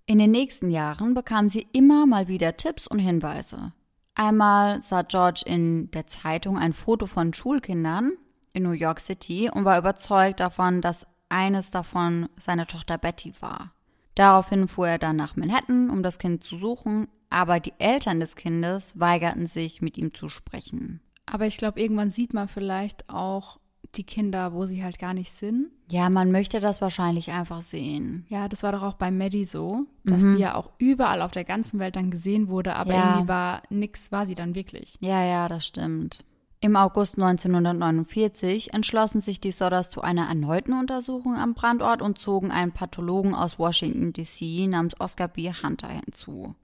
In 0.06 0.18
den 0.18 0.30
nächsten 0.30 0.70
Jahren 0.70 1.14
bekam 1.14 1.48
sie 1.48 1.66
immer 1.72 2.06
mal 2.06 2.28
wieder 2.28 2.56
Tipps 2.56 2.86
und 2.86 2.98
Hinweise. 2.98 3.72
Einmal 4.14 4.82
sah 4.82 5.02
George 5.02 5.42
in 5.44 5.90
der 5.90 6.06
Zeitung 6.06 6.56
ein 6.56 6.72
Foto 6.72 7.06
von 7.06 7.34
Schulkindern 7.34 8.12
in 8.52 8.62
New 8.62 8.70
York 8.70 9.00
City 9.00 9.50
und 9.52 9.64
war 9.64 9.78
überzeugt 9.78 10.40
davon, 10.40 10.80
dass 10.80 11.06
eines 11.28 11.70
davon 11.70 12.28
seine 12.36 12.66
Tochter 12.66 12.96
Betty 12.96 13.32
war. 13.40 13.72
Daraufhin 14.14 14.68
fuhr 14.68 14.88
er 14.88 14.98
dann 14.98 15.16
nach 15.16 15.34
Manhattan, 15.34 15.90
um 15.90 16.04
das 16.04 16.18
Kind 16.18 16.44
zu 16.44 16.56
suchen, 16.56 17.08
aber 17.30 17.58
die 17.58 17.74
Eltern 17.78 18.20
des 18.20 18.36
Kindes 18.36 18.98
weigerten 18.98 19.46
sich, 19.46 19.82
mit 19.82 19.98
ihm 19.98 20.14
zu 20.14 20.28
sprechen. 20.28 21.00
Aber 21.26 21.46
ich 21.46 21.56
glaube, 21.56 21.80
irgendwann 21.80 22.10
sieht 22.10 22.32
man 22.32 22.46
vielleicht 22.46 23.08
auch 23.10 23.58
die 23.96 24.04
Kinder, 24.04 24.52
wo 24.52 24.66
sie 24.66 24.82
halt 24.82 24.98
gar 24.98 25.14
nicht 25.14 25.32
sind. 25.32 25.70
Ja, 25.90 26.10
man 26.10 26.30
möchte 26.30 26.60
das 26.60 26.80
wahrscheinlich 26.80 27.30
einfach 27.30 27.62
sehen. 27.62 28.24
Ja, 28.28 28.48
das 28.48 28.62
war 28.62 28.72
doch 28.72 28.82
auch 28.82 28.94
bei 28.94 29.10
Maddie 29.10 29.44
so, 29.44 29.86
dass 30.04 30.22
mhm. 30.22 30.36
die 30.36 30.42
ja 30.42 30.54
auch 30.54 30.72
überall 30.78 31.22
auf 31.22 31.32
der 31.32 31.44
ganzen 31.44 31.78
Welt 31.78 31.96
dann 31.96 32.10
gesehen 32.10 32.48
wurde, 32.48 32.76
aber 32.76 32.94
ja. 32.94 33.10
irgendwie 33.10 33.28
war 33.28 33.62
nix, 33.70 34.10
war 34.12 34.26
sie 34.26 34.34
dann 34.34 34.54
wirklich. 34.54 34.96
Ja, 35.00 35.24
ja, 35.24 35.48
das 35.48 35.66
stimmt. 35.66 36.24
Im 36.60 36.76
August 36.76 37.18
1949 37.18 38.72
entschlossen 38.72 39.20
sich 39.20 39.38
die 39.38 39.52
Sodders 39.52 39.90
zu 39.90 40.00
einer 40.00 40.28
erneuten 40.28 40.72
Untersuchung 40.72 41.36
am 41.36 41.52
Brandort 41.52 42.00
und 42.00 42.18
zogen 42.18 42.50
einen 42.50 42.72
Pathologen 42.72 43.34
aus 43.34 43.58
Washington, 43.58 44.14
D.C. 44.14 44.66
namens 44.66 44.98
Oscar 44.98 45.28
B. 45.28 45.52
Hunter 45.52 45.88
hinzu. 45.88 46.54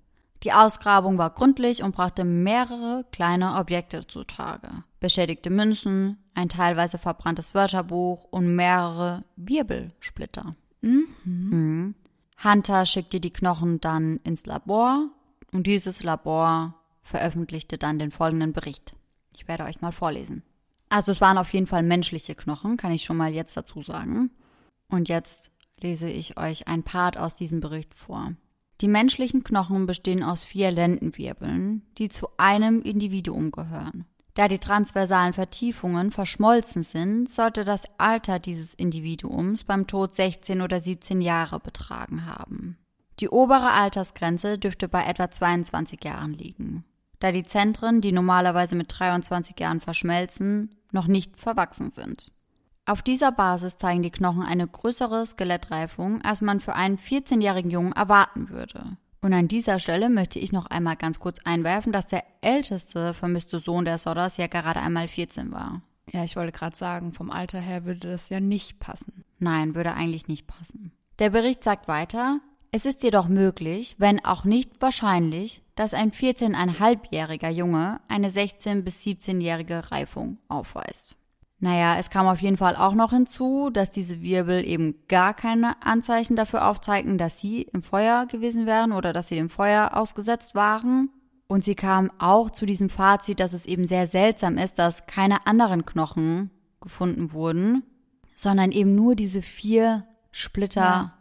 Die 0.43 0.53
Ausgrabung 0.53 1.19
war 1.19 1.31
gründlich 1.31 1.83
und 1.83 1.95
brachte 1.95 2.25
mehrere 2.25 3.05
kleine 3.13 3.57
Objekte 3.57 4.07
zutage. 4.07 4.85
Beschädigte 4.99 5.51
Münzen, 5.51 6.17
ein 6.35 6.49
teilweise 6.49 6.99
verbranntes 6.99 7.55
Wörterbuch 7.55 8.25
und 8.31 8.55
mehrere 8.55 9.25
Wirbelsplitter. 9.37 10.55
Mhm. 10.81 11.07
Mhm. 11.25 11.95
Hunter 12.43 12.87
schickte 12.87 13.21
die 13.21 13.33
Knochen 13.33 13.81
dann 13.81 14.19
ins 14.25 14.47
Labor 14.47 15.11
und 15.53 15.67
dieses 15.67 16.03
Labor 16.03 16.75
veröffentlichte 17.03 17.77
dann 17.77 17.99
den 17.99 18.11
folgenden 18.11 18.53
Bericht. 18.53 18.95
Ich 19.35 19.47
werde 19.47 19.65
euch 19.65 19.83
mal 19.83 19.93
vorlesen. 19.93 20.43
Also 20.89 21.13
es 21.13 21.21
waren 21.21 21.39
auf 21.39 21.53
jeden 21.53 21.67
Fall 21.67 21.83
menschliche 21.83 22.35
Knochen, 22.35 22.77
kann 22.77 22.93
ich 22.93 23.05
schon 23.05 23.17
mal 23.17 23.33
jetzt 23.33 23.57
dazu 23.57 23.83
sagen. 23.83 24.31
Und 24.89 25.09
jetzt 25.09 25.53
lese 25.79 26.09
ich 26.09 26.39
euch 26.39 26.67
ein 26.67 26.83
Part 26.83 27.17
aus 27.17 27.35
diesem 27.35 27.61
Bericht 27.61 27.95
vor. 27.95 28.33
Die 28.81 28.89
menschlichen 28.89 29.45
Knochen 29.45 29.85
bestehen 29.87 30.23
aus 30.23 30.43
vier 30.43 30.71
Lendenwirbeln, 30.71 31.83
die 31.99 32.09
zu 32.09 32.29
einem 32.39 32.81
Individuum 32.81 33.51
gehören. 33.51 34.07
Da 34.35 34.49
die 34.49 34.59
transversalen 34.59 35.35
Vertiefungen 35.35 36.11
verschmolzen 36.11 36.83
sind, 36.83 37.31
sollte 37.31 37.65
das 37.65 37.85
Alter 37.99 38.39
dieses 38.39 38.73
Individuums 38.75 39.65
beim 39.65 39.87
Tod 39.87 40.15
16 40.15 40.63
oder 40.63 40.81
17 40.81 41.21
Jahre 41.21 41.61
betragen 41.61 42.25
haben. 42.25 42.79
Die 43.19 43.29
obere 43.29 43.73
Altersgrenze 43.73 44.57
dürfte 44.57 44.89
bei 44.89 45.05
etwa 45.05 45.31
22 45.31 46.03
Jahren 46.03 46.33
liegen, 46.33 46.85
da 47.19 47.33
die 47.33 47.45
Zentren, 47.45 48.01
die 48.01 48.13
normalerweise 48.13 48.77
mit 48.77 48.99
23 48.99 49.61
Jahren 49.61 49.81
verschmelzen, 49.81 50.75
noch 50.91 51.07
nicht 51.07 51.37
verwachsen 51.37 51.91
sind. 51.91 52.33
Auf 52.91 53.03
dieser 53.03 53.31
Basis 53.31 53.77
zeigen 53.77 54.03
die 54.03 54.11
Knochen 54.11 54.43
eine 54.43 54.67
größere 54.67 55.25
Skelettreifung, 55.25 56.23
als 56.23 56.41
man 56.41 56.59
für 56.59 56.75
einen 56.75 56.99
14-jährigen 56.99 57.71
Jungen 57.71 57.93
erwarten 57.93 58.49
würde. 58.49 58.97
Und 59.21 59.33
an 59.33 59.47
dieser 59.47 59.79
Stelle 59.79 60.11
möchte 60.11 60.41
ich 60.41 60.51
noch 60.51 60.67
einmal 60.67 60.97
ganz 60.97 61.21
kurz 61.21 61.39
einwerfen, 61.45 61.93
dass 61.93 62.09
der 62.09 62.25
älteste 62.41 63.15
vermisste 63.15 63.61
Sohn 63.61 63.85
der 63.85 63.97
Sodders 63.97 64.39
ja 64.39 64.49
gerade 64.49 64.81
einmal 64.81 65.07
14 65.07 65.53
war. 65.53 65.83
Ja, 66.11 66.25
ich 66.25 66.35
wollte 66.35 66.51
gerade 66.51 66.77
sagen, 66.77 67.13
vom 67.13 67.31
Alter 67.31 67.61
her 67.61 67.85
würde 67.85 68.11
das 68.11 68.29
ja 68.29 68.41
nicht 68.41 68.81
passen. 68.81 69.23
Nein, 69.39 69.77
würde 69.77 69.95
eigentlich 69.95 70.27
nicht 70.27 70.49
passen. 70.49 70.91
Der 71.21 71.31
Bericht 71.31 71.63
sagt 71.63 71.87
weiter, 71.87 72.41
es 72.73 72.87
ist 72.87 73.05
jedoch 73.05 73.29
möglich, 73.29 73.95
wenn 73.99 74.25
auch 74.25 74.43
nicht 74.43 74.83
wahrscheinlich, 74.83 75.63
dass 75.77 75.95
ein 75.95 76.11
14,5-jähriger 76.11 77.51
Junge 77.51 78.01
eine 78.09 78.31
16- 78.31 78.83
bis 78.83 79.01
17-jährige 79.05 79.93
Reifung 79.93 80.39
aufweist. 80.49 81.20
Naja, 81.63 81.99
es 81.99 82.09
kam 82.09 82.27
auf 82.27 82.41
jeden 82.41 82.57
Fall 82.57 82.75
auch 82.75 82.95
noch 82.95 83.11
hinzu, 83.11 83.69
dass 83.71 83.91
diese 83.91 84.23
Wirbel 84.23 84.65
eben 84.65 84.95
gar 85.09 85.35
keine 85.35 85.81
Anzeichen 85.83 86.35
dafür 86.35 86.67
aufzeigten, 86.67 87.19
dass 87.19 87.39
sie 87.39 87.63
im 87.63 87.83
Feuer 87.83 88.25
gewesen 88.27 88.65
wären 88.65 88.93
oder 88.93 89.13
dass 89.13 89.29
sie 89.29 89.37
dem 89.37 89.51
Feuer 89.51 89.91
ausgesetzt 89.95 90.55
waren. 90.55 91.11
Und 91.49 91.65
sie 91.65 91.75
kam 91.75 92.11
auch 92.19 92.51
zu 92.51 92.65
diesem 92.65 92.89
Fazit, 92.89 93.41
dass 93.41 93.53
es 93.53 93.67
eben 93.67 93.87
sehr 93.87 94.07
seltsam 94.07 94.57
ist, 94.57 94.79
dass 94.79 95.07
keine 95.07 95.47
anderen 95.47 95.85
Knochen 95.85 96.51
gefunden 96.81 97.33
wurden, 97.33 97.83
sondern 98.35 98.73
eben 98.73 98.95
nur 98.95 99.15
diese 99.15 99.43
vier 99.43 100.07
Splitter, 100.31 100.81
ja. 100.81 101.19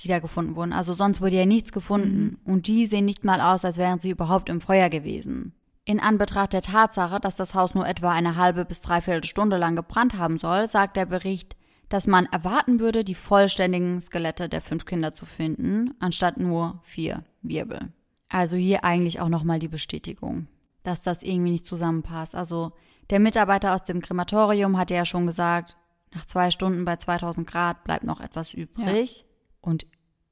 die 0.00 0.08
da 0.08 0.18
gefunden 0.18 0.56
wurden. 0.56 0.72
Also 0.72 0.94
sonst 0.94 1.20
wurde 1.20 1.36
ja 1.36 1.46
nichts 1.46 1.70
gefunden. 1.70 2.38
Mhm. 2.44 2.52
Und 2.52 2.66
die 2.66 2.86
sehen 2.86 3.04
nicht 3.04 3.22
mal 3.22 3.40
aus, 3.40 3.64
als 3.64 3.76
wären 3.76 4.00
sie 4.00 4.10
überhaupt 4.10 4.48
im 4.48 4.60
Feuer 4.60 4.88
gewesen. 4.88 5.52
In 5.88 6.00
Anbetracht 6.00 6.52
der 6.52 6.60
Tatsache, 6.60 7.18
dass 7.18 7.36
das 7.36 7.54
Haus 7.54 7.74
nur 7.74 7.88
etwa 7.88 8.12
eine 8.12 8.36
halbe 8.36 8.66
bis 8.66 8.82
dreiviertel 8.82 9.24
Stunde 9.24 9.56
lang 9.56 9.74
gebrannt 9.74 10.18
haben 10.18 10.36
soll, 10.36 10.68
sagt 10.68 10.98
der 10.98 11.06
Bericht, 11.06 11.56
dass 11.88 12.06
man 12.06 12.26
erwarten 12.26 12.78
würde, 12.78 13.04
die 13.04 13.14
vollständigen 13.14 13.98
Skelette 14.02 14.50
der 14.50 14.60
fünf 14.60 14.84
Kinder 14.84 15.14
zu 15.14 15.24
finden, 15.24 15.94
anstatt 15.98 16.36
nur 16.36 16.78
vier 16.82 17.24
Wirbel. 17.40 17.90
Also 18.28 18.58
hier 18.58 18.84
eigentlich 18.84 19.22
auch 19.22 19.30
nochmal 19.30 19.60
die 19.60 19.68
Bestätigung, 19.68 20.46
dass 20.82 21.04
das 21.04 21.22
irgendwie 21.22 21.52
nicht 21.52 21.64
zusammenpasst. 21.64 22.34
Also 22.34 22.72
der 23.08 23.18
Mitarbeiter 23.18 23.74
aus 23.74 23.84
dem 23.84 24.02
Krematorium 24.02 24.76
hatte 24.76 24.92
ja 24.92 25.06
schon 25.06 25.24
gesagt, 25.24 25.78
nach 26.12 26.26
zwei 26.26 26.50
Stunden 26.50 26.84
bei 26.84 26.96
2000 26.96 27.46
Grad 27.46 27.84
bleibt 27.84 28.04
noch 28.04 28.20
etwas 28.20 28.52
übrig. 28.52 29.20
Ja. 29.20 29.24
Und 29.62 29.86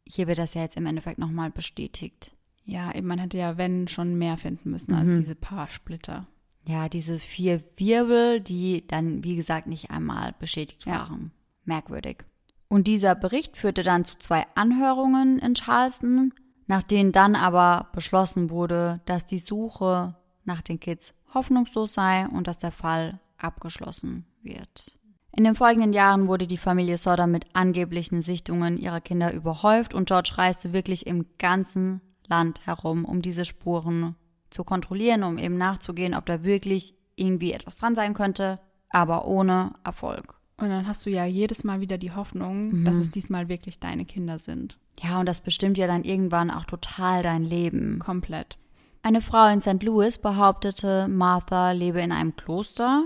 hier 0.05 0.27
wird 0.27 0.37
das 0.37 0.53
ja 0.53 0.61
jetzt 0.61 0.77
im 0.77 0.85
Endeffekt 0.85 1.19
nochmal 1.19 1.51
bestätigt. 1.51 2.36
Ja, 2.67 2.93
eben 2.95 3.07
man 3.07 3.19
hätte 3.19 3.39
ja, 3.39 3.57
wenn, 3.57 3.89
schon 3.89 4.19
mehr 4.19 4.37
finden 4.37 4.71
müssen 4.71 4.93
als 4.93 5.09
mhm. 5.09 5.17
diese 5.17 5.37
paar 5.37 5.69
Splitter. 5.69 6.27
Ja, 6.67 6.89
diese 6.89 7.21
vier 7.21 7.63
Wirbel, 7.77 8.41
die 8.41 8.87
dann, 8.87 9.23
wie 9.23 9.37
gesagt, 9.37 9.69
nicht 9.69 9.91
einmal 9.91 10.35
beschädigt 10.41 10.85
ja. 10.85 10.99
waren. 10.99 11.31
Merkwürdig. 11.65 12.25
Und 12.69 12.89
dieser 12.89 13.15
Bericht 13.15 13.57
führte 13.57 13.85
dann 13.85 14.05
zu 14.05 14.19
zwei 14.19 14.45
Anhörungen 14.57 15.39
in 15.39 15.55
Charleston, 15.55 16.35
nach 16.67 16.83
denen 16.83 17.13
dann 17.13 17.37
aber 17.37 17.89
beschlossen 17.93 18.51
wurde, 18.51 19.01
dass 19.07 19.25
die 19.25 19.39
Suche 19.39 20.17
nach 20.45 20.63
den 20.63 20.81
Kids 20.81 21.15
hoffnungslos 21.33 21.95
sei 21.95 22.27
und 22.27 22.49
dass 22.49 22.59
der 22.59 22.73
Fall 22.73 23.21
abgeschlossen 23.39 24.27
wird. 24.43 24.99
In 25.37 25.45
den 25.45 25.55
folgenden 25.55 25.93
Jahren 25.93 26.27
wurde 26.27 26.47
die 26.47 26.57
Familie 26.57 26.99
Sodder 26.99 27.27
mit 27.27 27.45
angeblichen 27.53 28.23
Sichtungen 28.23 28.79
ihrer 28.79 29.01
Kinder 29.01 29.33
überhäuft 29.33 29.95
und 29.95 30.09
George 30.09 30.33
reiste 30.37 30.73
wirklich 30.73 31.07
im 31.07 31.27
ganzen 31.39 32.01
Land 32.29 32.67
herum, 32.67 33.05
um 33.05 33.23
diese 33.23 33.45
Spuren 33.45 34.17
zu 34.51 34.65
kontrollieren, 34.65 35.23
um 35.23 35.39
eben 35.39 35.57
nachzugehen, 35.57 36.15
ob 36.15 36.27
da 36.27 36.43
wirklich 36.43 36.95
irgendwie 37.17 37.53
etwas 37.53 37.77
dran 37.77 37.95
sein 37.95 38.15
könnte, 38.15 38.61
aber 38.91 39.27
ohne 39.27 39.75
Erfolg. 39.85 40.35
Und 40.59 40.71
dann 40.71 40.87
hast 40.87 41.05
du 41.05 41.11
ja 41.11 41.25
jedes 41.25 41.65
Mal 41.65 41.81
wieder 41.81 41.99
die 41.99 42.13
Hoffnung, 42.13 42.71
mhm. 42.71 42.85
dass 42.85 42.97
es 42.97 43.11
diesmal 43.11 43.49
wirklich 43.49 43.79
deine 43.79 44.05
Kinder 44.05 44.39
sind. 44.39 44.79
Ja, 45.03 45.21
und 45.21 45.27
das 45.27 45.41
bestimmt 45.41 45.77
ja 45.77 45.87
dann 45.87 46.05
irgendwann 46.05 46.51
auch 46.51 46.65
total 46.65 47.23
dein 47.23 47.43
Leben. 47.43 47.99
Komplett. 47.99 48.57
Eine 49.03 49.21
Frau 49.21 49.47
in 49.49 49.61
St. 49.61 49.83
Louis 49.83 50.19
behauptete, 50.19 51.09
Martha 51.09 51.73
lebe 51.73 52.01
in 52.01 52.11
einem 52.11 52.35
Kloster. 52.35 53.05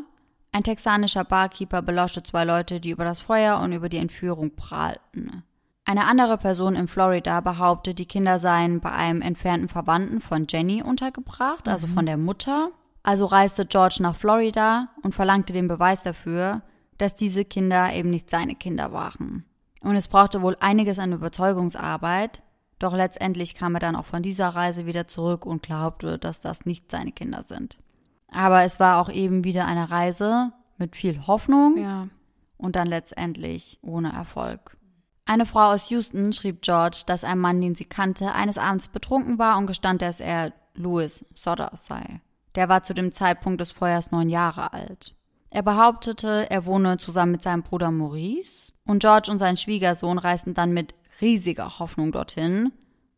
Ein 0.53 0.62
texanischer 0.62 1.25
Barkeeper 1.25 1.83
beloschte 1.83 2.23
zwei 2.23 2.45
Leute, 2.45 2.81
die 2.81 2.91
über 2.91 3.05
das 3.05 3.21
Feuer 3.21 3.59
und 3.61 3.73
über 3.73 3.89
die 3.89 3.99
Entführung 3.99 4.55
prahlten. 4.55 5.43
Eine 5.91 6.07
andere 6.07 6.38
Person 6.38 6.76
in 6.76 6.86
Florida 6.86 7.41
behauptet, 7.41 7.99
die 7.99 8.07
Kinder 8.07 8.38
seien 8.38 8.78
bei 8.78 8.93
einem 8.93 9.22
entfernten 9.22 9.66
Verwandten 9.66 10.20
von 10.20 10.47
Jenny 10.49 10.84
untergebracht, 10.84 11.66
also 11.66 11.88
mhm. 11.88 11.91
von 11.91 12.07
der 12.07 12.16
Mutter. 12.16 12.70
Also 13.03 13.26
reiste 13.26 13.66
George 13.66 13.97
nach 13.99 14.14
Florida 14.14 14.91
und 15.03 15.16
verlangte 15.16 15.53
den 15.53 15.66
Beweis 15.66 16.01
dafür, 16.01 16.62
dass 16.99 17.16
diese 17.16 17.45
Kinder 17.45 17.93
eben 17.93 18.09
nicht 18.09 18.30
seine 18.30 18.55
Kinder 18.55 18.93
waren. 18.93 19.45
Und 19.80 19.97
es 19.97 20.07
brauchte 20.07 20.43
wohl 20.43 20.57
einiges 20.61 21.01
an 21.01 21.12
Überzeugungsarbeit, 21.12 22.45
doch 22.78 22.95
letztendlich 22.95 23.57
kam 23.57 23.74
er 23.74 23.80
dann 23.80 23.97
auch 23.97 24.05
von 24.05 24.22
dieser 24.22 24.51
Reise 24.51 24.86
wieder 24.86 25.09
zurück 25.09 25.45
und 25.45 25.64
glaubte, 25.64 26.20
dass 26.20 26.38
das 26.38 26.66
nicht 26.66 26.88
seine 26.88 27.11
Kinder 27.11 27.43
sind. 27.49 27.80
Aber 28.28 28.62
es 28.62 28.78
war 28.78 29.01
auch 29.01 29.11
eben 29.11 29.43
wieder 29.43 29.66
eine 29.66 29.91
Reise 29.91 30.53
mit 30.78 30.95
viel 30.95 31.26
Hoffnung 31.26 31.78
ja. 31.78 32.07
und 32.59 32.76
dann 32.76 32.86
letztendlich 32.86 33.80
ohne 33.82 34.12
Erfolg. 34.12 34.76
Eine 35.25 35.47
Frau 35.47 35.71
aus 35.73 35.91
Houston 35.91 36.33
schrieb 36.33 36.62
George, 36.62 37.03
dass 37.07 37.25
ein 37.25 37.39
Mann, 37.39 37.61
den 37.61 37.75
sie 37.75 37.85
kannte, 37.85 38.33
eines 38.33 38.59
Abends 38.59 38.89
betrunken 38.89 39.39
war 39.39 39.59
und 39.59 39.66
gestand, 39.66 40.03
dass 40.03 40.21
er 40.21 40.53
Louis 40.75 41.25
Sodder 41.35 41.71
sei. 41.75 42.21
Der 42.55 42.68
war 42.68 42.83
zu 42.83 42.95
dem 42.95 43.12
Zeitpunkt 43.12 43.61
des 43.61 43.73
Feuers 43.73 44.11
neun 44.11 44.29
Jahre 44.29 44.73
alt. 44.73 45.14
Er 45.51 45.62
behauptete, 45.62 46.49
er 46.49 46.64
wohne 46.64 46.97
zusammen 46.99 47.33
mit 47.33 47.43
seinem 47.43 47.62
Bruder 47.62 47.91
Maurice 47.91 48.73
und 48.85 49.01
George 49.01 49.31
und 49.31 49.39
sein 49.39 49.57
Schwiegersohn 49.57 50.18
reisten 50.18 50.55
dann 50.55 50.73
mit 50.73 50.95
riesiger 51.21 51.79
Hoffnung 51.79 52.12
dorthin, 52.12 52.73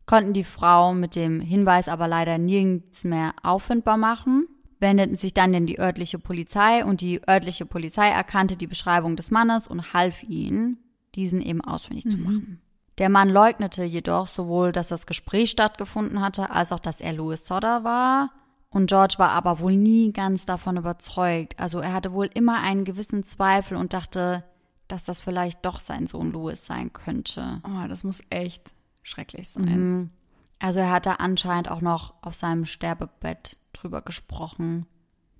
konnten 0.06 0.32
die 0.32 0.44
Frau 0.44 0.94
mit 0.94 1.14
dem 1.14 1.40
Hinweis 1.40 1.88
aber 1.88 2.08
leider 2.08 2.38
nirgends 2.38 3.04
mehr 3.04 3.34
auffindbar 3.42 3.98
machen, 3.98 4.48
wendeten 4.80 5.16
sich 5.16 5.34
dann 5.34 5.54
in 5.54 5.66
die 5.66 5.78
örtliche 5.78 6.18
Polizei 6.18 6.84
und 6.84 7.00
die 7.00 7.20
örtliche 7.28 7.66
Polizei 7.66 8.08
erkannte 8.08 8.56
die 8.56 8.66
Beschreibung 8.66 9.16
des 9.16 9.30
Mannes 9.30 9.68
und 9.68 9.92
half 9.92 10.22
ihnen, 10.22 10.78
diesen 11.14 11.40
eben 11.40 11.60
ausfindig 11.60 12.04
mhm. 12.06 12.10
zu 12.10 12.16
machen. 12.18 12.62
Der 12.98 13.08
Mann 13.08 13.28
leugnete 13.30 13.84
jedoch 13.84 14.26
sowohl, 14.26 14.72
dass 14.72 14.88
das 14.88 15.06
Gespräch 15.06 15.50
stattgefunden 15.50 16.20
hatte, 16.20 16.50
als 16.50 16.72
auch, 16.72 16.78
dass 16.78 17.00
er 17.00 17.12
Louis 17.12 17.46
Sodder 17.46 17.84
war. 17.84 18.30
Und 18.70 18.86
George 18.86 19.14
war 19.18 19.30
aber 19.30 19.60
wohl 19.60 19.76
nie 19.76 20.12
ganz 20.12 20.44
davon 20.44 20.76
überzeugt. 20.76 21.58
Also 21.58 21.80
er 21.80 21.92
hatte 21.92 22.12
wohl 22.12 22.30
immer 22.32 22.60
einen 22.60 22.84
gewissen 22.84 23.24
Zweifel 23.24 23.76
und 23.76 23.92
dachte, 23.92 24.44
dass 24.88 25.04
das 25.04 25.20
vielleicht 25.20 25.64
doch 25.64 25.80
sein 25.80 26.06
Sohn 26.06 26.32
Louis 26.32 26.64
sein 26.64 26.92
könnte. 26.92 27.60
Oh, 27.64 27.86
das 27.88 28.04
muss 28.04 28.22
echt 28.30 28.74
schrecklich 29.02 29.48
sein. 29.48 29.64
Mhm. 29.64 30.10
Also 30.58 30.80
er 30.80 30.90
hatte 30.90 31.20
anscheinend 31.20 31.70
auch 31.70 31.80
noch 31.80 32.14
auf 32.22 32.34
seinem 32.34 32.64
Sterbebett 32.64 33.58
drüber 33.72 34.00
gesprochen, 34.00 34.86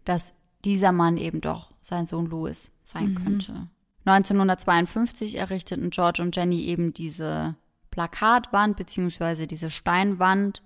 dass 0.05 0.35
dieser 0.65 0.93
Mann 0.93 1.17
eben 1.17 1.41
doch 1.41 1.73
sein 1.81 2.07
Sohn 2.07 2.27
Louis 2.27 2.73
sein 2.83 3.15
könnte. 3.15 3.69
1952 4.05 5.37
errichteten 5.37 5.91
George 5.91 6.23
und 6.23 6.35
Jenny 6.35 6.65
eben 6.65 6.93
diese 6.93 7.55
Plakatwand 7.91 8.77
bzw. 8.77 9.47
diese 9.47 9.71
Steinwand 9.71 10.63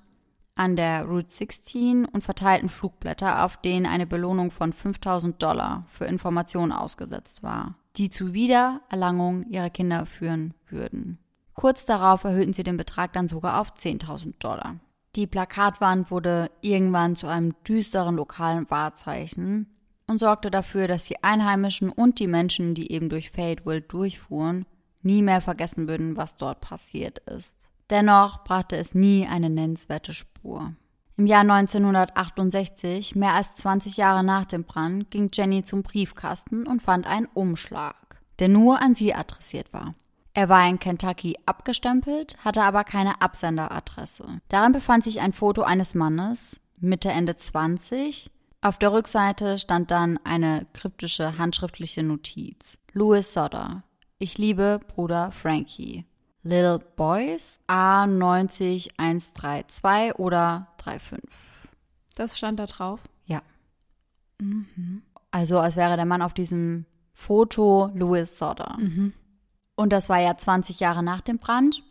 an 0.54 0.74
der 0.74 1.04
Route 1.04 1.30
16 1.30 2.06
und 2.06 2.24
verteilten 2.24 2.70
Flugblätter, 2.70 3.44
auf 3.44 3.58
denen 3.58 3.84
eine 3.84 4.06
Belohnung 4.06 4.50
von 4.50 4.72
5000 4.72 5.42
Dollar 5.42 5.84
für 5.88 6.06
Informationen 6.06 6.72
ausgesetzt 6.72 7.42
war, 7.42 7.74
die 7.96 8.08
zu 8.08 8.32
Wiedererlangung 8.32 9.44
ihrer 9.50 9.68
Kinder 9.68 10.06
führen 10.06 10.54
würden. 10.68 11.18
Kurz 11.52 11.84
darauf 11.84 12.24
erhöhten 12.24 12.54
sie 12.54 12.62
den 12.62 12.78
Betrag 12.78 13.12
dann 13.12 13.28
sogar 13.28 13.60
auf 13.60 13.74
10.000 13.74 14.34
Dollar. 14.38 14.76
Die 15.14 15.26
Plakatwand 15.26 16.10
wurde 16.10 16.50
irgendwann 16.60 17.16
zu 17.16 17.26
einem 17.26 17.54
düsteren 17.64 18.16
lokalen 18.16 18.68
Wahrzeichen 18.70 19.75
und 20.06 20.18
sorgte 20.18 20.50
dafür, 20.50 20.88
dass 20.88 21.04
die 21.04 21.22
Einheimischen 21.22 21.90
und 21.90 22.18
die 22.18 22.26
Menschen, 22.26 22.74
die 22.74 22.92
eben 22.92 23.08
durch 23.08 23.30
Fayetteville 23.30 23.82
durchfuhren, 23.82 24.66
nie 25.02 25.22
mehr 25.22 25.40
vergessen 25.40 25.88
würden, 25.88 26.16
was 26.16 26.34
dort 26.34 26.60
passiert 26.60 27.18
ist. 27.20 27.52
Dennoch 27.90 28.44
brachte 28.44 28.76
es 28.76 28.94
nie 28.94 29.26
eine 29.26 29.50
nennenswerte 29.50 30.12
Spur. 30.12 30.72
Im 31.16 31.26
Jahr 31.26 31.40
1968, 31.40 33.14
mehr 33.14 33.32
als 33.32 33.54
20 33.54 33.96
Jahre 33.96 34.22
nach 34.22 34.44
dem 34.44 34.64
Brand, 34.64 35.10
ging 35.10 35.30
Jenny 35.32 35.64
zum 35.64 35.82
Briefkasten 35.82 36.66
und 36.66 36.82
fand 36.82 37.06
einen 37.06 37.26
Umschlag, 37.32 38.20
der 38.38 38.48
nur 38.48 38.82
an 38.82 38.94
sie 38.94 39.14
adressiert 39.14 39.72
war. 39.72 39.94
Er 40.34 40.50
war 40.50 40.68
in 40.68 40.78
Kentucky 40.78 41.38
abgestempelt, 41.46 42.36
hatte 42.44 42.62
aber 42.62 42.84
keine 42.84 43.22
Absenderadresse. 43.22 44.42
Darin 44.50 44.72
befand 44.72 45.04
sich 45.04 45.20
ein 45.22 45.32
Foto 45.32 45.62
eines 45.62 45.94
Mannes, 45.94 46.60
Mitte 46.78 47.08
Ende 47.08 47.36
20. 47.36 48.30
Auf 48.66 48.78
der 48.78 48.92
Rückseite 48.92 49.58
stand 49.60 49.92
dann 49.92 50.18
eine 50.24 50.66
kryptische 50.72 51.38
handschriftliche 51.38 52.02
Notiz. 52.02 52.76
Louis 52.90 53.32
Sodder. 53.32 53.84
Ich 54.18 54.38
liebe 54.38 54.80
Bruder 54.88 55.30
Frankie. 55.30 56.04
Little 56.42 56.80
Boys 56.80 57.60
A90132 57.68 60.16
oder 60.16 60.66
35. 60.82 61.22
Das 62.16 62.36
stand 62.36 62.58
da 62.58 62.66
drauf. 62.66 63.04
Ja. 63.26 63.40
Also 65.30 65.60
als 65.60 65.76
wäre 65.76 65.94
der 65.94 66.04
Mann 66.04 66.22
auf 66.22 66.34
diesem 66.34 66.86
Foto 67.12 67.92
Louis 67.94 68.36
Sodder. 68.36 68.78
Und 69.76 69.92
das 69.92 70.08
war 70.08 70.18
ja 70.18 70.36
20 70.36 70.80
Jahre 70.80 71.04
nach 71.04 71.20
dem 71.20 71.38
Brand. 71.38 71.84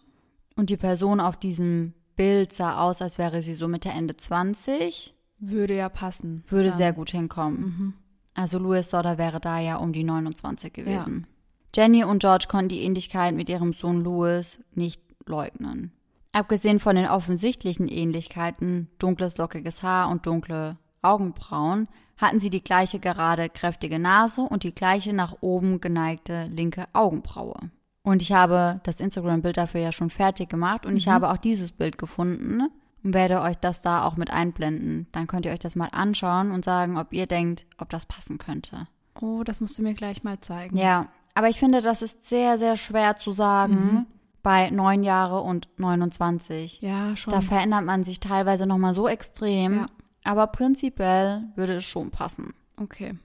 Und 0.58 0.70
die 0.70 0.76
Person 0.76 1.22
auf 1.22 1.38
diesem 1.38 1.94
Bild 2.18 2.52
sah 2.52 2.82
aus, 2.82 3.02
als 3.02 3.18
wäre 3.18 3.42
sie 3.44 3.54
so 3.54 3.70
Mitte, 3.70 3.88
Ende 3.88 4.18
20. 4.18 5.15
Würde 5.50 5.76
ja 5.76 5.90
passen. 5.90 6.44
Würde 6.50 6.70
Ja. 6.70 6.74
sehr 6.74 6.94
gut 6.94 7.10
hinkommen. 7.12 7.94
Also 8.34 8.60
Louis 8.60 8.90
Sodder 8.90 9.18
wäre 9.18 9.40
da 9.40 9.60
ja 9.60 9.78
um 9.78 9.94
die 9.94 10.04
29 10.04 10.74
gewesen. 10.74 11.28
Jenny 11.76 12.04
und 12.04 12.20
George 12.20 12.46
konnten 12.50 12.70
die 12.70 12.82
Ähnlichkeit 12.84 13.36
mit 13.36 13.50
ihrem 13.50 13.74
Sohn 13.74 14.04
Louis 14.04 14.62
nicht 14.74 15.02
leugnen. 15.26 15.92
Abgesehen 16.32 16.80
von 16.80 16.96
den 16.96 17.08
offensichtlichen 17.08 17.88
Ähnlichkeiten, 17.88 18.90
dunkles 19.00 19.38
lockiges 19.38 19.84
Haar 19.84 20.10
und 20.10 20.26
dunkle 20.26 20.78
Augenbrauen, 21.02 21.88
hatten 22.18 22.40
sie 22.40 22.50
die 22.50 22.64
gleiche 22.64 23.00
gerade 23.00 23.50
kräftige 23.50 24.00
Nase 24.00 24.42
und 24.42 24.64
die 24.64 24.76
gleiche 24.76 25.14
nach 25.14 25.38
oben 25.42 25.82
geneigte 25.82 26.48
linke 26.48 26.86
Augenbraue. 26.94 27.72
Und 28.04 28.22
ich 28.22 28.32
habe 28.32 28.80
das 28.84 29.00
Instagram-Bild 29.00 29.58
dafür 29.58 29.82
ja 29.82 29.92
schon 29.92 30.10
fertig 30.10 30.50
gemacht 30.50 30.86
und 30.86 30.96
ich 30.96 31.08
habe 31.08 31.30
auch 31.30 31.38
dieses 31.38 31.72
Bild 31.72 31.98
gefunden 31.98 32.64
und 33.06 33.14
werde 33.14 33.40
euch 33.42 33.58
das 33.58 33.82
da 33.82 34.04
auch 34.04 34.18
mit 34.18 34.32
einblenden. 34.32 35.08
Dann 35.12 35.28
könnt 35.28 35.46
ihr 35.46 35.52
euch 35.52 35.60
das 35.60 35.76
mal 35.76 35.90
anschauen 35.92 36.52
und 36.52 36.66
sagen, 36.66 36.98
ob 36.98 37.14
ihr 37.14 37.28
denkt, 37.28 37.68
ob 37.78 37.90
das 37.90 38.08
passen 38.08 38.40
könnte. 38.40 38.88
Oh, 39.22 39.44
das 39.44 39.62
musst 39.62 39.78
du 39.78 39.84
mir 39.84 39.94
gleich 39.94 40.24
mal 40.24 40.42
zeigen. 40.42 40.76
Ja, 40.76 41.08
aber 41.36 41.48
ich 41.48 41.60
finde, 41.60 41.84
das 41.84 42.02
ist 42.02 42.28
sehr, 42.28 42.58
sehr 42.58 42.76
schwer 42.76 43.16
zu 43.16 43.32
sagen 43.32 44.08
bei 44.42 44.70
neun 44.72 45.04
Jahre 45.04 45.42
und 45.42 45.70
29. 45.78 46.82
Ja, 46.82 47.16
schon. 47.16 47.32
Da 47.32 47.42
verändert 47.42 47.86
man 47.86 48.04
sich 48.04 48.20
teilweise 48.20 48.66
nochmal 48.66 48.94
so 48.94 49.08
extrem. 49.08 49.76
Ja. 49.78 49.86
Aber 50.24 50.48
prinzipiell 50.48 51.44
würde 51.56 51.76
es 51.76 51.86
schon 51.86 52.12
passen. 52.12 52.54
okay. 52.78 53.18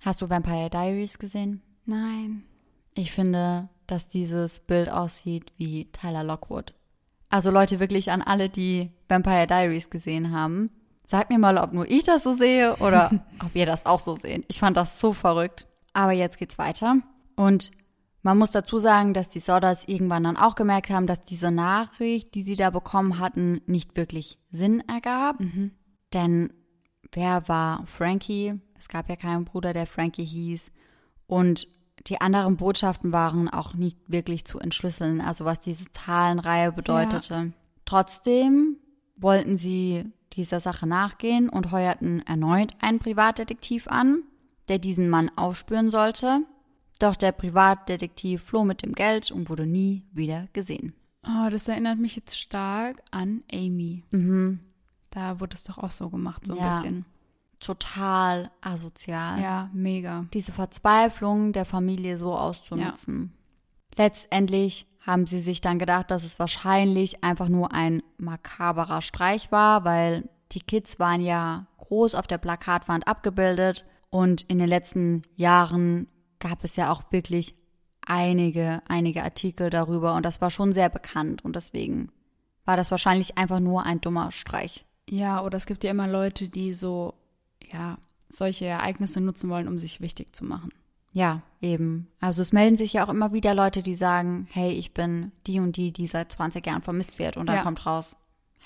Hast 0.00 0.22
du 0.22 0.30
Vampire 0.30 0.70
Diaries 0.70 1.18
gesehen? 1.18 1.60
Nein. 1.84 2.44
Ich 2.94 3.10
finde, 3.10 3.68
dass 3.88 4.06
dieses 4.06 4.60
Bild 4.60 4.88
aussieht 4.88 5.52
wie 5.56 5.90
Tyler 5.90 6.22
Lockwood. 6.22 6.72
Also 7.30 7.50
Leute, 7.50 7.80
wirklich 7.80 8.10
an 8.10 8.22
alle, 8.22 8.48
die 8.48 8.90
Vampire 9.08 9.46
Diaries 9.46 9.90
gesehen 9.90 10.32
haben. 10.32 10.70
Sagt 11.06 11.30
mir 11.30 11.38
mal, 11.38 11.58
ob 11.58 11.72
nur 11.72 11.90
ich 11.90 12.04
das 12.04 12.22
so 12.22 12.34
sehe 12.34 12.76
oder 12.76 13.10
ob 13.44 13.54
ihr 13.54 13.66
das 13.66 13.86
auch 13.86 14.00
so 14.00 14.16
seht. 14.16 14.44
Ich 14.48 14.58
fand 14.58 14.76
das 14.76 15.00
so 15.00 15.12
verrückt. 15.12 15.66
Aber 15.92 16.12
jetzt 16.12 16.38
geht's 16.38 16.58
weiter. 16.58 16.96
Und 17.36 17.70
man 18.22 18.38
muss 18.38 18.50
dazu 18.50 18.78
sagen, 18.78 19.14
dass 19.14 19.28
die 19.28 19.40
Sodders 19.40 19.86
irgendwann 19.86 20.24
dann 20.24 20.36
auch 20.36 20.54
gemerkt 20.54 20.90
haben, 20.90 21.06
dass 21.06 21.24
diese 21.24 21.50
Nachricht, 21.50 22.34
die 22.34 22.42
sie 22.42 22.56
da 22.56 22.70
bekommen 22.70 23.18
hatten, 23.18 23.60
nicht 23.66 23.96
wirklich 23.96 24.38
Sinn 24.50 24.82
ergab. 24.88 25.36
Denn 26.12 26.52
wer 27.12 27.48
war 27.48 27.84
Frankie? 27.86 28.60
Es 28.78 28.88
gab 28.88 29.08
ja 29.08 29.16
keinen 29.16 29.44
Bruder, 29.44 29.72
der 29.72 29.86
Frankie 29.86 30.24
hieß. 30.24 30.60
Und 31.26 31.66
die 32.06 32.20
anderen 32.20 32.56
Botschaften 32.56 33.12
waren 33.12 33.48
auch 33.48 33.74
nicht 33.74 33.98
wirklich 34.06 34.44
zu 34.44 34.58
entschlüsseln, 34.58 35.20
also 35.20 35.44
was 35.44 35.60
diese 35.60 35.90
Zahlenreihe 35.92 36.72
bedeutete. 36.72 37.52
Trotzdem 37.84 38.76
wollten 39.16 39.58
sie 39.58 40.04
dieser 40.34 40.60
Sache 40.60 40.86
nachgehen 40.86 41.48
und 41.48 41.72
heuerten 41.72 42.20
erneut 42.26 42.72
einen 42.80 42.98
Privatdetektiv 42.98 43.88
an, 43.88 44.22
der 44.68 44.78
diesen 44.78 45.08
Mann 45.08 45.30
aufspüren 45.36 45.90
sollte. 45.90 46.42
Doch 46.98 47.16
der 47.16 47.32
Privatdetektiv 47.32 48.42
floh 48.42 48.64
mit 48.64 48.82
dem 48.82 48.94
Geld 48.94 49.30
und 49.30 49.48
wurde 49.50 49.66
nie 49.66 50.04
wieder 50.12 50.48
gesehen. 50.52 50.94
Oh, 51.26 51.48
das 51.50 51.66
erinnert 51.68 51.98
mich 51.98 52.16
jetzt 52.16 52.38
stark 52.38 53.02
an 53.10 53.42
Amy. 53.52 54.04
Mhm. 54.10 54.60
Da 55.10 55.40
wurde 55.40 55.54
es 55.54 55.64
doch 55.64 55.78
auch 55.78 55.90
so 55.90 56.10
gemacht, 56.10 56.46
so 56.46 56.52
ein 56.54 56.58
Ja. 56.60 56.68
bisschen. 56.70 57.04
Total 57.60 58.50
asozial. 58.60 59.40
Ja, 59.40 59.70
mega. 59.72 60.26
diese 60.32 60.52
Verzweiflung 60.52 61.52
der 61.52 61.64
Familie 61.64 62.18
so 62.18 62.36
auszunutzen. 62.36 63.32
Letztendlich 63.96 64.86
haben 65.04 65.26
sie 65.26 65.40
sich 65.40 65.60
dann 65.60 65.78
gedacht, 65.78 66.10
dass 66.10 66.22
es 66.22 66.38
wahrscheinlich 66.38 67.24
einfach 67.24 67.48
nur 67.48 67.72
ein 67.72 68.02
makaberer 68.18 69.00
Streich 69.00 69.50
war, 69.50 69.84
weil 69.84 70.28
die 70.52 70.60
Kids 70.60 70.98
waren 70.98 71.20
ja 71.20 71.66
groß 71.78 72.14
auf 72.14 72.26
der 72.26 72.38
Plakatwand 72.38 73.08
abgebildet 73.08 73.84
und 74.10 74.42
in 74.42 74.58
den 74.58 74.68
letzten 74.68 75.22
Jahren 75.34 76.06
gab 76.38 76.62
es 76.62 76.76
ja 76.76 76.92
auch 76.92 77.10
wirklich 77.10 77.54
einige, 78.06 78.82
einige 78.88 79.22
Artikel 79.22 79.70
darüber 79.70 80.14
und 80.14 80.24
das 80.24 80.40
war 80.40 80.50
schon 80.50 80.72
sehr 80.72 80.88
bekannt 80.88 81.44
und 81.44 81.56
deswegen 81.56 82.10
war 82.64 82.76
das 82.76 82.90
wahrscheinlich 82.90 83.38
einfach 83.38 83.60
nur 83.60 83.84
ein 83.84 84.00
dummer 84.00 84.30
Streich. 84.30 84.84
Ja, 85.08 85.42
oder 85.42 85.56
es 85.56 85.66
gibt 85.66 85.84
ja 85.84 85.90
immer 85.90 86.06
Leute, 86.06 86.48
die 86.48 86.74
so, 86.74 87.14
ja, 87.72 87.96
solche 88.30 88.66
Ereignisse 88.66 89.20
nutzen 89.20 89.48
wollen, 89.50 89.68
um 89.68 89.78
sich 89.78 90.00
wichtig 90.00 90.34
zu 90.34 90.44
machen. 90.44 90.70
Ja, 91.12 91.42
eben. 91.60 92.08
Also 92.20 92.42
es 92.42 92.52
melden 92.52 92.76
sich 92.76 92.92
ja 92.92 93.04
auch 93.04 93.08
immer 93.08 93.32
wieder 93.32 93.54
Leute, 93.54 93.82
die 93.82 93.94
sagen, 93.94 94.46
hey, 94.50 94.72
ich 94.72 94.92
bin 94.92 95.32
die 95.46 95.58
und 95.58 95.76
die, 95.76 95.92
die 95.92 96.06
seit 96.06 96.30
20 96.32 96.64
Jahren 96.66 96.82
vermisst 96.82 97.18
wird. 97.18 97.36
Und 97.36 97.46
dann 97.46 97.56
Ja. 97.56 97.62
kommt 97.62 97.86
raus, 97.86 98.16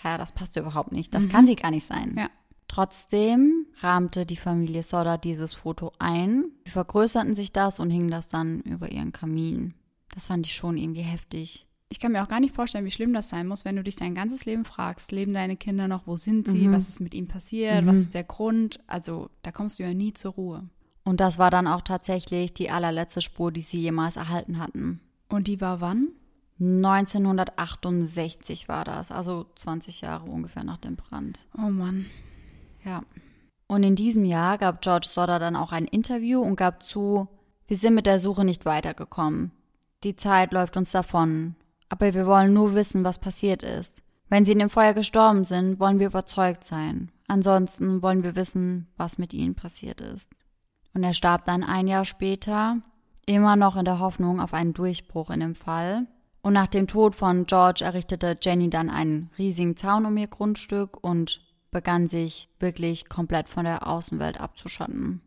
Herr, 0.01 0.19
das 0.19 0.33
passt 0.33 0.57
überhaupt 0.57 0.91
nicht. 0.93 1.15
Das 1.15 1.29
kann 1.29 1.47
sie 1.47 1.55
gar 1.55 1.71
nicht 1.71 1.87
sein. 1.87 2.15
Ja. 2.19 2.29
Trotzdem 2.67 3.67
rahmte 3.81 4.27
die 4.27 4.37
Familie 4.37 4.83
Sodder 4.83 5.19
dieses 5.19 5.53
Foto 5.53 5.93
ein. 5.99 6.47
Sie 6.65 6.73
vergrößerten 6.73 7.35
sich 7.35 7.53
das 7.53 7.79
und 7.79 7.91
hingen 7.91 8.11
das 8.11 8.27
dann 8.29 8.61
über 8.63 8.91
ihren 8.91 9.13
Kamin. 9.13 9.75
Das 10.15 10.27
fand 10.27 10.47
ich 10.47 10.55
schon 10.55 10.77
irgendwie 10.77 11.03
heftig. 11.03 11.67
Ich 11.93 12.01
kann 12.01 12.13
mir 12.13 12.23
auch 12.23 12.29
gar 12.29 12.41
nicht 12.41 12.55
vorstellen, 12.55 12.87
wie 12.87 12.91
schlimm 12.91 13.13
das 13.13 13.29
sein 13.29 13.47
muss, 13.47 13.67
wenn 13.67 13.77
du 13.77 13.83
dich 13.83 13.97
dein 13.97 14.15
ganzes 14.15 14.47
Leben 14.47 14.65
fragst, 14.65 15.13
leben 15.13 15.35
deine 15.35 15.57
Kinder 15.57 15.89
noch, 15.89 16.07
wo 16.07 16.17
sind 16.17 16.49
sie, 16.49 16.73
was 16.73 16.89
ist 16.89 17.01
mit 17.01 17.13
ihnen 17.13 17.29
passiert, 17.29 17.85
was 17.85 17.99
ist 17.99 18.15
der 18.15 18.25
Grund? 18.25 18.81
Also 18.87 19.29
da 19.43 19.53
kommst 19.53 19.79
du 19.79 19.83
ja 19.83 19.93
nie 19.93 20.15
zur 20.15 20.33
Ruhe. 20.33 20.65
Und 21.05 21.21
das 21.21 21.39
war 21.39 21.51
dann 21.51 21.67
auch 21.67 21.83
tatsächlich 21.83 22.55
die 22.55 22.71
allerletzte 22.71 23.21
Spur, 23.21 23.53
die 23.53 23.61
sie 23.61 23.79
jemals 23.79 24.17
erhalten 24.17 24.59
hatten. 24.59 25.01
Und 25.29 25.49
die 25.49 25.61
war 25.61 25.83
wann? 25.83 26.09
1968 26.61 28.69
war 28.69 28.85
das, 28.85 29.11
also 29.11 29.45
20 29.57 30.01
Jahre 30.01 30.31
ungefähr 30.31 30.65
nach 30.65 30.79
dem 30.79 30.97
Brand. 30.97 31.47
Oh 31.59 31.69
Mann. 31.69 32.07
Ja. 32.87 33.03
Und 33.67 33.83
in 33.83 33.97
diesem 33.97 34.25
Jahr 34.25 34.57
gab 34.57 34.81
George 34.81 35.09
Sodder 35.11 35.39
dann 35.39 35.57
auch 35.57 35.73
ein 35.73 35.85
Interview 35.85 36.41
und 36.41 36.57
gab 36.57 36.83
zu, 36.83 37.29
wir 37.67 37.77
sind 37.77 37.95
mit 37.95 38.07
der 38.07 38.19
Suche 38.19 38.47
nicht 38.47 38.65
weitergekommen. 38.65 39.51
Die 40.05 40.17
Zeit 40.17 40.55
läuft 40.55 40.79
uns 40.79 40.91
davon. 40.91 41.55
Aber 41.93 42.15
wir 42.15 42.27
wollen 42.27 42.55
nur 42.55 42.75
wissen, 42.75 43.05
was 43.05 43.19
passiert 43.19 43.63
ist. 43.63 44.03
Wenn 44.31 44.47
sie 44.47 44.53
in 44.53 44.61
dem 44.61 44.71
Feuer 44.71 44.95
gestorben 44.95 45.45
sind, 45.45 45.79
wollen 45.79 45.99
wir 45.99 46.07
überzeugt 46.07 46.65
sein. 46.65 47.13
Ansonsten 47.29 48.01
wollen 48.01 48.23
wir 48.23 48.35
wissen, 48.35 48.87
was 48.97 49.19
mit 49.19 49.35
ihnen 49.35 49.55
passiert 49.55 50.01
ist. 50.01 50.27
Und 50.95 51.05
er 51.05 51.13
starb 51.13 51.45
dann 51.45 51.63
ein 51.63 51.87
Jahr 51.87 52.07
später, 52.07 52.79
immer 53.27 53.57
noch 53.57 53.77
in 53.77 53.85
der 53.85 53.99
Hoffnung 53.99 54.41
auf 54.41 54.55
einen 54.55 54.73
Durchbruch 54.73 55.29
in 55.29 55.41
dem 55.41 55.55
Fall. 55.55 56.07
Und 56.41 56.55
nach 56.55 56.67
dem 56.67 56.87
Tod 56.87 57.15
von 57.15 57.45
George 57.45 57.85
errichtete 57.85 58.39
Jenny 58.41 58.71
dann 58.71 58.89
einen 58.89 59.29
riesigen 59.37 59.77
Zaun 59.77 60.07
um 60.07 60.17
ihr 60.17 60.29
Grundstück 60.29 60.97
und 61.05 61.43
begann 61.71 62.09
sich 62.09 62.49
wirklich 62.59 63.11
komplett 63.11 63.51
von 63.51 63.67
der 63.67 63.87
Außenwelt 63.87 64.41
abzuschotten. 64.41 65.21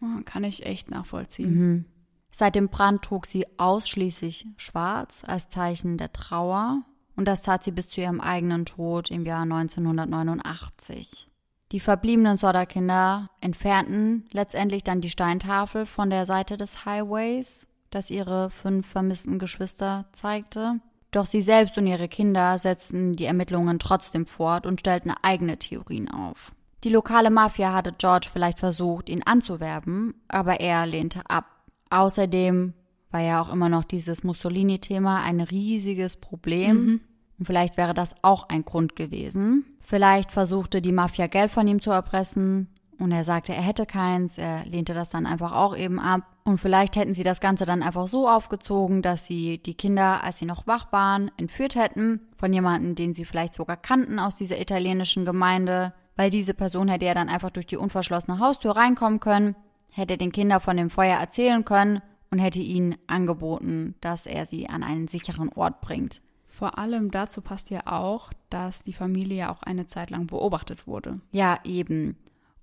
Oh, 0.00 0.22
kann 0.24 0.44
ich 0.44 0.64
echt 0.64 0.88
nachvollziehen. 0.88 1.54
Mhm. 1.54 1.84
Seit 2.32 2.54
dem 2.54 2.68
Brand 2.68 3.02
trug 3.02 3.26
sie 3.26 3.46
ausschließlich 3.58 4.46
schwarz 4.56 5.22
als 5.26 5.48
Zeichen 5.50 5.98
der 5.98 6.12
Trauer 6.12 6.82
und 7.14 7.26
das 7.26 7.42
tat 7.42 7.62
sie 7.62 7.72
bis 7.72 7.90
zu 7.90 8.00
ihrem 8.00 8.20
eigenen 8.20 8.64
Tod 8.64 9.10
im 9.10 9.24
Jahr 9.26 9.42
1989. 9.42 11.28
Die 11.72 11.80
verbliebenen 11.80 12.36
Sodder-Kinder 12.36 13.30
entfernten 13.40 14.26
letztendlich 14.30 14.82
dann 14.82 15.00
die 15.00 15.10
Steintafel 15.10 15.86
von 15.86 16.10
der 16.10 16.26
Seite 16.26 16.56
des 16.56 16.84
Highways, 16.84 17.68
das 17.90 18.10
ihre 18.10 18.50
fünf 18.50 18.86
vermissten 18.86 19.38
Geschwister 19.38 20.06
zeigte. 20.12 20.80
Doch 21.10 21.26
sie 21.26 21.42
selbst 21.42 21.76
und 21.76 21.86
ihre 21.86 22.08
Kinder 22.08 22.58
setzten 22.58 23.16
die 23.16 23.26
Ermittlungen 23.26 23.78
trotzdem 23.78 24.26
fort 24.26 24.66
und 24.66 24.80
stellten 24.80 25.12
eigene 25.22 25.58
Theorien 25.58 26.10
auf. 26.10 26.52
Die 26.84 26.88
lokale 26.88 27.30
Mafia 27.30 27.72
hatte 27.72 27.94
George 27.96 28.28
vielleicht 28.32 28.58
versucht, 28.58 29.08
ihn 29.08 29.22
anzuwerben, 29.22 30.14
aber 30.28 30.60
er 30.60 30.86
lehnte 30.86 31.20
ab. 31.28 31.44
Außerdem 31.92 32.72
war 33.10 33.20
ja 33.20 33.42
auch 33.42 33.52
immer 33.52 33.68
noch 33.68 33.84
dieses 33.84 34.24
Mussolini-Thema 34.24 35.22
ein 35.22 35.40
riesiges 35.40 36.16
Problem. 36.16 36.84
Mhm. 36.84 37.00
Und 37.38 37.46
vielleicht 37.46 37.76
wäre 37.76 37.92
das 37.92 38.14
auch 38.22 38.48
ein 38.48 38.64
Grund 38.64 38.96
gewesen. 38.96 39.66
Vielleicht 39.80 40.30
versuchte 40.30 40.80
die 40.80 40.92
Mafia 40.92 41.26
Geld 41.26 41.50
von 41.50 41.66
ihm 41.66 41.82
zu 41.82 41.90
erpressen 41.90 42.68
und 42.98 43.12
er 43.12 43.24
sagte, 43.24 43.52
er 43.52 43.62
hätte 43.62 43.84
keins. 43.84 44.38
Er 44.38 44.64
lehnte 44.64 44.94
das 44.94 45.10
dann 45.10 45.26
einfach 45.26 45.52
auch 45.52 45.76
eben 45.76 45.98
ab. 45.98 46.22
Und 46.44 46.58
vielleicht 46.58 46.96
hätten 46.96 47.14
sie 47.14 47.24
das 47.24 47.40
Ganze 47.40 47.66
dann 47.66 47.82
einfach 47.82 48.08
so 48.08 48.28
aufgezogen, 48.28 49.02
dass 49.02 49.26
sie 49.26 49.58
die 49.58 49.74
Kinder, 49.74 50.24
als 50.24 50.38
sie 50.38 50.46
noch 50.46 50.66
wach 50.66 50.92
waren, 50.92 51.30
entführt 51.36 51.74
hätten 51.74 52.20
von 52.36 52.52
jemandem, 52.52 52.94
den 52.94 53.12
sie 53.12 53.24
vielleicht 53.24 53.54
sogar 53.54 53.76
kannten 53.76 54.18
aus 54.18 54.36
dieser 54.36 54.60
italienischen 54.60 55.24
Gemeinde, 55.24 55.92
weil 56.16 56.30
diese 56.30 56.54
Person 56.54 56.88
hätte 56.88 57.04
ja 57.04 57.14
dann 57.14 57.28
einfach 57.28 57.50
durch 57.50 57.66
die 57.66 57.76
unverschlossene 57.76 58.38
Haustür 58.38 58.76
reinkommen 58.76 59.20
können, 59.20 59.56
hätte 59.92 60.16
den 60.16 60.32
Kindern 60.32 60.60
von 60.60 60.76
dem 60.76 60.90
Feuer 60.90 61.18
erzählen 61.18 61.64
können 61.64 62.02
und 62.30 62.38
hätte 62.38 62.60
ihnen 62.60 62.96
angeboten, 63.06 63.94
dass 64.00 64.26
er 64.26 64.46
sie 64.46 64.68
an 64.68 64.82
einen 64.82 65.06
sicheren 65.06 65.50
Ort 65.50 65.80
bringt. 65.80 66.20
Vor 66.48 66.78
allem 66.78 67.10
dazu 67.10 67.40
passt 67.42 67.70
ja 67.70 67.86
auch, 67.86 68.32
dass 68.50 68.82
die 68.84 68.92
Familie 68.92 69.36
ja 69.36 69.52
auch 69.52 69.62
eine 69.62 69.86
Zeit 69.86 70.10
lang 70.10 70.26
beobachtet 70.26 70.86
wurde. 70.86 71.20
Ja, 71.30 71.58
eben. 71.64 72.16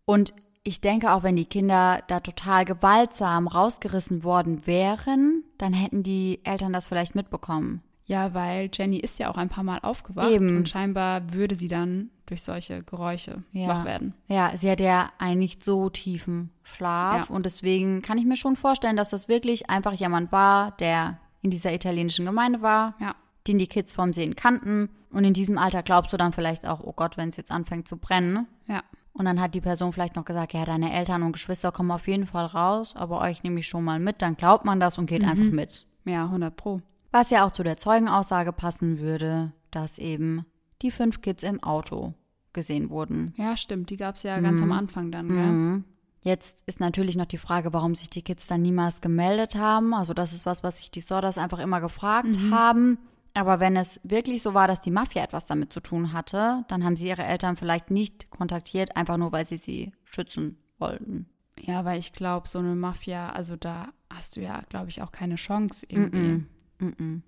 Und 0.06 0.34
ich 0.64 0.82
denke, 0.82 1.14
auch 1.14 1.24
wenn 1.24 1.36
die 1.36 1.46
Kinder 1.46 2.04
da 2.08 2.20
total 2.20 2.66
gewaltsam 2.66 3.48
rausgerissen 3.48 4.24
worden 4.24 4.66
wären, 4.68 5.44
dann 5.58 5.74
hätten 5.74 6.04
die 6.04 6.40
Eltern 6.44 6.74
das 6.74 6.88
vielleicht 6.88 7.16
mitbekommen. 7.16 7.82
Ja, 8.06 8.34
weil 8.34 8.70
Jenny 8.74 8.98
ist 8.98 9.20
ja 9.20 9.30
auch 9.30 9.38
ein 9.38 9.50
paar 9.50 9.64
Mal 9.64 9.80
aufgewacht 9.80 10.32
Eben. 10.32 10.58
und 10.58 10.68
scheinbar 10.68 11.32
würde 11.32 11.56
sie 11.56 11.68
dann 11.68 12.10
durch 12.30 12.44
solche 12.44 12.84
Geräusche 12.84 13.44
ja. 13.52 13.68
wach 13.68 13.86
werden. 13.86 14.14
Ja, 14.28 14.56
sie 14.56 14.70
hat 14.70 14.80
ja 14.80 15.12
einen 15.18 15.40
nicht 15.40 15.64
so 15.64 15.90
tiefen 15.90 16.52
Schlaf 16.64 17.30
ja. 17.30 17.36
und 17.36 17.46
deswegen 17.46 18.02
kann 18.02 18.18
ich 18.18 18.26
mir 18.26 18.36
schon 18.36 18.56
vorstellen, 18.56 18.96
dass 18.96 19.10
das 19.10 19.28
wirklich 19.28 19.70
einfach 19.70 19.94
jemand 19.94 20.32
war, 20.32 20.72
der 20.72 21.20
in 21.42 21.52
dieser 21.52 21.74
italienischen 21.74 22.26
Gemeinde 22.26 22.62
war, 22.62 22.96
ja. 23.00 23.16
den 23.48 23.58
die 23.58 23.68
Kids 23.68 23.94
vom 23.94 24.14
Sehen 24.14 24.36
kannten 24.36 24.90
und 25.12 25.24
in 25.24 25.34
diesem 25.34 25.58
Alter 25.58 25.84
glaubst 25.84 26.14
du 26.14 26.18
dann 26.18 26.34
vielleicht 26.34 26.68
auch, 26.68 26.82
oh 26.84 26.94
Gott, 26.94 27.18
wenn 27.18 27.30
es 27.30 27.38
jetzt 27.38 27.52
anfängt 27.52 27.88
zu 27.88 27.98
brennen. 27.98 28.48
Ja. 28.68 28.84
Und 29.14 29.26
dann 29.26 29.42
hat 29.42 29.56
die 29.56 29.62
Person 29.62 29.92
vielleicht 29.92 30.16
noch 30.16 30.26
gesagt, 30.26 30.54
ja, 30.54 30.64
deine 30.66 30.94
Eltern 30.94 31.24
und 31.24 31.34
Geschwister 31.34 31.72
kommen 31.72 31.92
auf 31.92 32.08
jeden 32.08 32.26
Fall 32.26 32.46
raus, 32.46 32.96
aber 32.96 33.20
euch 33.22 33.44
nehme 33.44 33.60
ich 33.60 33.68
schon 33.68 33.84
mal 33.84 34.00
mit, 34.00 34.22
dann 34.22 34.38
glaubt 34.38 34.66
man 34.66 34.80
das 34.80 34.98
und 34.98 35.08
geht 35.08 35.24
mhm. 35.24 35.30
einfach 35.30 35.52
mit. 35.52 35.88
Ja, 36.06 36.26
100 36.26 36.56
Pro. 36.56 36.82
Was 37.12 37.32
ja 37.32 37.46
auch 37.46 37.52
zu 37.52 37.64
der 37.64 37.78
Zeugenaussage 37.78 38.54
passen 38.54 39.00
würde, 39.00 39.52
dass 39.72 39.98
eben 39.98 40.46
die 40.82 40.92
fünf 40.92 41.22
Kids 41.22 41.44
im 41.44 41.62
Auto 41.62 42.14
gesehen 42.60 42.90
wurden. 42.90 43.34
Ja, 43.38 43.56
stimmt. 43.56 43.90
Die 43.90 43.98
gab 43.98 44.16
es 44.16 44.24
ja 44.24 44.38
mhm. 44.38 44.44
ganz 44.44 44.62
am 44.62 44.72
Anfang 44.74 45.12
dann, 45.12 45.30
gell? 45.30 45.52
Mhm. 45.52 45.84
Jetzt 46.22 46.64
ist 46.66 46.82
natürlich 46.82 47.16
noch 47.16 47.26
die 47.26 47.38
Frage, 47.38 47.72
warum 47.72 47.96
sich 47.96 48.10
die 48.10 48.22
Kids 48.22 48.48
dann 48.48 48.62
niemals 48.62 49.00
gemeldet 49.00 49.56
haben. 49.56 49.94
Also 49.94 50.14
das 50.14 50.34
ist 50.34 50.46
was, 50.46 50.64
was 50.64 50.80
sich 50.80 50.92
die 50.92 51.00
Sorders 51.00 51.38
einfach 51.38 51.60
immer 51.60 51.80
gefragt 51.80 52.38
mhm. 52.38 52.54
haben. 52.54 52.98
Aber 53.34 53.62
wenn 53.62 53.78
es 53.78 54.02
wirklich 54.04 54.44
so 54.44 54.54
war, 54.54 54.68
dass 54.68 54.82
die 54.82 54.92
Mafia 54.92 55.24
etwas 55.24 55.46
damit 55.46 55.72
zu 55.72 55.80
tun 55.80 56.12
hatte, 56.12 56.66
dann 56.68 56.84
haben 56.84 56.98
sie 56.98 57.08
ihre 57.08 57.24
Eltern 57.24 57.56
vielleicht 57.56 57.90
nicht 57.90 58.30
kontaktiert, 58.32 58.98
einfach 58.98 59.16
nur, 59.16 59.32
weil 59.32 59.48
sie 59.48 59.58
sie 59.58 59.94
schützen 60.04 60.58
wollten. 60.78 61.28
Ja, 61.58 61.86
weil 61.86 62.00
ich 62.00 62.12
glaube, 62.12 62.50
so 62.50 62.60
eine 62.60 62.76
Mafia, 62.76 63.30
also 63.30 63.56
da 63.56 63.90
hast 64.10 64.36
du 64.36 64.42
ja, 64.42 64.62
glaube 64.68 64.90
ich, 64.90 65.02
auch 65.02 65.12
keine 65.12 65.36
Chance 65.36 65.86
irgendwie. 65.88 66.46
Mm 66.80 66.86
-mm. 66.86 67.22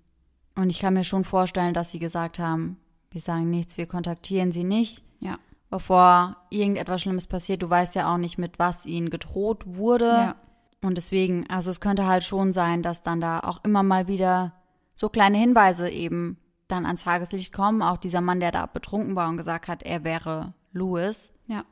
Und 0.54 0.70
ich 0.70 0.80
kann 0.80 0.94
mir 0.94 1.04
schon 1.04 1.24
vorstellen, 1.24 1.72
dass 1.72 1.90
sie 1.90 1.98
gesagt 1.98 2.38
haben, 2.38 2.76
wir 3.12 3.20
sagen 3.20 3.50
nichts, 3.50 3.76
wir 3.76 3.86
kontaktieren 3.86 4.52
sie 4.52 4.64
nicht. 4.64 5.04
Ja. 5.18 5.38
Bevor 5.70 6.36
irgendetwas 6.50 7.02
Schlimmes 7.02 7.26
passiert, 7.26 7.62
du 7.62 7.70
weißt 7.70 7.94
ja 7.94 8.12
auch 8.12 8.18
nicht, 8.18 8.38
mit 8.38 8.58
was 8.58 8.84
ihnen 8.84 9.10
gedroht 9.10 9.64
wurde. 9.66 10.04
Ja. 10.04 10.36
Und 10.82 10.96
deswegen, 10.96 11.48
also 11.48 11.70
es 11.70 11.80
könnte 11.80 12.06
halt 12.06 12.24
schon 12.24 12.52
sein, 12.52 12.82
dass 12.82 13.02
dann 13.02 13.20
da 13.20 13.40
auch 13.40 13.64
immer 13.64 13.82
mal 13.82 14.08
wieder 14.08 14.52
so 14.94 15.08
kleine 15.08 15.38
Hinweise 15.38 15.88
eben 15.88 16.36
dann 16.68 16.86
ans 16.86 17.04
Tageslicht 17.04 17.52
kommen. 17.52 17.82
Auch 17.82 17.98
dieser 17.98 18.20
Mann, 18.20 18.40
der 18.40 18.52
da 18.52 18.66
betrunken 18.66 19.14
war 19.16 19.28
und 19.28 19.36
gesagt 19.36 19.68
hat, 19.68 19.82
er 19.82 20.04
wäre 20.04 20.54
Louis. 20.72 21.32
Ja. 21.46 21.64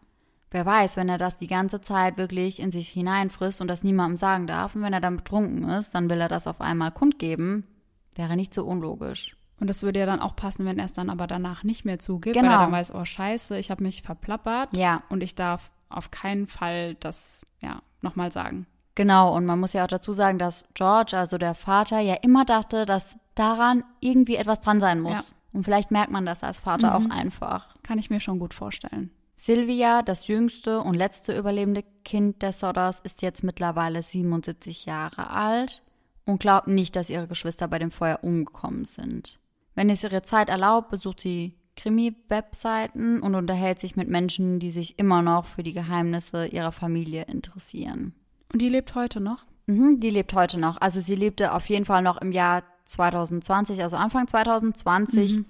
Wer 0.50 0.66
weiß, 0.66 0.96
wenn 0.96 1.08
er 1.08 1.18
das 1.18 1.38
die 1.38 1.46
ganze 1.46 1.80
Zeit 1.80 2.18
wirklich 2.18 2.60
in 2.60 2.70
sich 2.70 2.88
hineinfrisst 2.88 3.60
und 3.60 3.68
das 3.68 3.84
niemandem 3.84 4.16
sagen 4.16 4.46
darf 4.46 4.74
und 4.74 4.82
wenn 4.82 4.92
er 4.92 5.00
dann 5.00 5.16
betrunken 5.16 5.68
ist, 5.68 5.94
dann 5.94 6.10
will 6.10 6.20
er 6.20 6.28
das 6.28 6.46
auf 6.46 6.60
einmal 6.60 6.90
kundgeben, 6.90 7.66
wäre 8.14 8.36
nicht 8.36 8.54
so 8.54 8.64
unlogisch. 8.64 9.36
Und 9.60 9.68
das 9.68 9.82
würde 9.82 10.00
ja 10.00 10.06
dann 10.06 10.20
auch 10.20 10.34
passen, 10.34 10.64
wenn 10.64 10.78
er 10.78 10.86
es 10.86 10.94
dann 10.94 11.10
aber 11.10 11.26
danach 11.26 11.62
nicht 11.64 11.84
mehr 11.84 11.98
zugibt, 11.98 12.34
genau. 12.34 12.48
weil 12.48 12.52
er 12.52 12.58
genau. 12.58 12.70
dann 12.70 12.72
weiß, 12.72 12.94
oh 12.94 13.04
scheiße, 13.04 13.58
ich 13.58 13.70
habe 13.70 13.82
mich 13.82 14.02
verplappert 14.02 14.74
ja. 14.74 15.02
und 15.10 15.22
ich 15.22 15.34
darf 15.34 15.70
auf 15.90 16.10
keinen 16.10 16.46
Fall 16.46 16.94
das 16.94 17.42
ja 17.60 17.82
nochmal 18.00 18.32
sagen. 18.32 18.66
Genau, 18.94 19.34
und 19.36 19.46
man 19.46 19.60
muss 19.60 19.72
ja 19.72 19.84
auch 19.84 19.88
dazu 19.88 20.12
sagen, 20.12 20.38
dass 20.38 20.66
George, 20.74 21.16
also 21.16 21.38
der 21.38 21.54
Vater, 21.54 22.00
ja 22.00 22.14
immer 22.14 22.44
dachte, 22.44 22.86
dass 22.86 23.16
daran 23.34 23.84
irgendwie 24.00 24.36
etwas 24.36 24.60
dran 24.60 24.80
sein 24.80 25.00
muss. 25.00 25.12
Ja. 25.12 25.24
Und 25.52 25.64
vielleicht 25.64 25.90
merkt 25.90 26.10
man 26.10 26.26
das 26.26 26.42
als 26.42 26.60
Vater 26.60 26.98
mhm. 26.98 27.06
auch 27.06 27.14
einfach. 27.14 27.76
Kann 27.82 27.98
ich 27.98 28.10
mir 28.10 28.20
schon 28.20 28.38
gut 28.38 28.54
vorstellen. 28.54 29.10
Sylvia, 29.36 30.02
das 30.02 30.26
jüngste 30.26 30.80
und 30.80 30.94
letzte 30.94 31.36
überlebende 31.36 31.82
Kind 32.04 32.42
des 32.42 32.60
Sodders, 32.60 33.00
ist 33.00 33.22
jetzt 33.22 33.42
mittlerweile 33.42 34.02
77 34.02 34.84
Jahre 34.84 35.30
alt 35.30 35.82
und 36.26 36.40
glaubt 36.40 36.68
nicht, 36.68 36.94
dass 36.94 37.08
ihre 37.08 37.26
Geschwister 37.26 37.66
bei 37.66 37.78
dem 37.78 37.90
Feuer 37.90 38.18
umgekommen 38.22 38.84
sind. 38.84 39.39
Wenn 39.80 39.88
es 39.88 40.04
ihre 40.04 40.20
Zeit 40.20 40.50
erlaubt, 40.50 40.90
besucht 40.90 41.22
sie 41.22 41.54
Krimi-Webseiten 41.76 43.22
und 43.22 43.34
unterhält 43.34 43.80
sich 43.80 43.96
mit 43.96 44.10
Menschen, 44.10 44.60
die 44.60 44.70
sich 44.70 44.98
immer 44.98 45.22
noch 45.22 45.46
für 45.46 45.62
die 45.62 45.72
Geheimnisse 45.72 46.48
ihrer 46.48 46.70
Familie 46.70 47.22
interessieren. 47.22 48.12
Und 48.52 48.60
die 48.60 48.68
lebt 48.68 48.94
heute 48.94 49.22
noch? 49.22 49.46
Mhm, 49.68 49.98
die 49.98 50.10
lebt 50.10 50.34
heute 50.34 50.60
noch. 50.60 50.78
Also 50.82 51.00
sie 51.00 51.14
lebte 51.14 51.54
auf 51.54 51.66
jeden 51.70 51.86
Fall 51.86 52.02
noch 52.02 52.20
im 52.20 52.30
Jahr 52.30 52.62
2020, 52.84 53.82
also 53.82 53.96
Anfang 53.96 54.26
2020. 54.26 55.38
Mhm. 55.38 55.46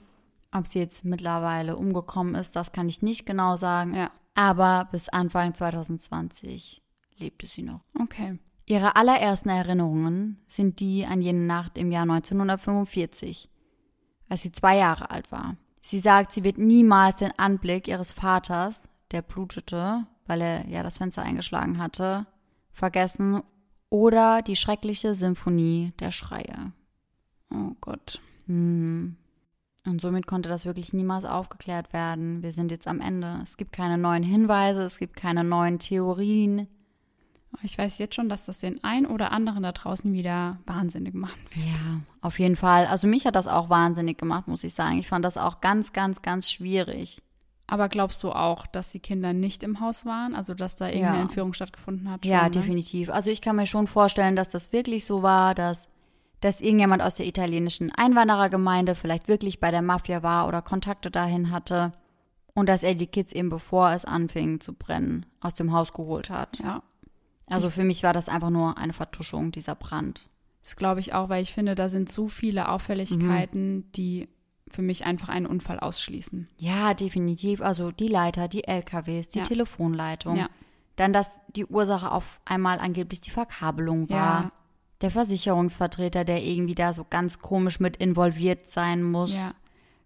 Ob 0.53 0.69
sie 0.69 0.79
jetzt 0.79 1.05
mittlerweile 1.05 1.77
umgekommen 1.77 2.37
ist, 2.37 2.55
das 2.55 2.71
kann 2.71 2.89
ich 2.89 3.03
nicht 3.03 3.27
genau 3.27 3.57
sagen. 3.57 3.97
Ja. 3.97 4.13
Aber 4.37 4.87
bis 4.93 5.09
Anfang 5.09 5.55
2020 5.55 6.81
lebte 7.19 7.49
sie 7.49 7.63
noch. 7.63 7.81
Okay. 8.01 8.39
Ihre 8.67 8.95
allerersten 8.95 9.49
Erinnerungen 9.49 10.39
sind 10.47 10.79
die 10.79 11.05
an 11.05 11.21
jene 11.21 11.47
Nacht 11.47 11.77
im 11.77 11.91
Jahr 11.91 12.03
1945, 12.03 13.51
als 14.31 14.41
sie 14.43 14.53
zwei 14.53 14.79
Jahre 14.79 15.11
alt 15.11 15.31
war. 15.31 15.57
Sie 15.83 16.01
sagt, 16.01 16.33
sie 16.33 16.45
wird 16.45 16.57
niemals 16.57 17.17
den 17.17 17.39
Anblick 17.39 17.89
ihres 17.89 18.13
Vaters, 18.13 18.81
der 19.11 19.23
blutete, 19.23 20.07
weil 20.27 20.41
er 20.41 20.69
ja 20.69 20.83
das 20.83 20.99
Fenster 20.99 21.23
eingeschlagen 21.23 21.79
hatte, 21.79 22.27
vergessen 22.73 23.43
oder 23.91 24.41
die 24.41 24.57
schreckliche 24.57 25.15
Symphonie 25.15 25.93
der 25.99 26.13
Schreie. 26.13 26.73
Oh 27.51 27.73
Gott. 27.81 28.21
Hm. 28.47 29.17
Und 29.87 30.01
somit 30.01 30.27
konnte 30.27 30.49
das 30.49 30.67
wirklich 30.67 30.93
niemals 30.93 31.25
aufgeklärt 31.25 31.93
werden. 31.93 32.43
Wir 32.43 32.53
sind 32.53 32.71
jetzt 32.71 32.87
am 32.87 33.01
Ende. 33.01 33.41
Es 33.43 33.57
gibt 33.57 33.73
keine 33.73 33.99
neuen 33.99 34.23
Hinweise, 34.23 34.85
es 34.85 34.99
gibt 34.99 35.17
keine 35.17 35.43
neuen 35.43 35.79
Theorien. 35.79 36.69
Ich 37.63 37.77
weiß 37.77 37.99
jetzt 37.99 38.15
schon, 38.15 38.29
dass 38.29 38.47
das 38.47 38.59
den 38.59 38.83
einen 38.85 39.07
oder 39.07 39.33
anderen 39.33 39.63
da 39.63 39.73
draußen 39.73 40.13
wieder 40.13 40.59
wahnsinnig 40.67 41.15
machen 41.15 41.41
wird. 41.51 41.67
Ja, 41.67 42.01
auf 42.21 42.39
jeden 42.39 42.57
Fall. 42.57 42.87
Also 42.87 43.09
mich 43.09 43.27
hat 43.27 43.35
das 43.35 43.49
auch 43.49 43.69
wahnsinnig 43.69 44.19
gemacht, 44.19 44.47
muss 44.49 44.65
ich 44.65 44.75
sagen. 44.75 44.99
Ich 44.99 45.09
fand 45.09 45.25
das 45.25 45.37
auch 45.37 45.61
ganz, 45.61 45.93
ganz, 45.93 46.23
ganz 46.23 46.51
schwierig. 46.51 47.23
Aber 47.67 47.89
glaubst 47.89 48.23
du 48.23 48.33
auch, 48.33 48.67
dass 48.67 48.91
die 48.91 48.99
Kinder 48.99 49.33
nicht 49.33 49.63
im 49.63 49.81
Haus 49.81 50.05
waren? 50.05 50.35
Also, 50.35 50.55
dass 50.55 50.75
da 50.75 50.89
irgendeine 50.89 51.19
ja. 51.19 51.23
Entführung 51.23 51.53
stattgefunden 51.53 52.11
hat? 52.11 52.25
Schon, 52.25 52.33
ja, 52.33 52.45
ne? 52.45 52.51
definitiv. 52.51 53.11
Also, 53.11 53.31
ich 53.31 53.41
kann 53.41 53.55
mir 53.55 53.67
schon 53.67 53.87
vorstellen, 53.87 54.35
dass 54.35 54.49
das 54.49 54.73
wirklich 54.73 55.05
so 55.05 55.23
war, 55.23 55.55
dass 55.55 55.87
dass 56.41 56.61
irgendjemand 56.61 57.03
aus 57.03 57.15
der 57.15 57.27
italienischen 57.27 57.93
Einwanderergemeinde 57.95 58.95
vielleicht 58.95 59.29
wirklich 59.29 59.61
bei 59.61 59.71
der 59.71 59.83
Mafia 59.83 60.23
war 60.23 60.49
oder 60.49 60.63
Kontakte 60.63 61.11
dahin 61.11 61.51
hatte 61.51 61.93
und 62.55 62.67
dass 62.67 62.83
er 62.83 62.95
die 62.95 63.07
Kids 63.07 63.33
eben 63.33 63.51
bevor 63.51 63.91
es 63.93 64.05
anfing 64.05 64.61
zu 64.61 64.73
brennen 64.73 65.27
aus 65.41 65.55
dem 65.55 65.73
Haus 65.73 65.93
geholt 65.93 66.31
hat. 66.31 66.59
Ja. 66.59 66.83
Also 67.51 67.71
für 67.71 67.85
mich 67.85 68.03
war 68.03 68.13
das 68.13 68.29
einfach 68.29 68.51
nur 68.51 68.79
eine 68.79 68.93
Vertuschung 68.93 69.53
dieser 69.53 69.75
Brand. 69.75 70.29
Das 70.63 70.77
glaube 70.77 71.01
ich 71.01 71.15
auch, 71.15 71.29
weil 71.29 71.43
ich 71.43 71.53
finde, 71.53 71.75
da 71.75 71.89
sind 71.89 72.11
so 72.11 72.29
viele 72.29 72.69
Auffälligkeiten, 72.69 73.77
mhm. 73.77 73.93
die 73.93 74.29
für 74.69 74.83
mich 74.83 75.05
einfach 75.05 75.29
einen 75.29 75.47
Unfall 75.47 75.81
ausschließen. 75.81 76.49
Ja, 76.59 76.95
definitiv. 76.95 77.61
Also 77.61 77.91
die 77.91 78.09
Leiter, 78.09 78.47
die 78.47 78.65
LKWs, 78.65 79.29
die 79.29 79.39
ja. 79.39 79.45
Telefonleitung. 79.45 80.37
Ja. 80.37 80.49
Dann, 80.97 81.13
dass 81.13 81.41
die 81.57 81.67
Ursache 81.67 82.11
auf 82.13 82.41
einmal 82.45 82.79
angeblich 82.79 83.21
die 83.21 83.31
Verkabelung 83.31 84.09
war. 84.11 84.43
Ja. 84.43 84.53
Der 85.01 85.11
Versicherungsvertreter, 85.11 86.25
der 86.25 86.45
irgendwie 86.45 86.75
da 86.75 86.93
so 86.93 87.07
ganz 87.09 87.39
komisch 87.39 87.81
mit 87.81 87.97
involviert 87.97 88.69
sein 88.69 89.03
muss. 89.03 89.35
Ja. 89.35 89.53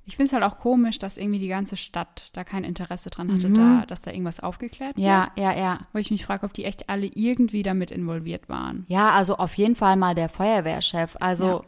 Ich 0.07 0.17
finde 0.17 0.27
es 0.27 0.33
halt 0.35 0.43
auch 0.45 0.59
komisch, 0.59 0.99
dass 0.99 1.17
irgendwie 1.17 1.39
die 1.39 1.49
ganze 1.49 1.77
Stadt 1.79 2.29
da 2.35 2.45
kein 2.45 2.63
Interesse 2.63 3.09
dran 3.09 3.33
hatte, 3.33 3.51
da, 3.51 3.87
dass 3.87 4.03
da 4.03 4.11
irgendwas 4.11 4.41
aufgeklärt 4.41 4.97
wird. 4.97 5.07
Ja, 5.07 5.29
ja, 5.37 5.57
ja. 5.57 5.79
Wo 5.93 5.99
ich 5.99 6.11
mich 6.11 6.27
frage, 6.27 6.45
ob 6.45 6.53
die 6.53 6.65
echt 6.67 6.91
alle 6.91 7.07
irgendwie 7.07 7.63
damit 7.63 7.91
involviert 7.91 8.49
waren. 8.51 8.85
Ja, 8.89 9.11
also 9.13 9.37
auf 9.37 9.55
jeden 9.57 9.75
Fall 9.77 9.97
mal 9.97 10.15
der 10.15 10.29
Feuerwehrchef. 10.29 11.17
Also 11.21 11.47
Ja. 11.47 11.63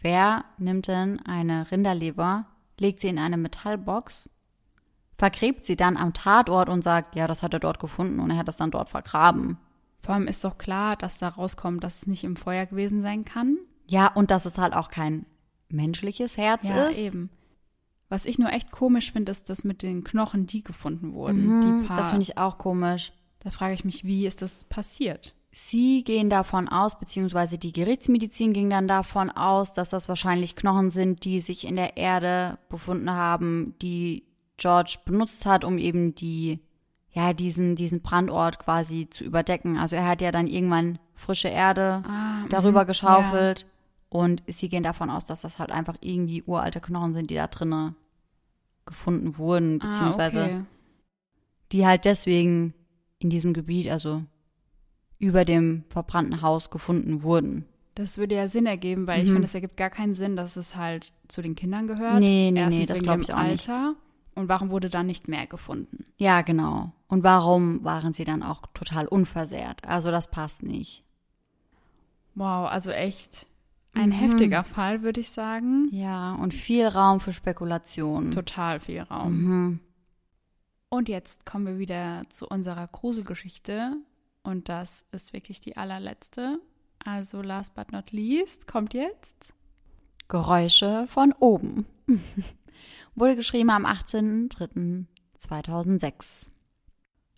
wer 0.00 0.44
nimmt 0.58 0.88
denn 0.88 1.20
eine 1.24 1.70
Rinderleber, 1.70 2.46
legt 2.78 2.98
sie 3.00 3.08
in 3.08 3.18
eine 3.18 3.36
Metallbox, 3.36 4.28
vergräbt 5.16 5.64
sie 5.64 5.76
dann 5.76 5.96
am 5.96 6.12
Tatort 6.14 6.68
und 6.68 6.82
sagt, 6.82 7.14
ja, 7.16 7.26
das 7.28 7.42
hat 7.42 7.52
er 7.54 7.60
dort 7.60 7.78
gefunden 7.80 8.18
und 8.20 8.30
er 8.30 8.38
hat 8.38 8.48
das 8.48 8.56
dann 8.56 8.70
dort 8.72 8.88
vergraben. 8.88 9.56
Vor 10.00 10.14
allem 10.14 10.26
ist 10.26 10.44
doch 10.44 10.58
klar, 10.58 10.96
dass 10.96 11.18
da 11.18 11.28
rauskommt, 11.28 11.82
dass 11.84 11.98
es 12.02 12.06
nicht 12.06 12.24
im 12.24 12.36
Feuer 12.36 12.66
gewesen 12.66 13.02
sein 13.02 13.24
kann. 13.24 13.56
Ja, 13.88 14.08
und 14.08 14.30
dass 14.30 14.46
es 14.46 14.58
halt 14.58 14.74
auch 14.74 14.90
kein 14.90 15.26
menschliches 15.68 16.36
Herz 16.36 16.66
Ja, 16.68 16.86
ist. 16.86 16.98
eben. 16.98 17.30
Was 18.08 18.24
ich 18.24 18.38
nur 18.38 18.50
echt 18.50 18.70
komisch 18.70 19.12
finde, 19.12 19.32
ist 19.32 19.50
das 19.50 19.64
mit 19.64 19.82
den 19.82 20.02
Knochen, 20.02 20.46
die 20.46 20.64
gefunden 20.64 21.12
wurden. 21.12 21.58
Mhm, 21.58 21.60
die 21.60 21.86
paar. 21.86 21.98
das 21.98 22.10
finde 22.10 22.22
ich 22.22 22.38
auch 22.38 22.58
komisch. 22.58 23.12
Da 23.40 23.50
frage 23.50 23.74
ich 23.74 23.84
mich, 23.84 24.04
wie 24.04 24.26
ist 24.26 24.42
das 24.42 24.64
passiert? 24.64 25.34
Sie 25.50 26.04
gehen 26.04 26.30
davon 26.30 26.68
aus, 26.68 26.98
beziehungsweise 26.98 27.58
die 27.58 27.72
Gerichtsmedizin 27.72 28.52
ging 28.52 28.70
dann 28.70 28.88
davon 28.88 29.30
aus, 29.30 29.72
dass 29.72 29.90
das 29.90 30.08
wahrscheinlich 30.08 30.56
Knochen 30.56 30.90
sind, 30.90 31.24
die 31.24 31.40
sich 31.40 31.66
in 31.66 31.76
der 31.76 31.96
Erde 31.96 32.58
befunden 32.68 33.10
haben, 33.10 33.74
die 33.82 34.24
George 34.56 34.98
benutzt 35.04 35.46
hat, 35.46 35.64
um 35.64 35.78
eben 35.78 36.14
die, 36.14 36.60
ja, 37.12 37.32
diesen, 37.32 37.76
diesen 37.76 38.02
Brandort 38.02 38.58
quasi 38.58 39.08
zu 39.10 39.24
überdecken. 39.24 39.78
Also 39.78 39.96
er 39.96 40.06
hat 40.06 40.20
ja 40.20 40.32
dann 40.32 40.46
irgendwann 40.46 40.98
frische 41.14 41.48
Erde 41.48 42.02
Ah, 42.06 42.44
darüber 42.48 42.82
mhm, 42.84 42.88
geschaufelt 42.88 43.66
und 44.10 44.42
sie 44.46 44.68
gehen 44.68 44.82
davon 44.82 45.10
aus, 45.10 45.26
dass 45.26 45.40
das 45.42 45.58
halt 45.58 45.70
einfach 45.70 45.96
irgendwie 46.00 46.42
uralte 46.44 46.80
Knochen 46.80 47.14
sind, 47.14 47.30
die 47.30 47.34
da 47.34 47.46
drinnen 47.46 47.94
gefunden 48.86 49.36
wurden, 49.38 49.80
Ah, 49.80 49.86
beziehungsweise 49.86 50.44
okay. 50.44 50.62
die 51.72 51.86
halt 51.86 52.04
deswegen 52.06 52.72
in 53.18 53.28
diesem 53.30 53.52
Gebiet, 53.52 53.90
also 53.90 54.22
über 55.18 55.44
dem 55.44 55.84
verbrannten 55.90 56.40
Haus 56.42 56.70
gefunden 56.70 57.22
wurden. 57.22 57.66
Das 57.96 58.16
würde 58.16 58.36
ja 58.36 58.46
Sinn 58.48 58.66
ergeben, 58.66 59.06
weil 59.08 59.22
ich 59.24 59.28
Mhm. 59.28 59.32
finde, 59.34 59.46
es 59.46 59.54
ergibt 59.54 59.76
gar 59.76 59.90
keinen 59.90 60.14
Sinn, 60.14 60.36
dass 60.36 60.56
es 60.56 60.76
halt 60.76 61.12
zu 61.26 61.42
den 61.42 61.56
Kindern 61.56 61.88
gehört. 61.88 62.20
Nee, 62.20 62.50
nee, 62.52 62.52
nee, 62.52 62.60
Erstens 62.60 62.88
das 62.88 62.94
wegen 62.98 63.04
glaub 63.04 63.16
dem 63.16 63.22
ich 63.22 63.34
auch 63.34 63.42
nicht. 63.42 63.68
Alter. 63.68 63.94
Und 64.36 64.48
warum 64.48 64.70
wurde 64.70 64.88
dann 64.88 65.06
nicht 65.06 65.26
mehr 65.26 65.48
gefunden? 65.48 66.04
Ja, 66.16 66.42
genau. 66.42 66.92
Und 67.08 67.24
warum 67.24 67.82
waren 67.82 68.12
sie 68.12 68.24
dann 68.24 68.44
auch 68.44 68.62
total 68.72 69.08
unversehrt? 69.08 69.84
Also 69.86 70.12
das 70.12 70.30
passt 70.30 70.62
nicht. 70.62 71.02
Wow, 72.36 72.68
also 72.70 72.92
echt 72.92 73.47
ein 73.98 74.08
Mhm. 74.10 74.12
heftiger 74.12 74.64
Fall, 74.64 75.02
würde 75.02 75.20
ich 75.20 75.30
sagen. 75.30 75.88
Ja, 75.90 76.34
und 76.34 76.54
viel 76.54 76.86
Raum 76.86 77.20
für 77.20 77.32
Spekulationen. 77.32 78.30
Total 78.30 78.80
viel 78.80 79.00
Raum. 79.02 79.42
Mhm. 79.42 79.80
Und 80.90 81.08
jetzt 81.08 81.44
kommen 81.44 81.66
wir 81.66 81.78
wieder 81.78 82.22
zu 82.30 82.46
unserer 82.48 82.86
Gruselgeschichte. 82.86 83.96
Und 84.42 84.68
das 84.68 85.04
ist 85.12 85.32
wirklich 85.32 85.60
die 85.60 85.76
allerletzte. 85.76 86.58
Also 87.04 87.42
last 87.42 87.74
but 87.74 87.92
not 87.92 88.12
least 88.12 88.66
kommt 88.66 88.94
jetzt. 88.94 89.54
Geräusche 90.28 91.06
von 91.08 91.32
oben. 91.38 91.86
Wurde 93.14 93.36
geschrieben 93.36 93.70
am 93.70 93.84
18.03.2006. 93.86 96.50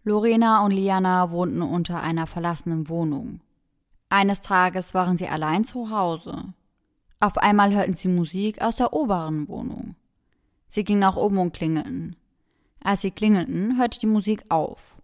Lorena 0.05 0.65
und 0.65 0.71
Liana 0.71 1.31
wohnten 1.31 1.61
unter 1.63 2.01
einer 2.01 2.27
verlassenen 2.27 2.89
Wohnung. 2.89 3.41
Eines 4.11 4.43
Tages 4.43 4.93
waren 4.93 5.17
sie 5.17 5.29
allein 5.29 5.65
zu 5.65 5.89
Hause. 5.91 6.53
Auf 7.19 7.39
einmal 7.39 7.75
hörten 7.75 7.95
sie 7.95 8.09
Musik 8.09 8.61
aus 8.61 8.77
der 8.77 8.93
oberen 8.93 9.49
Wohnung. 9.49 9.95
Sie 10.69 10.85
gingen 10.85 11.01
nach 11.01 11.17
oben 11.17 11.39
und 11.39 11.55
klingelten. 11.55 12.17
Als 12.83 13.01
sie 13.01 13.11
klingelten, 13.11 13.79
hörte 13.79 13.99
die 13.99 14.07
Musik 14.07 14.45
auf. 14.51 14.97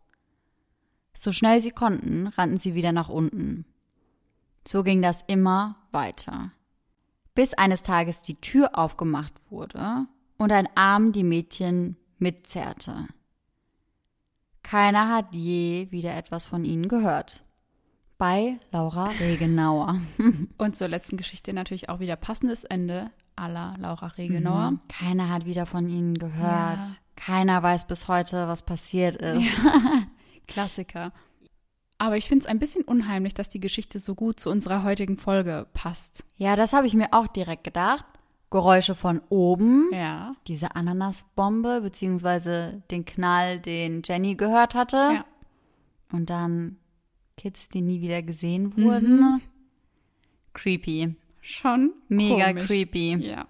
So 1.15 1.33
schnell 1.33 1.63
sie 1.63 1.71
konnten, 1.71 2.27
rannten 2.27 2.59
sie 2.59 2.75
wieder 2.75 2.93
nach 2.93 3.09
unten. 3.09 3.65
So 4.69 4.83
ging 4.83 5.01
das 5.01 5.25
immer 5.27 5.77
weiter 5.93 6.51
bis 7.37 7.55
eines 7.55 7.85
Tages 7.85 8.23
die 8.23 8.41
Tür 8.41 8.77
aufgemacht 8.77 9.35
wurde 9.51 10.07
und 10.39 10.51
ein 10.51 10.69
Arm 10.75 11.13
die 11.13 11.23
Mädchen 11.23 11.97
mitzerrte. 12.19 13.07
Keiner 14.65 15.15
hat 15.15 15.35
je 15.35 15.87
wieder 15.91 16.17
etwas 16.17 16.47
von 16.47 16.65
ihnen 16.65 16.89
gehört. 16.89 17.45
Bei 18.19 18.59
Laura 18.73 19.11
Regenauer. 19.21 20.01
Und 20.59 20.77
zur 20.77 20.89
letzten 20.89 21.17
Geschichte 21.17 21.53
natürlich 21.53 21.89
auch 21.89 22.01
wieder 22.01 22.17
passendes 22.17 22.65
Ende 22.65 23.11
aller 23.37 23.75
Laura 23.79 24.07
Regenauer. 24.07 24.73
Mhm. 24.73 24.81
Keiner 24.89 25.29
hat 25.29 25.45
wieder 25.45 25.67
von 25.67 25.89
ihnen 25.89 26.19
gehört. 26.19 26.79
Ja. 26.79 26.97
Keiner 27.17 27.63
weiß 27.63 27.87
bis 27.87 28.09
heute, 28.09 28.49
was 28.49 28.63
passiert 28.63 29.17
ist. 29.17 29.49
Klassiker. 30.49 31.13
Aber 31.99 32.17
ich 32.17 32.29
finde 32.29 32.45
es 32.45 32.47
ein 32.47 32.59
bisschen 32.59 32.85
unheimlich, 32.85 33.35
dass 33.35 33.49
die 33.49 33.61
Geschichte 33.61 33.99
so 33.99 34.15
gut 34.15 34.39
zu 34.39 34.51
unserer 34.51 34.83
heutigen 34.83 35.17
Folge 35.17 35.67
passt. 35.73 36.25
Ja, 36.37 36.57
das 36.57 36.73
habe 36.73 36.87
ich 36.87 36.95
mir 36.95 37.09
auch 37.13 37.27
direkt 37.27 37.65
gedacht. 37.65 38.05
Geräusche 38.51 38.95
von 38.95 39.21
oben. 39.29 39.91
Ja. 39.93 40.33
Diese 40.47 40.77
Ananasbombe, 40.77 41.81
beziehungsweise 41.81 42.83
den 42.91 43.05
Knall, 43.05 43.59
den 43.59 44.03
Jenny 44.05 44.37
gehört 44.37 44.75
hatte. 44.75 44.97
Ja. 44.97 45.25
Und 46.13 46.31
dann 46.31 46.77
Kids, 47.37 47.69
die 47.69 47.83
nie 47.83 48.01
wieder 48.01 48.23
gesehen 48.23 48.77
wurden. 48.77 49.41
Creepy. 50.55 51.15
Schon. 51.41 51.93
Mega 52.09 52.49
komisch. 52.49 52.67
creepy. 52.67 53.17
Ja. 53.17 53.47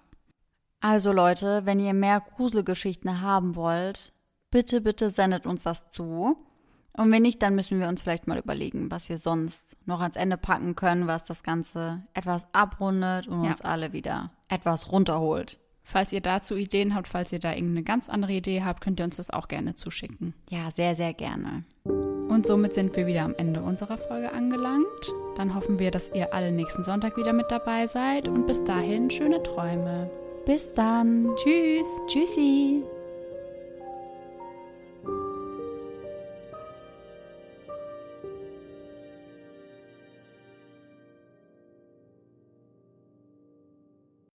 Also 0.79 1.11
Leute, 1.11 1.61
wenn 1.65 1.79
ihr 1.79 1.93
mehr 1.93 2.19
Gruselgeschichten 2.35 3.21
haben 3.21 3.55
wollt, 3.55 4.11
bitte, 4.51 4.81
bitte 4.81 5.09
sendet 5.09 5.47
uns 5.47 5.65
was 5.65 5.89
zu. 5.89 6.37
Und 6.93 7.11
wenn 7.11 7.21
nicht, 7.21 7.41
dann 7.41 7.55
müssen 7.55 7.79
wir 7.79 7.87
uns 7.87 8.01
vielleicht 8.01 8.27
mal 8.27 8.37
überlegen, 8.39 8.89
was 8.91 9.07
wir 9.09 9.17
sonst 9.17 9.77
noch 9.85 10.01
ans 10.01 10.15
Ende 10.15 10.37
packen 10.37 10.75
können, 10.75 11.07
was 11.07 11.23
das 11.25 11.43
Ganze 11.43 12.03
etwas 12.13 12.47
abrundet 12.53 13.27
und 13.27 13.43
Ja. 13.43 13.51
uns 13.51 13.61
alle 13.61 13.93
wieder 13.93 14.31
etwas 14.47 14.91
runterholt. 14.91 15.59
Falls 15.83 16.11
ihr 16.11 16.21
dazu 16.21 16.55
Ideen 16.55 16.93
habt, 16.95 17.07
falls 17.07 17.31
ihr 17.31 17.39
da 17.39 17.53
irgendeine 17.53 17.83
ganz 17.83 18.09
andere 18.09 18.33
Idee 18.33 18.63
habt, 18.63 18.81
könnt 18.81 18.99
ihr 18.99 19.05
uns 19.05 19.17
das 19.17 19.29
auch 19.29 19.47
gerne 19.47 19.75
zuschicken. 19.75 20.33
Ja, 20.49 20.69
sehr, 20.71 20.95
sehr 20.95 21.13
gerne. 21.13 21.63
Und 22.27 22.45
somit 22.45 22.73
sind 22.73 22.95
wir 22.95 23.07
wieder 23.07 23.23
am 23.23 23.35
Ende 23.37 23.61
unserer 23.61 23.97
Folge 23.97 24.31
angelangt. 24.31 25.13
Dann 25.35 25.55
hoffen 25.55 25.79
wir, 25.79 25.91
dass 25.91 26.11
ihr 26.13 26.33
alle 26.33 26.51
nächsten 26.51 26.83
Sonntag 26.83 27.17
wieder 27.17 27.33
mit 27.33 27.49
dabei 27.49 27.87
seid 27.87 28.27
und 28.27 28.47
bis 28.47 28.63
dahin 28.63 29.09
schöne 29.09 29.41
Träume. 29.43 30.09
Bis 30.45 30.73
dann. 30.73 31.29
Tschüss! 31.37 31.87
Tschüssi. 32.07 32.83